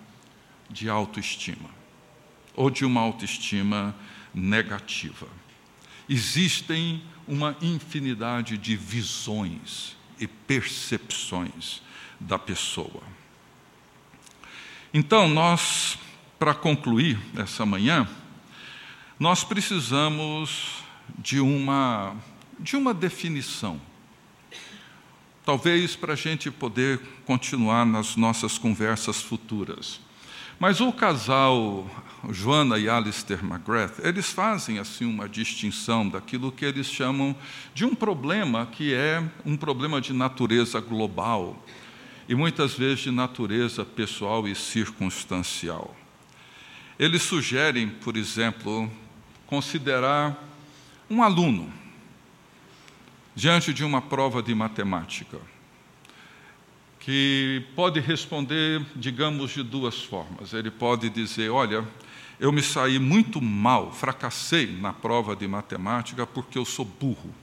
de 0.70 0.89
autoestima 0.89 1.70
ou 2.55 2.70
de 2.70 2.85
uma 2.85 3.01
autoestima 3.01 3.95
negativa. 4.35 5.27
Existem 6.09 7.03
uma 7.27 7.57
infinidade 7.62 8.59
de 8.59 8.77
visões 8.77 9.97
e 10.18 10.27
percepções 10.27 11.83
da 12.18 12.39
pessoa. 12.39 13.03
Então, 14.93 15.29
nós, 15.29 15.99
para 16.39 16.55
concluir 16.55 17.18
essa 17.37 17.64
manhã, 17.64 18.07
nós 19.18 19.45
precisamos 19.45 20.83
de 21.18 21.41
uma 21.41 22.16
de 22.62 22.76
uma 22.76 22.94
definição. 22.94 23.80
Talvez 25.44 25.96
para 25.96 26.12
a 26.12 26.16
gente 26.16 26.50
poder 26.50 27.00
continuar 27.26 27.84
nas 27.84 28.14
nossas 28.14 28.56
conversas 28.56 29.20
futuras. 29.20 30.00
Mas 30.60 30.80
o 30.80 30.92
casal 30.92 31.90
Joana 32.30 32.78
e 32.78 32.88
Alistair 32.88 33.44
McGrath, 33.44 33.98
eles 34.04 34.30
fazem 34.30 34.78
assim 34.78 35.04
uma 35.04 35.28
distinção 35.28 36.08
daquilo 36.08 36.52
que 36.52 36.64
eles 36.64 36.86
chamam 36.86 37.34
de 37.74 37.84
um 37.84 37.96
problema 37.96 38.66
que 38.66 38.94
é 38.94 39.28
um 39.44 39.56
problema 39.56 40.00
de 40.00 40.12
natureza 40.12 40.80
global 40.80 41.60
e 42.28 42.36
muitas 42.36 42.74
vezes 42.74 43.00
de 43.00 43.10
natureza 43.10 43.84
pessoal 43.84 44.46
e 44.46 44.54
circunstancial. 44.54 45.96
Eles 46.96 47.22
sugerem, 47.22 47.88
por 47.88 48.16
exemplo, 48.16 48.88
considerar 49.48 50.38
um 51.10 51.20
aluno 51.20 51.82
diante 53.35 53.72
de 53.72 53.85
uma 53.85 54.01
prova 54.01 54.43
de 54.43 54.55
matemática, 54.55 55.39
que 57.01 57.64
pode 57.74 57.99
responder, 57.99 58.85
digamos, 58.95 59.51
de 59.51 59.62
duas 59.62 60.03
formas. 60.03 60.53
Ele 60.53 60.70
pode 60.70 61.11
dizer: 61.11 61.51
Olha, 61.51 61.87
eu 62.39 62.53
me 62.53 62.62
saí 62.62 62.99
muito 62.99 63.41
mal, 63.41 63.93
fracassei 63.93 64.66
na 64.80 64.93
prova 64.93 65.35
de 65.35 65.47
matemática 65.49 66.26
porque 66.26 66.59
eu 66.59 66.64
sou 66.64 66.85
burro. 66.85 67.35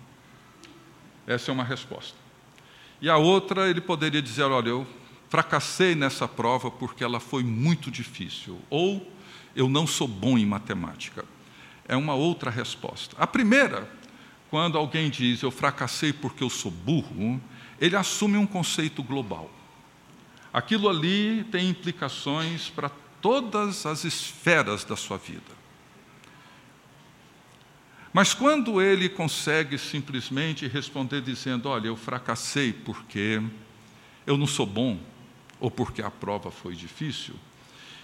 Essa 1.28 1.52
é 1.52 1.54
uma 1.54 1.64
resposta. 1.64 2.18
E 3.02 3.10
a 3.10 3.18
outra, 3.18 3.70
ele 3.70 3.82
poderia 3.82 4.22
dizer: 4.22 4.44
Olha, 4.44 4.70
eu 4.70 4.88
fracassei 5.28 5.94
nessa 5.94 6.28
prova 6.28 6.72
porque 6.72 7.04
ela 7.04 7.20
foi 7.20 7.44
muito 7.44 7.92
difícil. 7.92 8.60
Ou 8.70 9.12
eu 9.56 9.68
não 9.68 9.86
sou 9.86 10.08
bom 10.08 10.38
em 10.38 10.46
matemática. 10.46 11.26
É 11.86 11.98
uma 11.98 12.14
outra 12.14 12.50
resposta. 12.50 13.16
A 13.20 13.28
primeira 13.28 13.90
quando 14.50 14.78
alguém 14.78 15.10
diz 15.10 15.41
eu 15.41 15.52
fracassei 15.52 16.12
porque 16.12 16.43
eu 16.43 16.50
sou 16.50 16.72
burro, 16.72 17.41
ele 17.80 17.95
assume 17.95 18.38
um 18.38 18.47
conceito 18.47 19.04
global. 19.04 19.50
Aquilo 20.52 20.89
ali 20.89 21.45
tem 21.52 21.70
implicações 21.70 22.70
para 22.70 22.89
todas 23.22 23.86
as 23.86 24.04
esferas 24.04 24.84
da 24.84 24.95
sua 24.95 25.18
vida. 25.18 25.60
Mas 28.12 28.34
quando 28.34 28.82
ele 28.82 29.08
consegue 29.08 29.78
simplesmente 29.78 30.68
responder 30.68 31.22
dizendo: 31.22 31.70
Olha, 31.70 31.88
eu 31.88 31.95
fracassei 31.95 32.74
porque 32.74 33.41
eu 34.26 34.38
não 34.38 34.47
sou 34.47 34.66
bom, 34.66 35.00
ou 35.60 35.70
porque 35.70 36.02
a 36.02 36.10
prova 36.10 36.50
foi 36.50 36.76
difícil, 36.76 37.36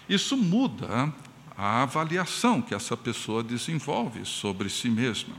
isso 0.07 0.37
muda 0.37 1.11
a 1.57 1.81
avaliação 1.81 2.61
que 2.61 2.75
essa 2.75 2.95
pessoa 2.95 3.43
desenvolve 3.43 4.25
sobre 4.25 4.69
si 4.69 4.89
mesma. 4.89 5.35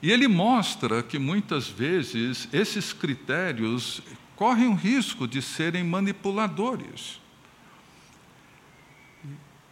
E 0.00 0.10
ele 0.10 0.28
mostra 0.28 1.02
que 1.02 1.18
muitas 1.18 1.68
vezes 1.68 2.48
esses 2.52 2.92
critérios 2.92 4.00
correm 4.36 4.68
o 4.68 4.74
risco 4.74 5.26
de 5.26 5.42
serem 5.42 5.82
manipuladores. 5.82 7.20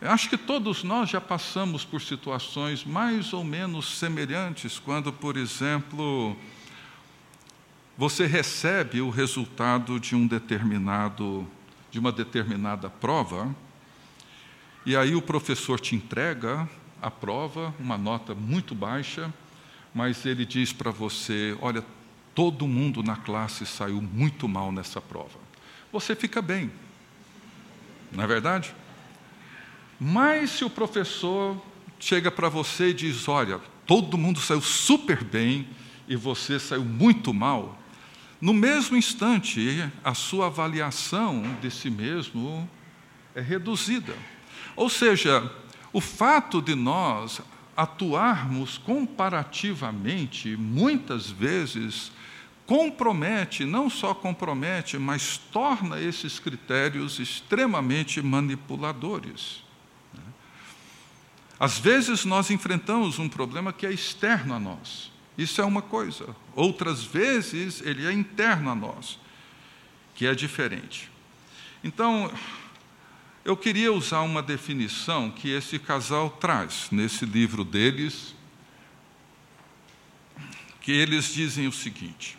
Eu 0.01 0.11
acho 0.11 0.29
que 0.29 0.37
todos 0.37 0.83
nós 0.83 1.09
já 1.09 1.21
passamos 1.21 1.85
por 1.85 2.03
situações 2.03 2.85
mais 2.85 3.33
ou 3.33 3.45
menos 3.45 3.99
semelhantes, 3.99 4.79
quando, 4.79 5.13
por 5.13 5.37
exemplo, 5.37 6.37
você 7.97 8.27
recebe 8.27 9.01
o 9.01 9.09
resultado 9.09 9.99
de 9.99 10.15
um 10.15 10.27
determinado 10.27 11.47
de 11.91 11.99
uma 11.99 12.13
determinada 12.13 12.91
prova, 12.91 13.55
e 14.85 14.95
aí 14.95 15.15
o 15.15 15.23
professor 15.23 15.81
te 15.81 15.97
entrega 15.97 16.69
a 17.01 17.11
prova, 17.11 17.75
uma 17.81 17.97
nota 17.97 18.35
muito 18.35 18.75
baixa, 18.75 19.33
mas 19.97 20.27
ele 20.27 20.45
diz 20.45 20.75
para 20.75 20.91
você: 20.91 21.57
olha, 21.59 21.83
todo 22.35 22.69
mundo 22.69 23.03
na 23.03 23.17
classe 23.17 23.65
saiu 23.65 24.03
muito 24.03 24.47
mal 24.47 24.71
nessa 24.71 25.01
prova. 25.01 25.39
Você 25.91 26.15
fica 26.15 26.43
bem, 26.43 26.71
não 28.13 28.23
é 28.23 28.27
verdade? 28.27 28.75
Mas 29.99 30.51
se 30.51 30.67
o 30.67 30.69
professor 30.69 31.59
chega 31.99 32.31
para 32.31 32.51
você 32.51 32.91
e 32.91 32.95
diz: 32.95 33.27
olha, 33.27 33.59
todo 33.87 34.19
mundo 34.19 34.39
saiu 34.39 34.61
super 34.61 35.25
bem 35.25 35.67
e 36.07 36.15
você 36.15 36.61
saiu 36.61 36.85
muito 36.85 37.33
mal, 37.33 37.81
no 38.39 38.53
mesmo 38.53 38.99
instante 38.99 39.91
a 40.05 40.13
sua 40.13 40.49
avaliação 40.49 41.43
de 41.63 41.71
si 41.71 41.89
mesmo 41.89 42.69
é 43.35 43.41
reduzida. 43.41 44.15
Ou 44.77 44.91
seja, 44.91 45.51
o 45.91 46.03
fato 46.03 46.61
de 46.61 46.75
nós 46.75 47.41
atuarmos 47.77 48.79
comparativamente, 48.79 50.57
muitas 50.57 51.31
vezes, 51.31 52.11
compromete, 52.65 53.65
não 53.65 53.91
só 53.91 54.15
compromete, 54.15 54.99
mas 54.99 55.39
torna 55.53 56.01
esses 56.01 56.39
critérios 56.39 57.19
extremamente 57.19 58.23
manipuladores. 58.23 59.65
Às 61.59 61.79
vezes 61.79 62.25
nós 62.25 62.51
enfrentamos 62.51 63.19
um 63.19 63.29
problema 63.29 63.73
que 63.73 63.87
é 63.87 63.93
externo 63.93 64.55
a 64.55 64.59
nós. 64.59 65.11
Isso 65.39 65.61
é 65.61 65.65
uma 65.65 65.83
coisa. 65.83 66.35
Outras 66.55 67.03
vezes 67.05 67.81
ele 67.83 68.07
é 68.07 68.13
interno 68.13 68.71
a 68.71 68.75
nós, 68.75 69.19
que 70.15 70.27
é 70.27 70.35
diferente. 70.35 71.11
Então, 71.85 72.31
eu 73.47 73.57
queria 73.57 73.93
usar 73.93 74.23
uma 74.23 74.43
definição 74.43 75.31
que 75.31 75.49
esse 75.51 75.79
casal 75.79 76.29
traz 76.31 76.89
nesse 76.91 77.25
livro 77.25 77.63
deles, 77.63 78.35
que 80.81 80.91
eles 80.91 81.33
dizem 81.33 81.69
o 81.69 81.73
seguinte: 81.73 82.37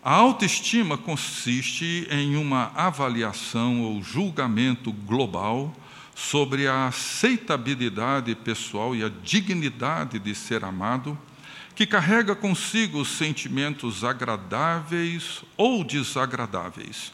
a 0.00 0.12
autoestima 0.12 0.96
consiste 0.96 2.06
em 2.08 2.36
uma 2.36 2.70
avaliação 2.76 3.80
ou 3.82 4.00
julgamento 4.00 4.92
global 4.92 5.74
sobre 6.14 6.68
a 6.68 6.86
aceitabilidade 6.86 8.32
pessoal 8.36 8.94
e 8.94 9.02
a 9.02 9.08
dignidade 9.08 10.20
de 10.20 10.36
ser 10.36 10.64
amado, 10.64 11.18
que 11.74 11.84
carrega 11.84 12.36
consigo 12.36 13.04
sentimentos 13.04 14.04
agradáveis 14.04 15.42
ou 15.56 15.82
desagradáveis. 15.82 17.12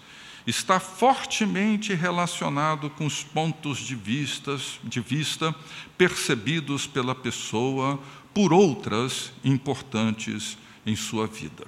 Está 0.51 0.81
fortemente 0.81 1.95
relacionado 1.95 2.91
com 2.91 3.07
os 3.07 3.23
pontos 3.23 3.79
de, 3.79 3.95
vistas, 3.95 4.81
de 4.83 5.01
vista 5.01 5.55
percebidos 5.97 6.89
pela 6.89 7.15
pessoa 7.15 8.01
por 8.35 8.53
outras 8.53 9.33
importantes 9.45 10.59
em 10.85 10.97
sua 10.97 11.29
vida. 11.29 11.65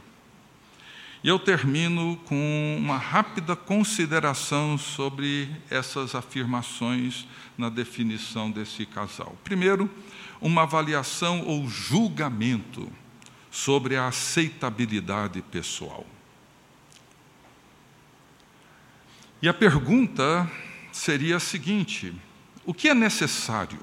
E 1.22 1.28
eu 1.28 1.38
termino 1.38 2.16
com 2.24 2.76
uma 2.76 2.98
rápida 2.98 3.54
consideração 3.54 4.76
sobre 4.76 5.48
essas 5.70 6.16
afirmações 6.16 7.24
na 7.56 7.68
definição 7.68 8.50
desse 8.50 8.84
casal. 8.84 9.36
Primeiro, 9.44 9.88
uma 10.40 10.62
avaliação 10.62 11.46
ou 11.46 11.68
julgamento 11.68 12.90
sobre 13.48 13.96
a 13.96 14.08
aceitabilidade 14.08 15.40
pessoal. 15.40 16.04
E 19.42 19.48
a 19.48 19.52
pergunta 19.52 20.48
seria 20.92 21.36
a 21.36 21.40
seguinte: 21.40 22.14
o 22.64 22.72
que 22.72 22.88
é 22.88 22.94
necessário 22.94 23.80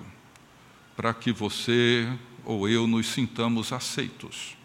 para 0.95 1.13
que 1.13 1.33
você 1.33 2.07
ou 2.45 2.69
eu 2.69 2.87
nos 2.87 3.07
sintamos 3.07 3.73
aceitos? 3.73 4.57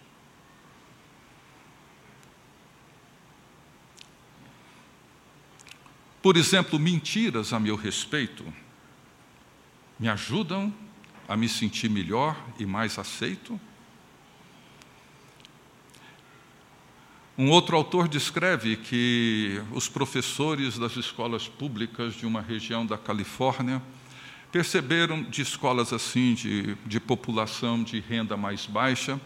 Por 6.23 6.37
exemplo, 6.37 6.79
mentiras 6.79 7.53
a 7.53 7.59
meu 7.59 7.75
respeito 7.75 8.45
me 9.99 10.09
ajudam 10.09 10.73
a 11.29 11.37
me 11.37 11.49
sentir 11.49 11.91
melhor 11.91 12.41
e 12.59 12.65
mais 12.65 12.99
aceito? 12.99 13.61
Um 17.37 17.51
outro 17.51 17.77
autor 17.77 18.07
descreve 18.07 18.77
que 18.77 19.61
os 19.73 19.89
professores 19.89 20.79
das 20.79 20.97
escolas 20.97 21.49
públicas 21.49 22.15
de 22.15 22.25
uma 22.25 22.41
região 22.41 22.87
da 22.87 22.97
Califórnia 22.97 23.83
perceberam, 24.53 25.21
de 25.25 25.43
escolas 25.43 25.93
assim, 25.93 26.35
de, 26.35 26.77
de 26.87 27.01
população 27.01 27.83
de 27.83 27.99
renda 27.99 28.37
mais 28.37 28.67
baixa, 28.67 29.21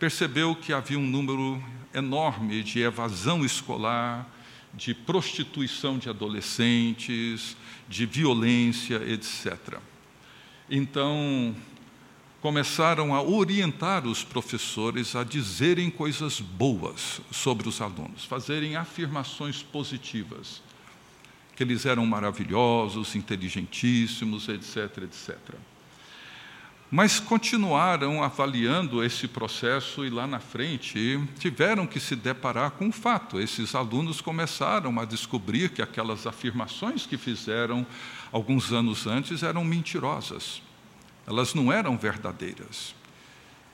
percebeu 0.00 0.56
que 0.56 0.72
havia 0.72 0.98
um 0.98 1.06
número 1.06 1.62
enorme 1.94 2.60
de 2.60 2.80
evasão 2.80 3.44
escolar, 3.44 4.28
de 4.74 4.92
prostituição 4.92 5.96
de 5.96 6.08
adolescentes, 6.08 7.56
de 7.88 8.04
violência, 8.04 8.96
etc. 8.96 9.78
Então, 10.68 11.54
começaram 12.44 13.14
a 13.14 13.22
orientar 13.22 14.06
os 14.06 14.22
professores 14.22 15.16
a 15.16 15.24
dizerem 15.24 15.88
coisas 15.88 16.40
boas 16.40 17.22
sobre 17.30 17.66
os 17.66 17.80
alunos, 17.80 18.26
fazerem 18.26 18.76
afirmações 18.76 19.62
positivas, 19.62 20.60
que 21.56 21.62
eles 21.62 21.86
eram 21.86 22.04
maravilhosos, 22.04 23.16
inteligentíssimos, 23.16 24.46
etc, 24.50 25.04
etc 25.04 25.38
mas 26.90 27.18
continuaram 27.18 28.22
avaliando 28.22 29.02
esse 29.02 29.26
processo 29.26 30.04
e 30.04 30.10
lá 30.10 30.28
na 30.28 30.38
frente 30.38 31.18
tiveram 31.40 31.88
que 31.88 31.98
se 31.98 32.14
deparar 32.14 32.72
com 32.72 32.88
o 32.88 32.92
fato. 32.92 33.40
Esses 33.40 33.74
alunos 33.74 34.20
começaram 34.20 35.00
a 35.00 35.04
descobrir 35.04 35.70
que 35.70 35.82
aquelas 35.82 36.24
afirmações 36.24 37.04
que 37.04 37.16
fizeram 37.16 37.84
alguns 38.30 38.70
anos 38.70 39.08
antes 39.08 39.42
eram 39.42 39.64
mentirosas, 39.64 40.62
elas 41.26 41.54
não 41.54 41.72
eram 41.72 41.96
verdadeiras. 41.96 42.94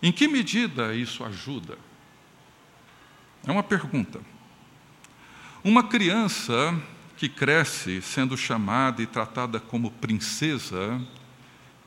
Em 0.02 0.10
que 0.10 0.26
medida 0.28 0.94
isso 0.94 1.24
ajuda? 1.24 1.76
É 3.46 3.50
uma 3.50 3.62
pergunta. 3.62 4.20
Uma 5.62 5.82
criança 5.82 6.74
que 7.16 7.28
cresce 7.28 8.00
sendo 8.00 8.36
chamada 8.36 9.02
e 9.02 9.06
tratada 9.06 9.60
como 9.60 9.90
princesa, 9.90 11.00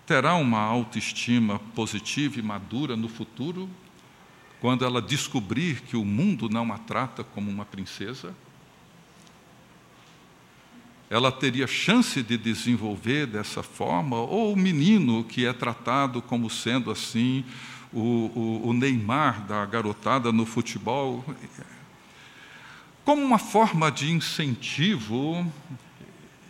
terá 0.05 0.35
uma 0.35 0.59
autoestima 0.59 1.57
positiva 1.73 2.37
e 2.39 2.43
madura 2.43 2.95
no 2.95 3.09
futuro, 3.09 3.67
quando 4.61 4.85
ela 4.85 5.01
descobrir 5.01 5.81
que 5.81 5.97
o 5.97 6.05
mundo 6.05 6.47
não 6.47 6.71
a 6.71 6.77
trata 6.77 7.23
como 7.23 7.49
uma 7.49 7.65
princesa? 7.65 8.35
Ela 11.09 11.31
teria 11.31 11.67
chance 11.67 12.23
de 12.23 12.37
desenvolver 12.37 13.27
dessa 13.27 13.61
forma? 13.61 14.17
Ou 14.17 14.53
o 14.53 14.57
menino 14.57 15.23
que 15.23 15.45
é 15.45 15.53
tratado 15.53 16.21
como 16.21 16.49
sendo 16.49 16.89
assim, 16.89 17.45
o, 17.91 17.99
o, 18.63 18.69
o 18.69 18.73
Neymar 18.73 19.45
da 19.45 19.65
garotada 19.65 20.31
no 20.31 20.45
futebol? 20.45 21.23
Como 23.05 23.21
uma 23.21 23.37
forma 23.37 23.91
de 23.91 24.11
incentivo, 24.11 25.45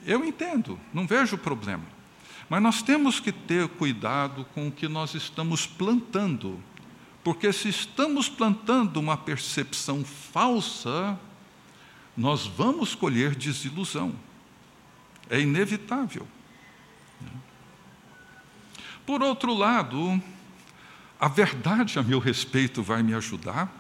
eu 0.06 0.24
entendo, 0.24 0.80
não 0.94 1.08
vejo 1.08 1.38
problema. 1.38 1.84
Mas 2.48 2.62
nós 2.62 2.82
temos 2.84 3.20
que 3.20 3.32
ter 3.32 3.68
cuidado 3.70 4.46
com 4.54 4.68
o 4.68 4.72
que 4.72 4.88
nós 4.88 5.16
estamos 5.16 5.66
plantando, 5.66 6.60
porque 7.24 7.52
se 7.52 7.70
estamos 7.70 8.30
plantando 8.30 8.98
uma 8.98 9.18
percepção 9.18 10.04
falsa, 10.04 11.18
nós 12.16 12.46
vamos 12.46 12.94
colher 12.94 13.34
desilusão. 13.34 14.14
É 15.30 15.40
inevitável. 15.40 16.28
Por 19.06 19.22
outro 19.22 19.54
lado, 19.54 20.22
a 21.20 21.28
verdade 21.28 22.00
a 22.00 22.04
meu 22.04 22.20
respeito 22.20 22.82
vai 22.82 23.04
me 23.04 23.14
ajudar? 23.14 23.72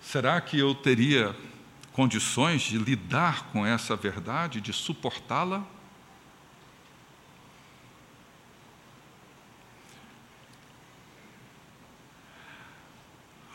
Será 0.00 0.40
que 0.40 0.58
eu 0.58 0.74
teria 0.74 1.36
condições 1.92 2.62
de 2.62 2.78
lidar 2.78 3.44
com 3.52 3.66
essa 3.66 3.96
verdade, 3.96 4.60
de 4.60 4.72
suportá-la? 4.72 5.66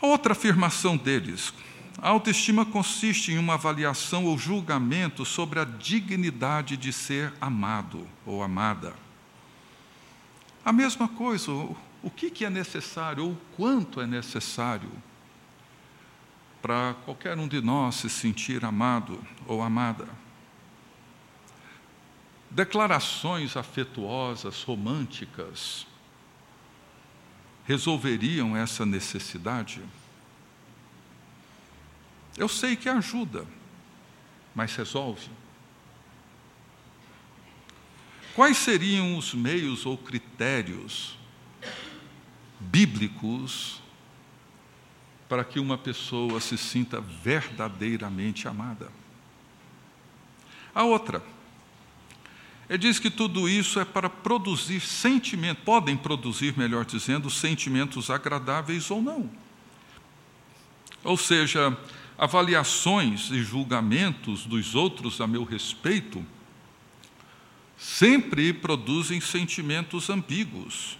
Outra 0.00 0.32
afirmação 0.32 0.96
deles: 0.96 1.54
a 1.98 2.08
autoestima 2.08 2.64
consiste 2.64 3.32
em 3.32 3.38
uma 3.38 3.54
avaliação 3.54 4.24
ou 4.24 4.38
julgamento 4.38 5.24
sobre 5.24 5.60
a 5.60 5.64
dignidade 5.64 6.76
de 6.76 6.92
ser 6.92 7.32
amado 7.40 8.06
ou 8.24 8.42
amada. 8.42 8.94
A 10.64 10.72
mesma 10.72 11.08
coisa, 11.08 11.52
o 11.52 12.10
que 12.10 12.44
é 12.44 12.50
necessário 12.50 13.24
ou 13.24 13.38
quanto 13.56 14.00
é 14.00 14.06
necessário 14.06 14.90
para 16.60 16.94
qualquer 17.04 17.36
um 17.36 17.48
de 17.48 17.60
nós 17.60 17.96
se 17.96 18.08
sentir 18.08 18.64
amado 18.64 19.20
ou 19.46 19.60
amada. 19.60 20.08
Declarações 22.48 23.56
afetuosas, 23.56 24.62
românticas, 24.62 25.86
resolveriam 27.64 28.56
essa 28.56 28.86
necessidade? 28.86 29.82
Eu 32.36 32.48
sei 32.48 32.76
que 32.76 32.88
ajuda, 32.88 33.46
mas 34.54 34.74
resolve? 34.74 35.28
Quais 38.34 38.56
seriam 38.56 39.16
os 39.18 39.34
meios 39.34 39.84
ou 39.84 39.98
critérios 39.98 41.18
bíblicos 42.58 43.82
para 45.32 45.44
que 45.44 45.58
uma 45.58 45.78
pessoa 45.78 46.38
se 46.40 46.58
sinta 46.58 47.00
verdadeiramente 47.00 48.46
amada. 48.46 48.92
A 50.74 50.84
outra, 50.84 51.22
Ele 52.68 52.76
diz 52.78 52.98
que 52.98 53.10
tudo 53.10 53.48
isso 53.48 53.80
é 53.80 53.84
para 53.84 54.10
produzir 54.10 54.80
sentimentos, 54.80 55.64
podem 55.64 55.96
produzir, 55.96 56.56
melhor 56.56 56.84
dizendo, 56.84 57.30
sentimentos 57.30 58.10
agradáveis 58.10 58.90
ou 58.90 59.00
não. 59.00 59.30
Ou 61.02 61.16
seja, 61.16 61.76
avaliações 62.22 63.32
e 63.32 63.42
julgamentos 63.42 64.46
dos 64.46 64.76
outros 64.76 65.20
a 65.20 65.26
meu 65.26 65.42
respeito 65.42 66.24
sempre 67.76 68.52
produzem 68.52 69.20
sentimentos 69.20 70.08
ambíguos. 70.08 70.96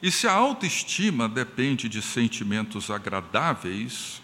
E 0.00 0.10
se 0.10 0.26
a 0.26 0.32
autoestima 0.32 1.28
depende 1.28 1.90
de 1.90 2.00
sentimentos 2.00 2.90
agradáveis, 2.90 4.22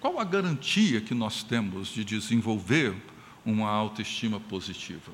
qual 0.00 0.18
a 0.18 0.24
garantia 0.24 1.02
que 1.02 1.12
nós 1.12 1.42
temos 1.42 1.88
de 1.88 2.02
desenvolver 2.02 2.96
uma 3.44 3.68
autoestima 3.68 4.40
positiva? 4.40 5.12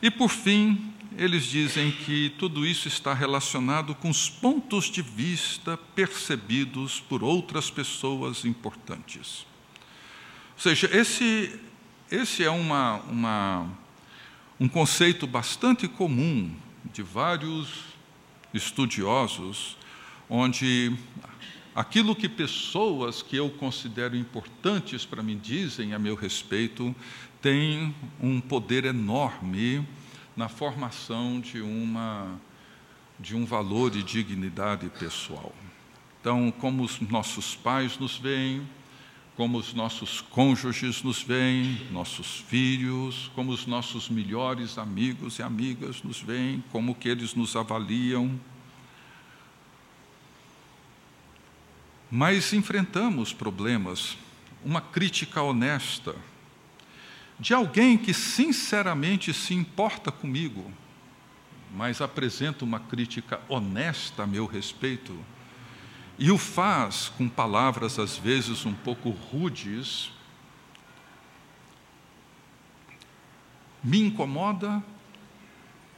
E 0.00 0.12
por 0.12 0.28
fim, 0.28 0.94
eles 1.16 1.44
dizem 1.44 1.90
que 1.90 2.30
tudo 2.38 2.66
isso 2.66 2.88
está 2.88 3.14
relacionado 3.14 3.94
com 3.94 4.10
os 4.10 4.28
pontos 4.28 4.84
de 4.84 5.00
vista 5.00 5.76
percebidos 5.94 7.00
por 7.00 7.24
outras 7.24 7.70
pessoas 7.70 8.44
importantes. 8.44 9.46
Ou 10.54 10.60
seja, 10.60 10.90
esse, 10.94 11.58
esse 12.10 12.44
é 12.44 12.50
uma, 12.50 12.96
uma, 13.08 13.70
um 14.60 14.68
conceito 14.68 15.26
bastante 15.26 15.88
comum 15.88 16.54
de 16.92 17.02
vários 17.02 17.68
estudiosos, 18.52 19.76
onde 20.28 20.94
aquilo 21.74 22.14
que 22.14 22.28
pessoas 22.28 23.22
que 23.22 23.36
eu 23.36 23.48
considero 23.48 24.14
importantes 24.16 25.06
para 25.06 25.22
mim 25.22 25.38
dizem 25.42 25.94
a 25.94 25.98
meu 25.98 26.14
respeito 26.14 26.94
tem 27.40 27.94
um 28.20 28.38
poder 28.38 28.84
enorme 28.84 29.86
na 30.36 30.48
formação 30.48 31.40
de 31.40 31.60
uma 31.60 32.38
de 33.18 33.34
um 33.34 33.46
valor 33.46 33.96
e 33.96 34.02
dignidade 34.02 34.90
pessoal. 34.90 35.54
Então, 36.20 36.52
como 36.60 36.82
os 36.82 37.00
nossos 37.00 37.56
pais 37.56 37.98
nos 37.98 38.18
veem, 38.18 38.68
como 39.36 39.58
os 39.58 39.72
nossos 39.72 40.20
cônjuges 40.20 41.02
nos 41.02 41.22
veem, 41.22 41.86
nossos 41.90 42.40
filhos, 42.40 43.30
como 43.34 43.52
os 43.52 43.66
nossos 43.66 44.10
melhores 44.10 44.76
amigos 44.76 45.38
e 45.38 45.42
amigas 45.42 46.02
nos 46.02 46.20
veem, 46.20 46.62
como 46.70 46.94
que 46.94 47.08
eles 47.08 47.34
nos 47.34 47.56
avaliam. 47.56 48.38
Mas 52.10 52.52
enfrentamos 52.52 53.32
problemas, 53.32 54.18
uma 54.64 54.80
crítica 54.80 55.42
honesta 55.42 56.14
de 57.38 57.52
alguém 57.52 57.98
que 57.98 58.14
sinceramente 58.14 59.32
se 59.32 59.54
importa 59.54 60.10
comigo, 60.10 60.72
mas 61.74 62.00
apresenta 62.00 62.64
uma 62.64 62.80
crítica 62.80 63.40
honesta 63.48 64.22
a 64.22 64.26
meu 64.26 64.46
respeito 64.46 65.18
e 66.18 66.30
o 66.30 66.38
faz 66.38 67.08
com 67.10 67.28
palavras 67.28 67.98
às 67.98 68.16
vezes 68.16 68.64
um 68.64 68.72
pouco 68.72 69.10
rudes, 69.10 70.10
me 73.84 74.00
incomoda 74.00 74.82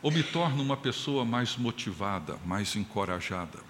ou 0.02 0.10
me 0.10 0.22
torna 0.22 0.60
uma 0.60 0.76
pessoa 0.76 1.24
mais 1.24 1.56
motivada, 1.56 2.38
mais 2.44 2.74
encorajada. 2.74 3.60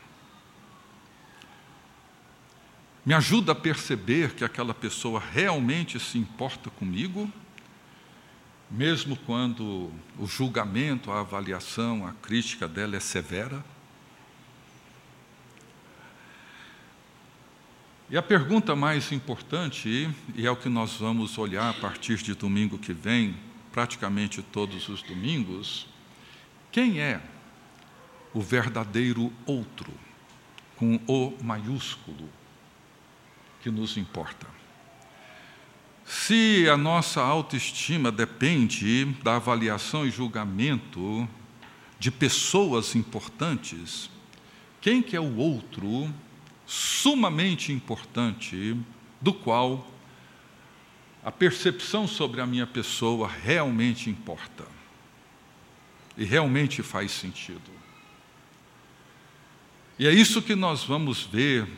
Me 3.04 3.14
ajuda 3.14 3.52
a 3.52 3.54
perceber 3.54 4.34
que 4.34 4.44
aquela 4.44 4.74
pessoa 4.74 5.20
realmente 5.20 5.98
se 6.00 6.18
importa 6.18 6.68
comigo, 6.68 7.30
mesmo 8.70 9.16
quando 9.16 9.90
o 10.18 10.26
julgamento, 10.26 11.10
a 11.10 11.20
avaliação, 11.20 12.06
a 12.06 12.12
crítica 12.12 12.68
dela 12.68 12.96
é 12.96 13.00
severa. 13.00 13.64
E 18.10 18.16
a 18.16 18.22
pergunta 18.22 18.74
mais 18.74 19.12
importante, 19.12 20.08
e 20.34 20.46
é 20.46 20.50
o 20.50 20.56
que 20.56 20.68
nós 20.68 20.94
vamos 20.94 21.36
olhar 21.36 21.70
a 21.70 21.74
partir 21.74 22.16
de 22.16 22.34
domingo 22.34 22.78
que 22.78 22.92
vem, 22.92 23.36
praticamente 23.72 24.42
todos 24.42 24.88
os 24.88 25.02
domingos, 25.02 25.86
quem 26.72 27.00
é 27.00 27.20
o 28.32 28.40
verdadeiro 28.40 29.32
outro, 29.46 29.92
com 30.76 31.00
O 31.06 31.36
maiúsculo, 31.42 32.28
que 33.60 33.70
nos 33.70 33.96
importa? 33.96 34.57
Se 36.09 36.66
a 36.70 36.74
nossa 36.74 37.20
autoestima 37.20 38.11
depende 38.11 39.04
da 39.22 39.36
avaliação 39.36 40.06
e 40.06 40.11
julgamento 40.11 41.28
de 41.98 42.11
pessoas 42.11 42.96
importantes, 42.96 44.09
quem 44.80 45.02
que 45.02 45.14
é 45.14 45.20
o 45.20 45.36
outro 45.36 46.11
sumamente 46.66 47.72
importante, 47.72 48.74
do 49.20 49.34
qual 49.34 49.86
a 51.22 51.30
percepção 51.30 52.09
sobre 52.09 52.40
a 52.40 52.46
minha 52.46 52.66
pessoa 52.66 53.28
realmente 53.28 54.09
importa 54.09 54.64
e 56.16 56.24
realmente 56.24 56.82
faz 56.82 57.12
sentido. 57.12 57.70
E 59.98 60.06
é 60.06 60.11
isso 60.11 60.40
que 60.40 60.54
nós 60.54 60.84
vamos 60.84 61.24
ver 61.24 61.68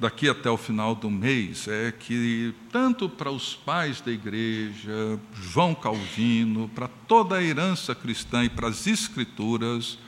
daqui 0.00 0.30
até 0.30 0.50
o 0.50 0.56
final 0.56 0.94
do 0.94 1.10
mês, 1.10 1.68
é 1.68 1.92
que 1.92 2.54
tanto 2.72 3.06
para 3.06 3.30
os 3.30 3.54
pais 3.54 4.00
da 4.00 4.10
igreja, 4.10 5.20
João 5.34 5.74
Calvino, 5.74 6.70
para 6.70 6.88
toda 6.88 7.36
a 7.36 7.42
herança 7.42 7.94
cristã 7.94 8.42
e 8.42 8.48
para 8.48 8.68
as 8.68 8.86
escrituras, 8.86 9.98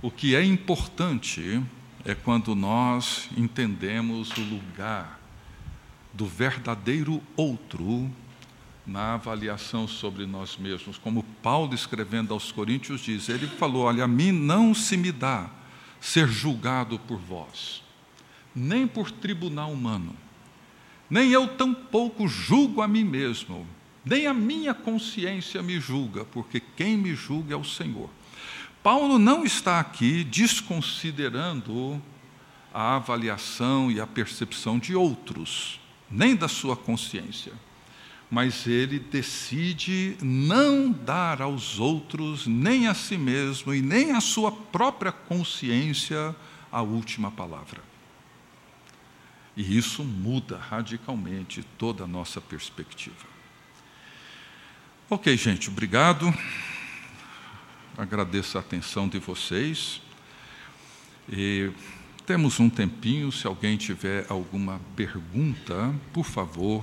o 0.00 0.10
que 0.10 0.36
é 0.36 0.44
importante 0.44 1.60
é 2.04 2.14
quando 2.14 2.54
nós 2.54 3.28
entendemos 3.36 4.30
o 4.38 4.40
lugar 4.40 5.20
do 6.12 6.26
verdadeiro 6.26 7.20
outro 7.36 8.08
na 8.86 9.14
avaliação 9.14 9.86
sobre 9.86 10.26
nós 10.26 10.56
mesmos. 10.56 10.96
Como 10.96 11.24
Paulo, 11.42 11.74
escrevendo 11.74 12.32
aos 12.32 12.52
Coríntios, 12.52 13.00
diz: 13.00 13.28
ele 13.28 13.46
falou: 13.46 13.82
Olha, 13.84 14.04
a 14.04 14.08
mim 14.08 14.32
não 14.32 14.72
se 14.74 14.96
me 14.96 15.12
dá 15.12 15.50
ser 16.00 16.28
julgado 16.28 16.98
por 17.00 17.18
vós, 17.18 17.82
nem 18.54 18.86
por 18.86 19.10
tribunal 19.10 19.72
humano, 19.72 20.14
nem 21.08 21.30
eu 21.30 21.48
tampouco 21.48 22.28
julgo 22.28 22.82
a 22.82 22.88
mim 22.88 23.04
mesmo, 23.04 23.66
nem 24.04 24.26
a 24.26 24.34
minha 24.34 24.72
consciência 24.72 25.62
me 25.62 25.80
julga, 25.80 26.24
porque 26.24 26.60
quem 26.60 26.96
me 26.96 27.14
julga 27.14 27.54
é 27.54 27.56
o 27.56 27.64
Senhor. 27.64 28.08
Paulo 28.82 29.18
não 29.18 29.44
está 29.44 29.78
aqui 29.78 30.24
desconsiderando 30.24 32.00
a 32.72 32.96
avaliação 32.96 33.90
e 33.90 34.00
a 34.00 34.06
percepção 34.06 34.78
de 34.78 34.94
outros, 34.94 35.80
nem 36.10 36.34
da 36.34 36.48
sua 36.48 36.76
consciência, 36.76 37.52
mas 38.30 38.66
ele 38.66 38.98
decide 38.98 40.16
não 40.22 40.90
dar 40.90 41.42
aos 41.42 41.80
outros, 41.80 42.46
nem 42.46 42.86
a 42.86 42.94
si 42.94 43.18
mesmo 43.18 43.74
e 43.74 43.82
nem 43.82 44.12
à 44.12 44.20
sua 44.20 44.52
própria 44.52 45.10
consciência 45.10 46.34
a 46.70 46.80
última 46.80 47.30
palavra. 47.30 47.89
E 49.60 49.76
isso 49.76 50.02
muda 50.02 50.56
radicalmente 50.56 51.62
toda 51.76 52.04
a 52.04 52.06
nossa 52.06 52.40
perspectiva. 52.40 53.26
Ok, 55.10 55.36
gente, 55.36 55.68
obrigado. 55.68 56.32
Agradeço 57.94 58.56
a 58.56 58.62
atenção 58.62 59.06
de 59.06 59.18
vocês. 59.18 60.00
E 61.30 61.70
temos 62.24 62.58
um 62.58 62.70
tempinho, 62.70 63.30
se 63.30 63.46
alguém 63.46 63.76
tiver 63.76 64.24
alguma 64.30 64.80
pergunta, 64.96 65.94
por 66.10 66.24
favor, 66.24 66.82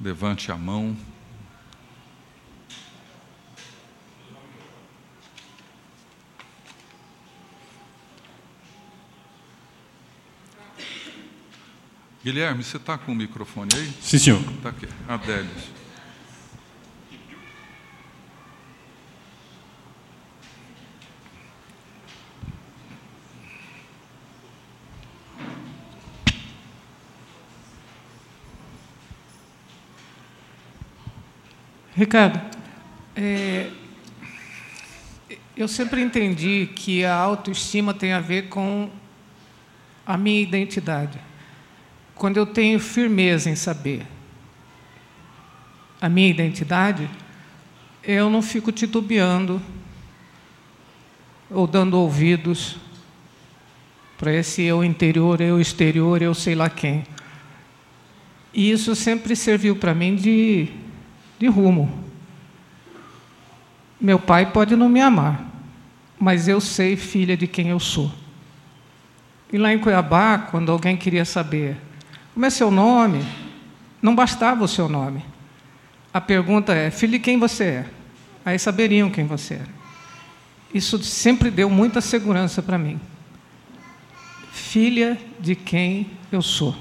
levante 0.00 0.50
a 0.50 0.56
mão. 0.56 0.96
Guilherme, 12.24 12.62
você 12.62 12.76
está 12.76 12.96
com 12.96 13.10
o 13.10 13.14
microfone 13.16 13.68
aí? 13.74 13.92
Sim, 14.00 14.18
senhor. 14.18 14.40
Está 14.40 14.68
aqui. 14.68 14.86
Adélios. 15.08 15.72
Ricardo, 31.96 32.40
é, 33.16 33.68
eu 35.56 35.66
sempre 35.66 36.00
entendi 36.00 36.70
que 36.74 37.04
a 37.04 37.14
autoestima 37.14 37.92
tem 37.92 38.12
a 38.12 38.20
ver 38.20 38.48
com 38.48 38.88
a 40.06 40.16
minha 40.16 40.40
identidade. 40.40 41.31
Quando 42.14 42.36
eu 42.36 42.46
tenho 42.46 42.78
firmeza 42.78 43.50
em 43.50 43.56
saber 43.56 44.06
a 46.00 46.08
minha 46.08 46.28
identidade, 46.28 47.08
eu 48.02 48.28
não 48.28 48.42
fico 48.42 48.72
titubeando 48.72 49.62
ou 51.48 51.66
dando 51.66 51.98
ouvidos 51.98 52.76
para 54.18 54.32
esse 54.32 54.62
eu 54.62 54.84
interior, 54.84 55.40
eu 55.40 55.60
exterior, 55.60 56.22
eu 56.22 56.34
sei 56.34 56.54
lá 56.54 56.68
quem. 56.70 57.04
E 58.54 58.70
isso 58.70 58.94
sempre 58.94 59.34
serviu 59.34 59.76
para 59.76 59.94
mim 59.94 60.14
de, 60.14 60.68
de 61.38 61.46
rumo. 61.46 62.02
Meu 64.00 64.18
pai 64.18 64.50
pode 64.52 64.76
não 64.76 64.88
me 64.88 65.00
amar, 65.00 65.48
mas 66.18 66.48
eu 66.48 66.60
sei, 66.60 66.96
filha, 66.96 67.36
de 67.36 67.46
quem 67.46 67.68
eu 67.68 67.80
sou. 67.80 68.12
E 69.52 69.58
lá 69.58 69.72
em 69.72 69.78
Cuiabá, 69.78 70.38
quando 70.38 70.72
alguém 70.72 70.96
queria 70.96 71.24
saber 71.24 71.76
como 72.34 72.46
é 72.46 72.50
seu 72.50 72.70
nome, 72.70 73.24
não 74.00 74.14
bastava 74.14 74.64
o 74.64 74.68
seu 74.68 74.88
nome. 74.88 75.24
A 76.12 76.20
pergunta 76.20 76.74
é: 76.74 76.90
filho 76.90 77.20
quem 77.20 77.38
você 77.38 77.64
é? 77.64 77.90
Aí 78.44 78.58
saberiam 78.58 79.10
quem 79.10 79.26
você 79.26 79.54
era. 79.54 79.82
Isso 80.74 81.02
sempre 81.02 81.50
deu 81.50 81.68
muita 81.68 82.00
segurança 82.00 82.62
para 82.62 82.78
mim. 82.78 82.98
Filha 84.50 85.18
de 85.38 85.54
quem 85.54 86.10
eu 86.30 86.42
sou. 86.42 86.76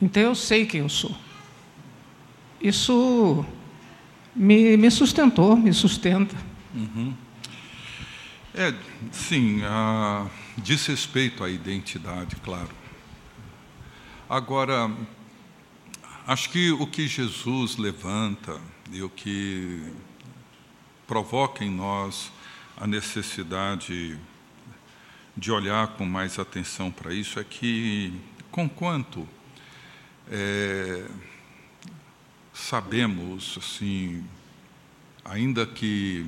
Então 0.00 0.22
eu 0.22 0.34
sei 0.34 0.66
quem 0.66 0.80
eu 0.80 0.88
sou. 0.88 1.14
Isso 2.60 3.44
me, 4.34 4.76
me 4.76 4.90
sustentou, 4.90 5.56
me 5.56 5.72
sustenta. 5.72 6.34
Uhum. 6.74 7.14
É, 8.54 8.74
sim, 9.12 9.62
a, 9.64 10.26
diz 10.58 10.86
respeito 10.86 11.44
à 11.44 11.50
identidade, 11.50 12.36
claro. 12.36 12.79
Agora, 14.30 14.88
acho 16.24 16.50
que 16.50 16.70
o 16.70 16.86
que 16.86 17.08
Jesus 17.08 17.76
levanta 17.76 18.60
e 18.92 19.02
o 19.02 19.10
que 19.10 19.92
provoca 21.04 21.64
em 21.64 21.70
nós 21.72 22.30
a 22.76 22.86
necessidade 22.86 24.16
de 25.36 25.50
olhar 25.50 25.96
com 25.96 26.04
mais 26.04 26.38
atenção 26.38 26.92
para 26.92 27.12
isso 27.12 27.40
é 27.40 27.44
que, 27.44 28.12
conquanto 28.52 29.28
é, 30.30 31.08
sabemos, 32.54 33.58
assim, 33.58 34.24
ainda 35.24 35.66
que 35.66 36.24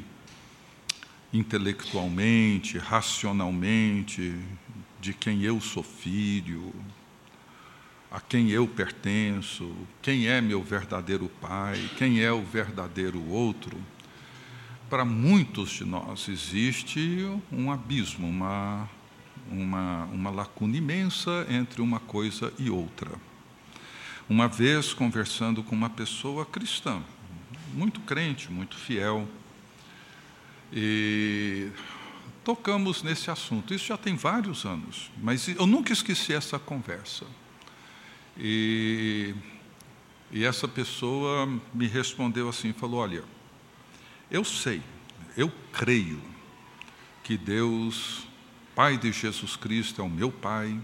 intelectualmente, 1.33 2.79
racionalmente, 2.79 4.35
de 5.01 5.15
quem 5.15 5.45
eu 5.45 5.61
sou 5.61 5.85
filho, 5.85 6.75
a 8.13 8.21
quem 8.21 8.51
eu 8.51 8.69
pertenço, 8.69 9.75
quem 10.03 10.29
é 10.29 10.39
meu 10.43 10.63
verdadeiro 10.63 11.31
pai, 11.41 11.91
quem 11.97 12.21
é 12.21 12.31
o 12.31 12.43
verdadeiro 12.43 13.27
outro, 13.31 13.81
para 14.91 15.03
muitos 15.03 15.71
de 15.71 15.87
nós 15.87 16.29
existe 16.29 17.27
um 17.51 17.73
abismo, 17.73 18.29
uma, 18.29 18.87
uma, 19.51 20.05
uma 20.13 20.31
lacuna 20.31 20.77
imensa 20.77 21.47
entre 21.49 21.81
uma 21.81 21.99
coisa 21.99 22.53
e 22.59 22.69
outra. 22.69 23.11
Uma 24.29 24.47
vez 24.47 24.93
conversando 24.93 25.63
com 25.63 25.75
uma 25.75 25.89
pessoa 25.89 26.45
cristã, 26.45 27.03
muito 27.73 27.99
crente, 28.01 28.53
muito 28.53 28.77
fiel, 28.77 29.27
e 30.71 31.71
tocamos 32.45 33.03
nesse 33.03 33.31
assunto. 33.31 33.73
Isso 33.73 33.87
já 33.87 33.97
tem 33.97 34.17
vários 34.17 34.67
anos, 34.67 35.11
mas 35.17 35.49
eu 35.49 35.67
nunca 35.67 35.95
esqueci 35.95 36.35
essa 36.35 36.59
conversa. 36.59 37.25
E, 38.37 39.35
e 40.31 40.45
essa 40.45 40.67
pessoa 40.67 41.47
me 41.75 41.87
respondeu 41.87 42.49
assim: 42.49 42.73
falou, 42.73 43.01
olha, 43.01 43.25
eu 44.31 44.45
sei, 44.45 44.83
eu 45.37 45.53
creio 45.73 46.23
que 47.23 47.37
Deus, 47.37 48.27
Pai 48.75 48.97
de 48.97 49.13
Jesus 49.13 49.57
Cristo, 49.57 50.01
é 50.01 50.05
o 50.05 50.11
meu 50.11 50.31
Pai, 50.31 50.81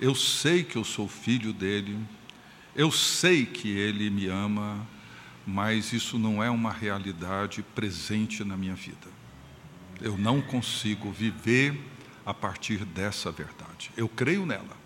eu 0.00 0.14
sei 0.14 0.62
que 0.62 0.76
eu 0.76 0.84
sou 0.84 1.08
filho 1.08 1.52
dele, 1.52 1.98
eu 2.74 2.90
sei 2.90 3.46
que 3.46 3.70
ele 3.70 4.10
me 4.10 4.26
ama, 4.26 4.86
mas 5.46 5.92
isso 5.92 6.18
não 6.18 6.42
é 6.42 6.50
uma 6.50 6.72
realidade 6.72 7.62
presente 7.74 8.44
na 8.44 8.56
minha 8.56 8.74
vida. 8.74 9.08
Eu 10.00 10.18
não 10.18 10.42
consigo 10.42 11.10
viver 11.10 11.80
a 12.24 12.34
partir 12.34 12.84
dessa 12.84 13.30
verdade. 13.30 13.90
Eu 13.96 14.08
creio 14.08 14.44
nela, 14.44 14.76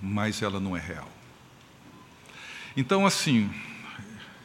mas 0.00 0.42
ela 0.42 0.60
não 0.60 0.76
é 0.76 0.80
real. 0.80 1.10
Então, 2.76 3.04
assim, 3.04 3.50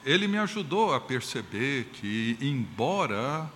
ele 0.05 0.27
me 0.27 0.37
ajudou 0.37 0.93
a 0.93 0.99
perceber 0.99 1.85
que, 1.93 2.37
embora 2.41 3.49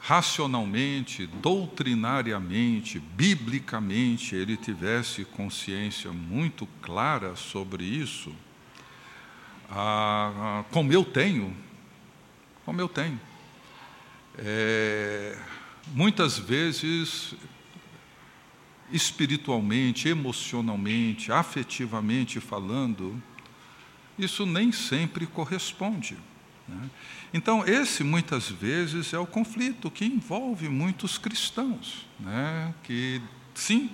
racionalmente, 0.00 1.26
doutrinariamente, 1.26 2.98
biblicamente, 2.98 4.36
ele 4.36 4.54
tivesse 4.54 5.24
consciência 5.24 6.12
muito 6.12 6.66
clara 6.82 7.34
sobre 7.36 7.84
isso, 7.84 8.30
ah, 9.70 10.62
como 10.70 10.92
eu 10.92 11.04
tenho, 11.04 11.56
como 12.66 12.80
eu 12.82 12.88
tenho. 12.88 13.18
É, 14.36 15.38
muitas 15.94 16.38
vezes, 16.38 17.34
espiritualmente, 18.92 20.08
emocionalmente, 20.08 21.32
afetivamente 21.32 22.40
falando, 22.40 23.20
isso 24.18 24.46
nem 24.46 24.70
sempre 24.72 25.26
corresponde. 25.26 26.16
Né? 26.68 26.90
Então, 27.32 27.66
esse 27.66 28.04
muitas 28.04 28.48
vezes 28.48 29.12
é 29.12 29.18
o 29.18 29.26
conflito 29.26 29.90
que 29.90 30.04
envolve 30.04 30.68
muitos 30.68 31.18
cristãos, 31.18 32.06
né? 32.20 32.74
que, 32.82 33.20
sim, 33.54 33.90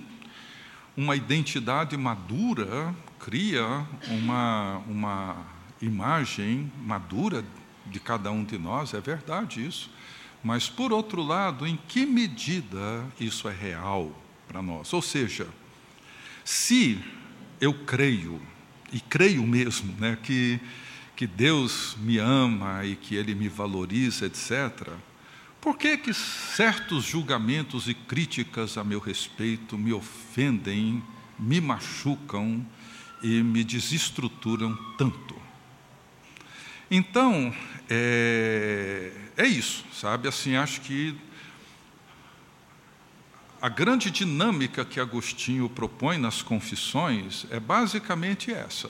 uma 0.95 1.15
identidade 1.15 1.95
madura 1.97 2.93
cria 3.19 3.85
uma, 4.07 4.77
uma 4.87 5.45
imagem 5.81 6.71
madura 6.83 7.43
de 7.85 7.99
cada 7.99 8.31
um 8.31 8.43
de 8.43 8.57
nós, 8.57 8.93
é 8.93 9.01
verdade 9.01 9.65
isso. 9.65 9.89
Mas, 10.43 10.69
por 10.69 10.91
outro 10.91 11.21
lado, 11.21 11.67
em 11.67 11.77
que 11.87 12.05
medida 12.05 13.05
isso 13.19 13.47
é 13.47 13.53
real 13.53 14.20
para 14.51 14.61
nós? 14.61 14.91
Ou 14.91 15.01
seja, 15.01 15.47
se 16.43 16.99
eu 17.61 17.73
creio, 17.73 18.41
e 18.91 18.99
creio 18.99 19.47
mesmo, 19.47 19.95
né, 19.97 20.17
que 20.21 20.59
que 21.15 21.27
Deus 21.27 21.95
me 21.99 22.17
ama 22.17 22.83
e 22.83 22.95
que 22.95 23.13
Ele 23.13 23.35
me 23.35 23.47
valoriza, 23.47 24.25
etc., 24.25 24.89
por 25.61 25.77
que, 25.77 25.95
que 25.95 26.11
certos 26.15 27.05
julgamentos 27.05 27.87
e 27.87 27.93
críticas 27.93 28.75
a 28.75 28.83
meu 28.83 28.99
respeito 28.99 29.77
me 29.77 29.93
ofendem, 29.93 31.03
me 31.37 31.61
machucam 31.61 32.65
e 33.21 33.43
me 33.43 33.63
desestruturam 33.63 34.75
tanto? 34.97 35.35
Então, 36.89 37.53
é, 37.87 39.11
é 39.37 39.45
isso, 39.45 39.85
sabe? 39.93 40.27
Assim, 40.27 40.55
acho 40.55 40.81
que 40.81 41.15
a 43.61 43.69
grande 43.69 44.09
dinâmica 44.09 44.83
que 44.83 44.99
Agostinho 44.99 45.69
propõe 45.69 46.17
nas 46.17 46.41
confissões 46.41 47.45
é 47.51 47.59
basicamente 47.59 48.51
essa 48.51 48.89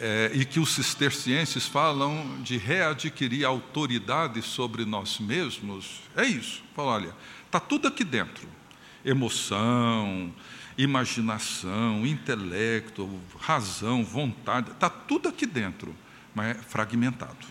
é, 0.00 0.30
e 0.34 0.44
que 0.44 0.58
os 0.58 0.74
cistercienses 0.74 1.66
falam 1.66 2.40
de 2.42 2.56
readquirir 2.56 3.46
autoridade 3.46 4.40
sobre 4.42 4.84
nós 4.84 5.18
mesmos, 5.18 6.00
é 6.16 6.24
isso. 6.24 6.64
Fala, 6.74 6.92
olha, 6.92 7.16
está 7.44 7.60
tudo 7.60 7.86
aqui 7.86 8.02
dentro: 8.02 8.48
emoção, 9.04 10.34
imaginação, 10.76 12.06
intelecto, 12.06 13.20
razão, 13.38 14.02
vontade, 14.02 14.70
está 14.70 14.88
tudo 14.88 15.28
aqui 15.28 15.46
dentro, 15.46 15.94
mas 16.34 16.56
é 16.56 16.62
fragmentado, 16.62 17.46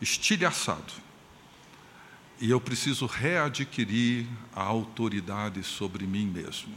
estilhaçado. 0.00 1.05
E 2.40 2.50
eu 2.50 2.60
preciso 2.60 3.06
readquirir 3.06 4.26
a 4.54 4.62
autoridade 4.62 5.62
sobre 5.62 6.06
mim 6.06 6.26
mesmo. 6.26 6.74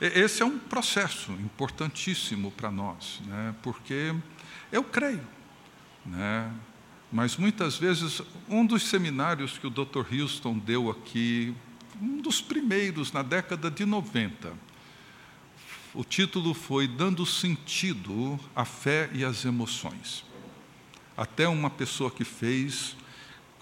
Esse 0.00 0.42
é 0.42 0.46
um 0.46 0.58
processo 0.58 1.32
importantíssimo 1.32 2.50
para 2.50 2.70
nós, 2.70 3.22
né? 3.26 3.54
porque 3.62 4.14
eu 4.72 4.82
creio. 4.82 5.24
Né? 6.04 6.52
Mas 7.12 7.36
muitas 7.36 7.78
vezes, 7.78 8.20
um 8.48 8.66
dos 8.66 8.82
seminários 8.82 9.56
que 9.56 9.66
o 9.66 9.70
Dr. 9.70 10.04
Houston 10.12 10.58
deu 10.58 10.90
aqui, 10.90 11.54
um 12.02 12.20
dos 12.20 12.40
primeiros, 12.40 13.12
na 13.12 13.22
década 13.22 13.70
de 13.70 13.86
90, 13.86 14.52
o 15.94 16.02
título 16.02 16.52
foi 16.54 16.88
Dando 16.88 17.24
Sentido 17.24 18.38
à 18.54 18.64
Fé 18.64 19.08
e 19.12 19.24
às 19.24 19.44
Emoções. 19.44 20.24
Até 21.16 21.46
uma 21.46 21.70
pessoa 21.70 22.10
que 22.10 22.24
fez, 22.24 22.96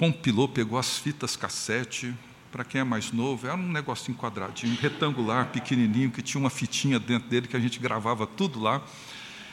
compilou, 0.02 0.48
pegou 0.48 0.76
as 0.80 0.98
fitas 0.98 1.36
cassete, 1.36 2.12
para 2.50 2.64
quem 2.64 2.80
é 2.80 2.84
mais 2.84 3.12
novo, 3.12 3.46
era 3.46 3.54
um 3.54 3.70
negocinho 3.70 4.18
quadradinho, 4.18 4.76
retangular, 4.80 5.46
pequenininho, 5.50 6.10
que 6.10 6.20
tinha 6.20 6.40
uma 6.40 6.50
fitinha 6.50 6.98
dentro 6.98 7.28
dele 7.28 7.46
que 7.46 7.56
a 7.56 7.60
gente 7.60 7.78
gravava 7.78 8.26
tudo 8.26 8.58
lá. 8.58 8.82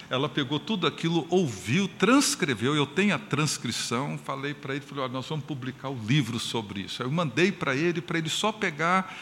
Ela 0.10 0.28
pegou 0.28 0.60
tudo 0.60 0.88
aquilo, 0.88 1.28
ouviu, 1.30 1.88
transcreveu. 1.88 2.76
Eu 2.76 2.88
tenho 2.88 3.14
a 3.14 3.20
transcrição. 3.20 4.18
Falei 4.18 4.56
para 4.56 4.74
ele, 4.74 4.84
falei, 4.84 5.08
nós 5.10 5.30
vamos 5.30 5.46
publicar 5.46 5.90
o 5.90 5.94
um 5.94 6.04
livro 6.04 6.40
sobre 6.40 6.82
isso. 6.82 7.04
Eu 7.04 7.12
mandei 7.12 7.52
para 7.52 7.76
ele, 7.76 8.02
para 8.02 8.18
ele 8.18 8.28
só 8.28 8.52
pegar 8.52 9.16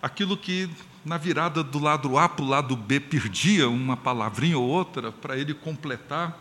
aquilo 0.00 0.34
que 0.34 0.66
na 1.04 1.18
virada 1.18 1.62
do 1.62 1.78
lado 1.78 2.16
A 2.16 2.26
para 2.26 2.42
o 2.42 2.48
lado 2.48 2.74
B 2.74 2.98
perdia 3.00 3.68
uma 3.68 3.98
palavrinha 3.98 4.56
ou 4.56 4.66
outra 4.66 5.12
para 5.12 5.36
ele 5.36 5.52
completar. 5.52 6.40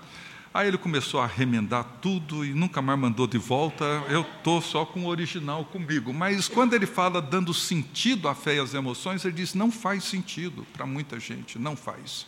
Aí 0.51 0.67
ele 0.67 0.79
começou 0.79 1.21
a 1.21 1.27
remendar 1.27 1.83
tudo 2.01 2.43
e 2.43 2.53
nunca 2.55 2.81
mais 2.81 2.97
mandou 2.97 3.27
de 3.27 3.37
volta. 3.37 3.85
Eu 4.09 4.21
estou 4.21 4.59
só 4.61 4.83
com 4.83 5.03
o 5.03 5.07
original 5.07 5.63
comigo. 5.63 6.11
Mas 6.11 6.47
quando 6.47 6.73
ele 6.73 6.87
fala 6.87 7.21
dando 7.21 7.53
sentido 7.53 8.27
à 8.27 8.33
fé 8.33 8.55
e 8.55 8.59
às 8.59 8.73
emoções, 8.73 9.23
ele 9.23 9.35
diz: 9.35 9.53
não 9.53 9.71
faz 9.71 10.03
sentido 10.03 10.65
para 10.73 10.87
muita 10.87 11.19
gente, 11.19 11.59
não 11.59 11.75
faz. 11.75 12.25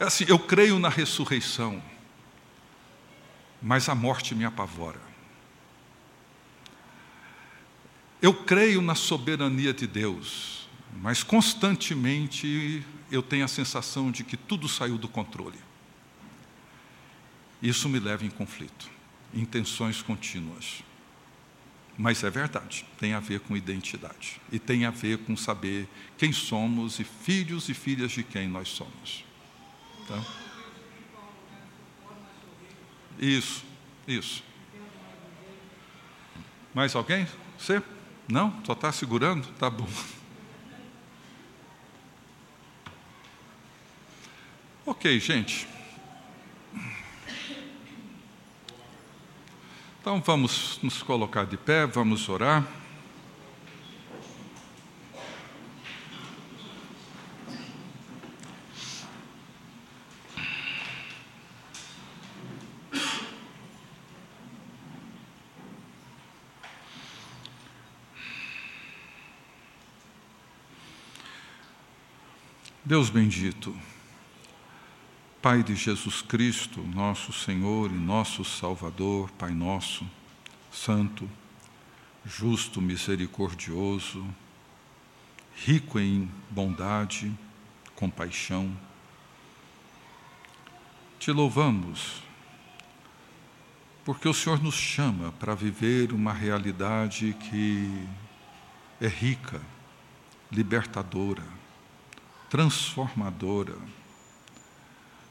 É 0.00 0.04
assim, 0.04 0.24
eu 0.28 0.38
creio 0.38 0.78
na 0.78 0.88
ressurreição, 0.88 1.82
mas 3.60 3.88
a 3.90 3.94
morte 3.94 4.34
me 4.34 4.44
apavora. 4.44 5.00
Eu 8.22 8.32
creio 8.32 8.80
na 8.80 8.94
soberania 8.94 9.74
de 9.74 9.86
Deus, 9.86 10.66
mas 11.00 11.22
constantemente 11.22 12.82
eu 13.10 13.22
tenho 13.22 13.44
a 13.44 13.48
sensação 13.48 14.10
de 14.10 14.24
que 14.24 14.36
tudo 14.36 14.66
saiu 14.66 14.96
do 14.96 15.08
controle. 15.08 15.65
Isso 17.62 17.88
me 17.88 17.98
leva 17.98 18.24
em 18.24 18.30
conflito, 18.30 18.90
em 19.32 19.44
tensões 19.44 20.02
contínuas. 20.02 20.82
Mas 21.98 22.22
é 22.22 22.30
verdade, 22.30 22.84
tem 22.98 23.14
a 23.14 23.20
ver 23.20 23.40
com 23.40 23.56
identidade 23.56 24.38
e 24.52 24.58
tem 24.58 24.84
a 24.84 24.90
ver 24.90 25.18
com 25.18 25.34
saber 25.34 25.88
quem 26.18 26.30
somos 26.30 27.00
e 27.00 27.04
filhos 27.04 27.70
e 27.70 27.74
filhas 27.74 28.12
de 28.12 28.22
quem 28.22 28.46
nós 28.48 28.68
somos. 28.68 29.24
Tá? 30.06 30.22
Isso, 33.18 33.64
isso. 34.06 34.44
Mais 36.74 36.94
alguém? 36.94 37.26
Você? 37.58 37.82
Não? 38.28 38.62
Só 38.64 38.74
está 38.74 38.92
segurando? 38.92 39.48
Tá 39.54 39.70
bom. 39.70 39.88
Ok, 44.84 45.18
gente. 45.18 45.66
Então 50.06 50.22
vamos 50.24 50.78
nos 50.84 51.02
colocar 51.02 51.44
de 51.44 51.56
pé, 51.56 51.84
vamos 51.84 52.28
orar. 52.28 52.64
Deus 72.84 73.10
bendito. 73.10 73.76
Pai 75.46 75.62
de 75.62 75.76
Jesus 75.76 76.22
Cristo, 76.22 76.80
nosso 76.82 77.32
Senhor 77.32 77.88
e 77.92 77.94
nosso 77.94 78.44
Salvador, 78.44 79.30
Pai 79.38 79.52
nosso, 79.52 80.04
santo, 80.72 81.30
justo, 82.24 82.82
misericordioso, 82.82 84.26
rico 85.54 86.00
em 86.00 86.28
bondade, 86.50 87.32
compaixão. 87.94 88.76
Te 91.20 91.30
louvamos, 91.30 92.24
porque 94.04 94.28
o 94.28 94.34
Senhor 94.34 94.60
nos 94.60 94.74
chama 94.74 95.30
para 95.38 95.54
viver 95.54 96.12
uma 96.12 96.32
realidade 96.32 97.36
que 97.38 98.04
é 99.00 99.06
rica, 99.06 99.62
libertadora, 100.50 101.44
transformadora 102.50 103.76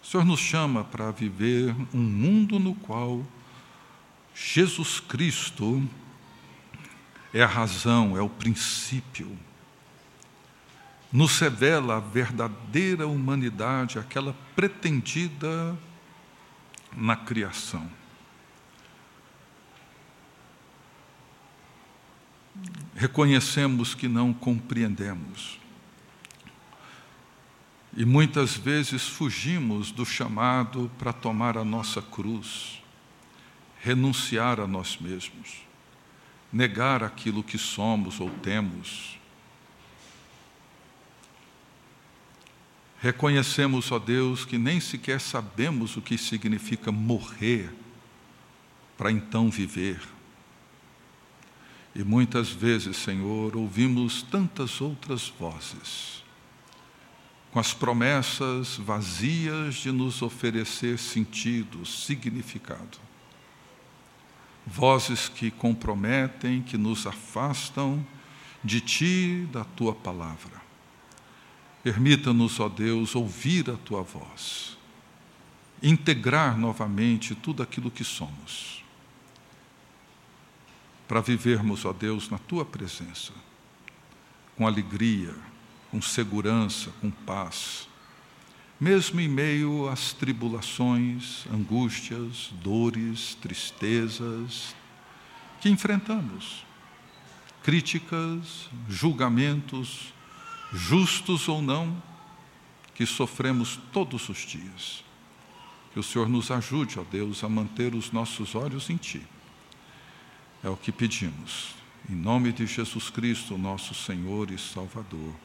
o 0.06 0.08
Senhor 0.08 0.24
nos 0.24 0.40
chama 0.40 0.84
para 0.84 1.10
viver 1.10 1.76
um 1.92 1.98
mundo 1.98 2.60
no 2.60 2.76
qual 2.76 3.26
Jesus 4.36 5.00
Cristo 5.00 5.84
é 7.34 7.42
a 7.42 7.48
razão, 7.48 8.16
é 8.16 8.22
o 8.22 8.30
princípio. 8.30 9.36
Nos 11.12 11.40
revela 11.40 11.98
a 11.98 12.00
verdadeira 12.00 13.08
humanidade, 13.08 13.98
aquela 13.98 14.36
pretendida 14.56 15.76
na 16.96 17.16
criação. 17.16 17.90
Reconhecemos 22.94 23.96
que 23.96 24.08
não 24.08 24.32
compreendemos 24.32 25.65
e 27.96 28.04
muitas 28.04 28.58
vezes 28.58 29.08
fugimos 29.08 29.90
do 29.90 30.06
chamado 30.06 30.92
para 31.00 31.14
tomar 31.14 31.58
a 31.58 31.64
nossa 31.64 32.02
cruz, 32.02 32.82
renunciar 33.82 34.60
a 34.60 34.68
nós 34.68 34.98
mesmos, 35.00 35.62
negar 36.52 37.04
aquilo 37.04 37.42
que 37.42 37.58
somos 37.58 38.20
ou 38.20 38.30
temos. 38.30 39.18
Reconhecemos, 43.00 43.90
ó 43.92 44.00
Deus, 44.00 44.44
que 44.44 44.58
nem 44.58 44.82
sequer 44.82 45.22
sabemos 45.22 45.96
o 45.96 46.02
que 46.02 46.18
significa 46.18 46.92
morrer 46.92 47.74
para 48.98 49.12
então 49.12 49.50
viver. 49.50 50.02
E 51.94 52.04
muitas 52.04 52.50
vezes, 52.50 52.98
Senhor, 52.98 53.56
ouvimos 53.56 54.22
tantas 54.22 54.82
outras 54.82 55.30
vozes 55.40 56.25
com 57.56 57.60
as 57.62 57.74
promessas 57.74 58.76
vazias 58.76 59.76
de 59.76 59.90
nos 59.90 60.22
oferecer 60.22 61.00
sentido, 61.00 61.86
significado. 61.86 62.98
Vozes 64.68 65.30
que 65.30 65.50
comprometem, 65.50 66.62
que 66.62 66.78
nos 66.78 67.08
afastam 67.08 68.06
de 68.62 68.82
Ti, 68.82 69.48
da 69.54 69.64
Tua 69.64 69.96
palavra. 69.96 70.62
Permita-nos, 71.82 72.60
ó 72.60 72.68
Deus, 72.68 73.16
ouvir 73.16 73.70
a 73.70 73.78
Tua 73.78 74.02
voz, 74.02 74.78
integrar 75.82 76.58
novamente 76.58 77.34
tudo 77.36 77.64
aquilo 77.64 77.90
que 77.90 78.04
somos, 78.04 78.84
para 81.08 81.22
vivermos, 81.22 81.86
ó 81.86 81.94
Deus, 81.94 82.30
na 82.30 82.38
Tua 82.38 82.66
presença, 82.66 83.32
com 84.58 84.68
alegria, 84.68 85.34
com 85.96 86.02
segurança, 86.02 86.92
com 87.00 87.10
paz, 87.10 87.88
mesmo 88.78 89.22
em 89.22 89.30
meio 89.30 89.88
às 89.88 90.12
tribulações, 90.12 91.46
angústias, 91.50 92.52
dores, 92.62 93.36
tristezas 93.36 94.76
que 95.62 95.70
enfrentamos, 95.70 96.66
críticas, 97.64 98.70
julgamentos, 98.90 100.14
justos 100.74 101.48
ou 101.48 101.62
não, 101.62 102.04
que 102.94 103.06
sofremos 103.06 103.80
todos 103.94 104.28
os 104.28 104.40
dias. 104.40 105.02
Que 105.94 106.00
o 106.02 106.04
Senhor 106.04 106.28
nos 106.28 106.52
ajude, 106.52 107.00
ó 107.00 107.06
Deus, 107.10 107.42
a 107.42 107.48
manter 107.48 107.96
os 107.96 108.12
nossos 108.12 108.54
olhos 108.54 108.90
em 108.90 108.98
Ti. 108.98 109.26
É 110.62 110.68
o 110.68 110.76
que 110.76 110.92
pedimos. 110.92 111.74
Em 112.10 112.16
nome 112.16 112.52
de 112.52 112.68
Jesus 112.68 113.10
Cristo, 113.10 113.58
nosso 113.58 113.94
Senhor 113.94 114.52
e 114.52 114.58
Salvador. 114.58 115.45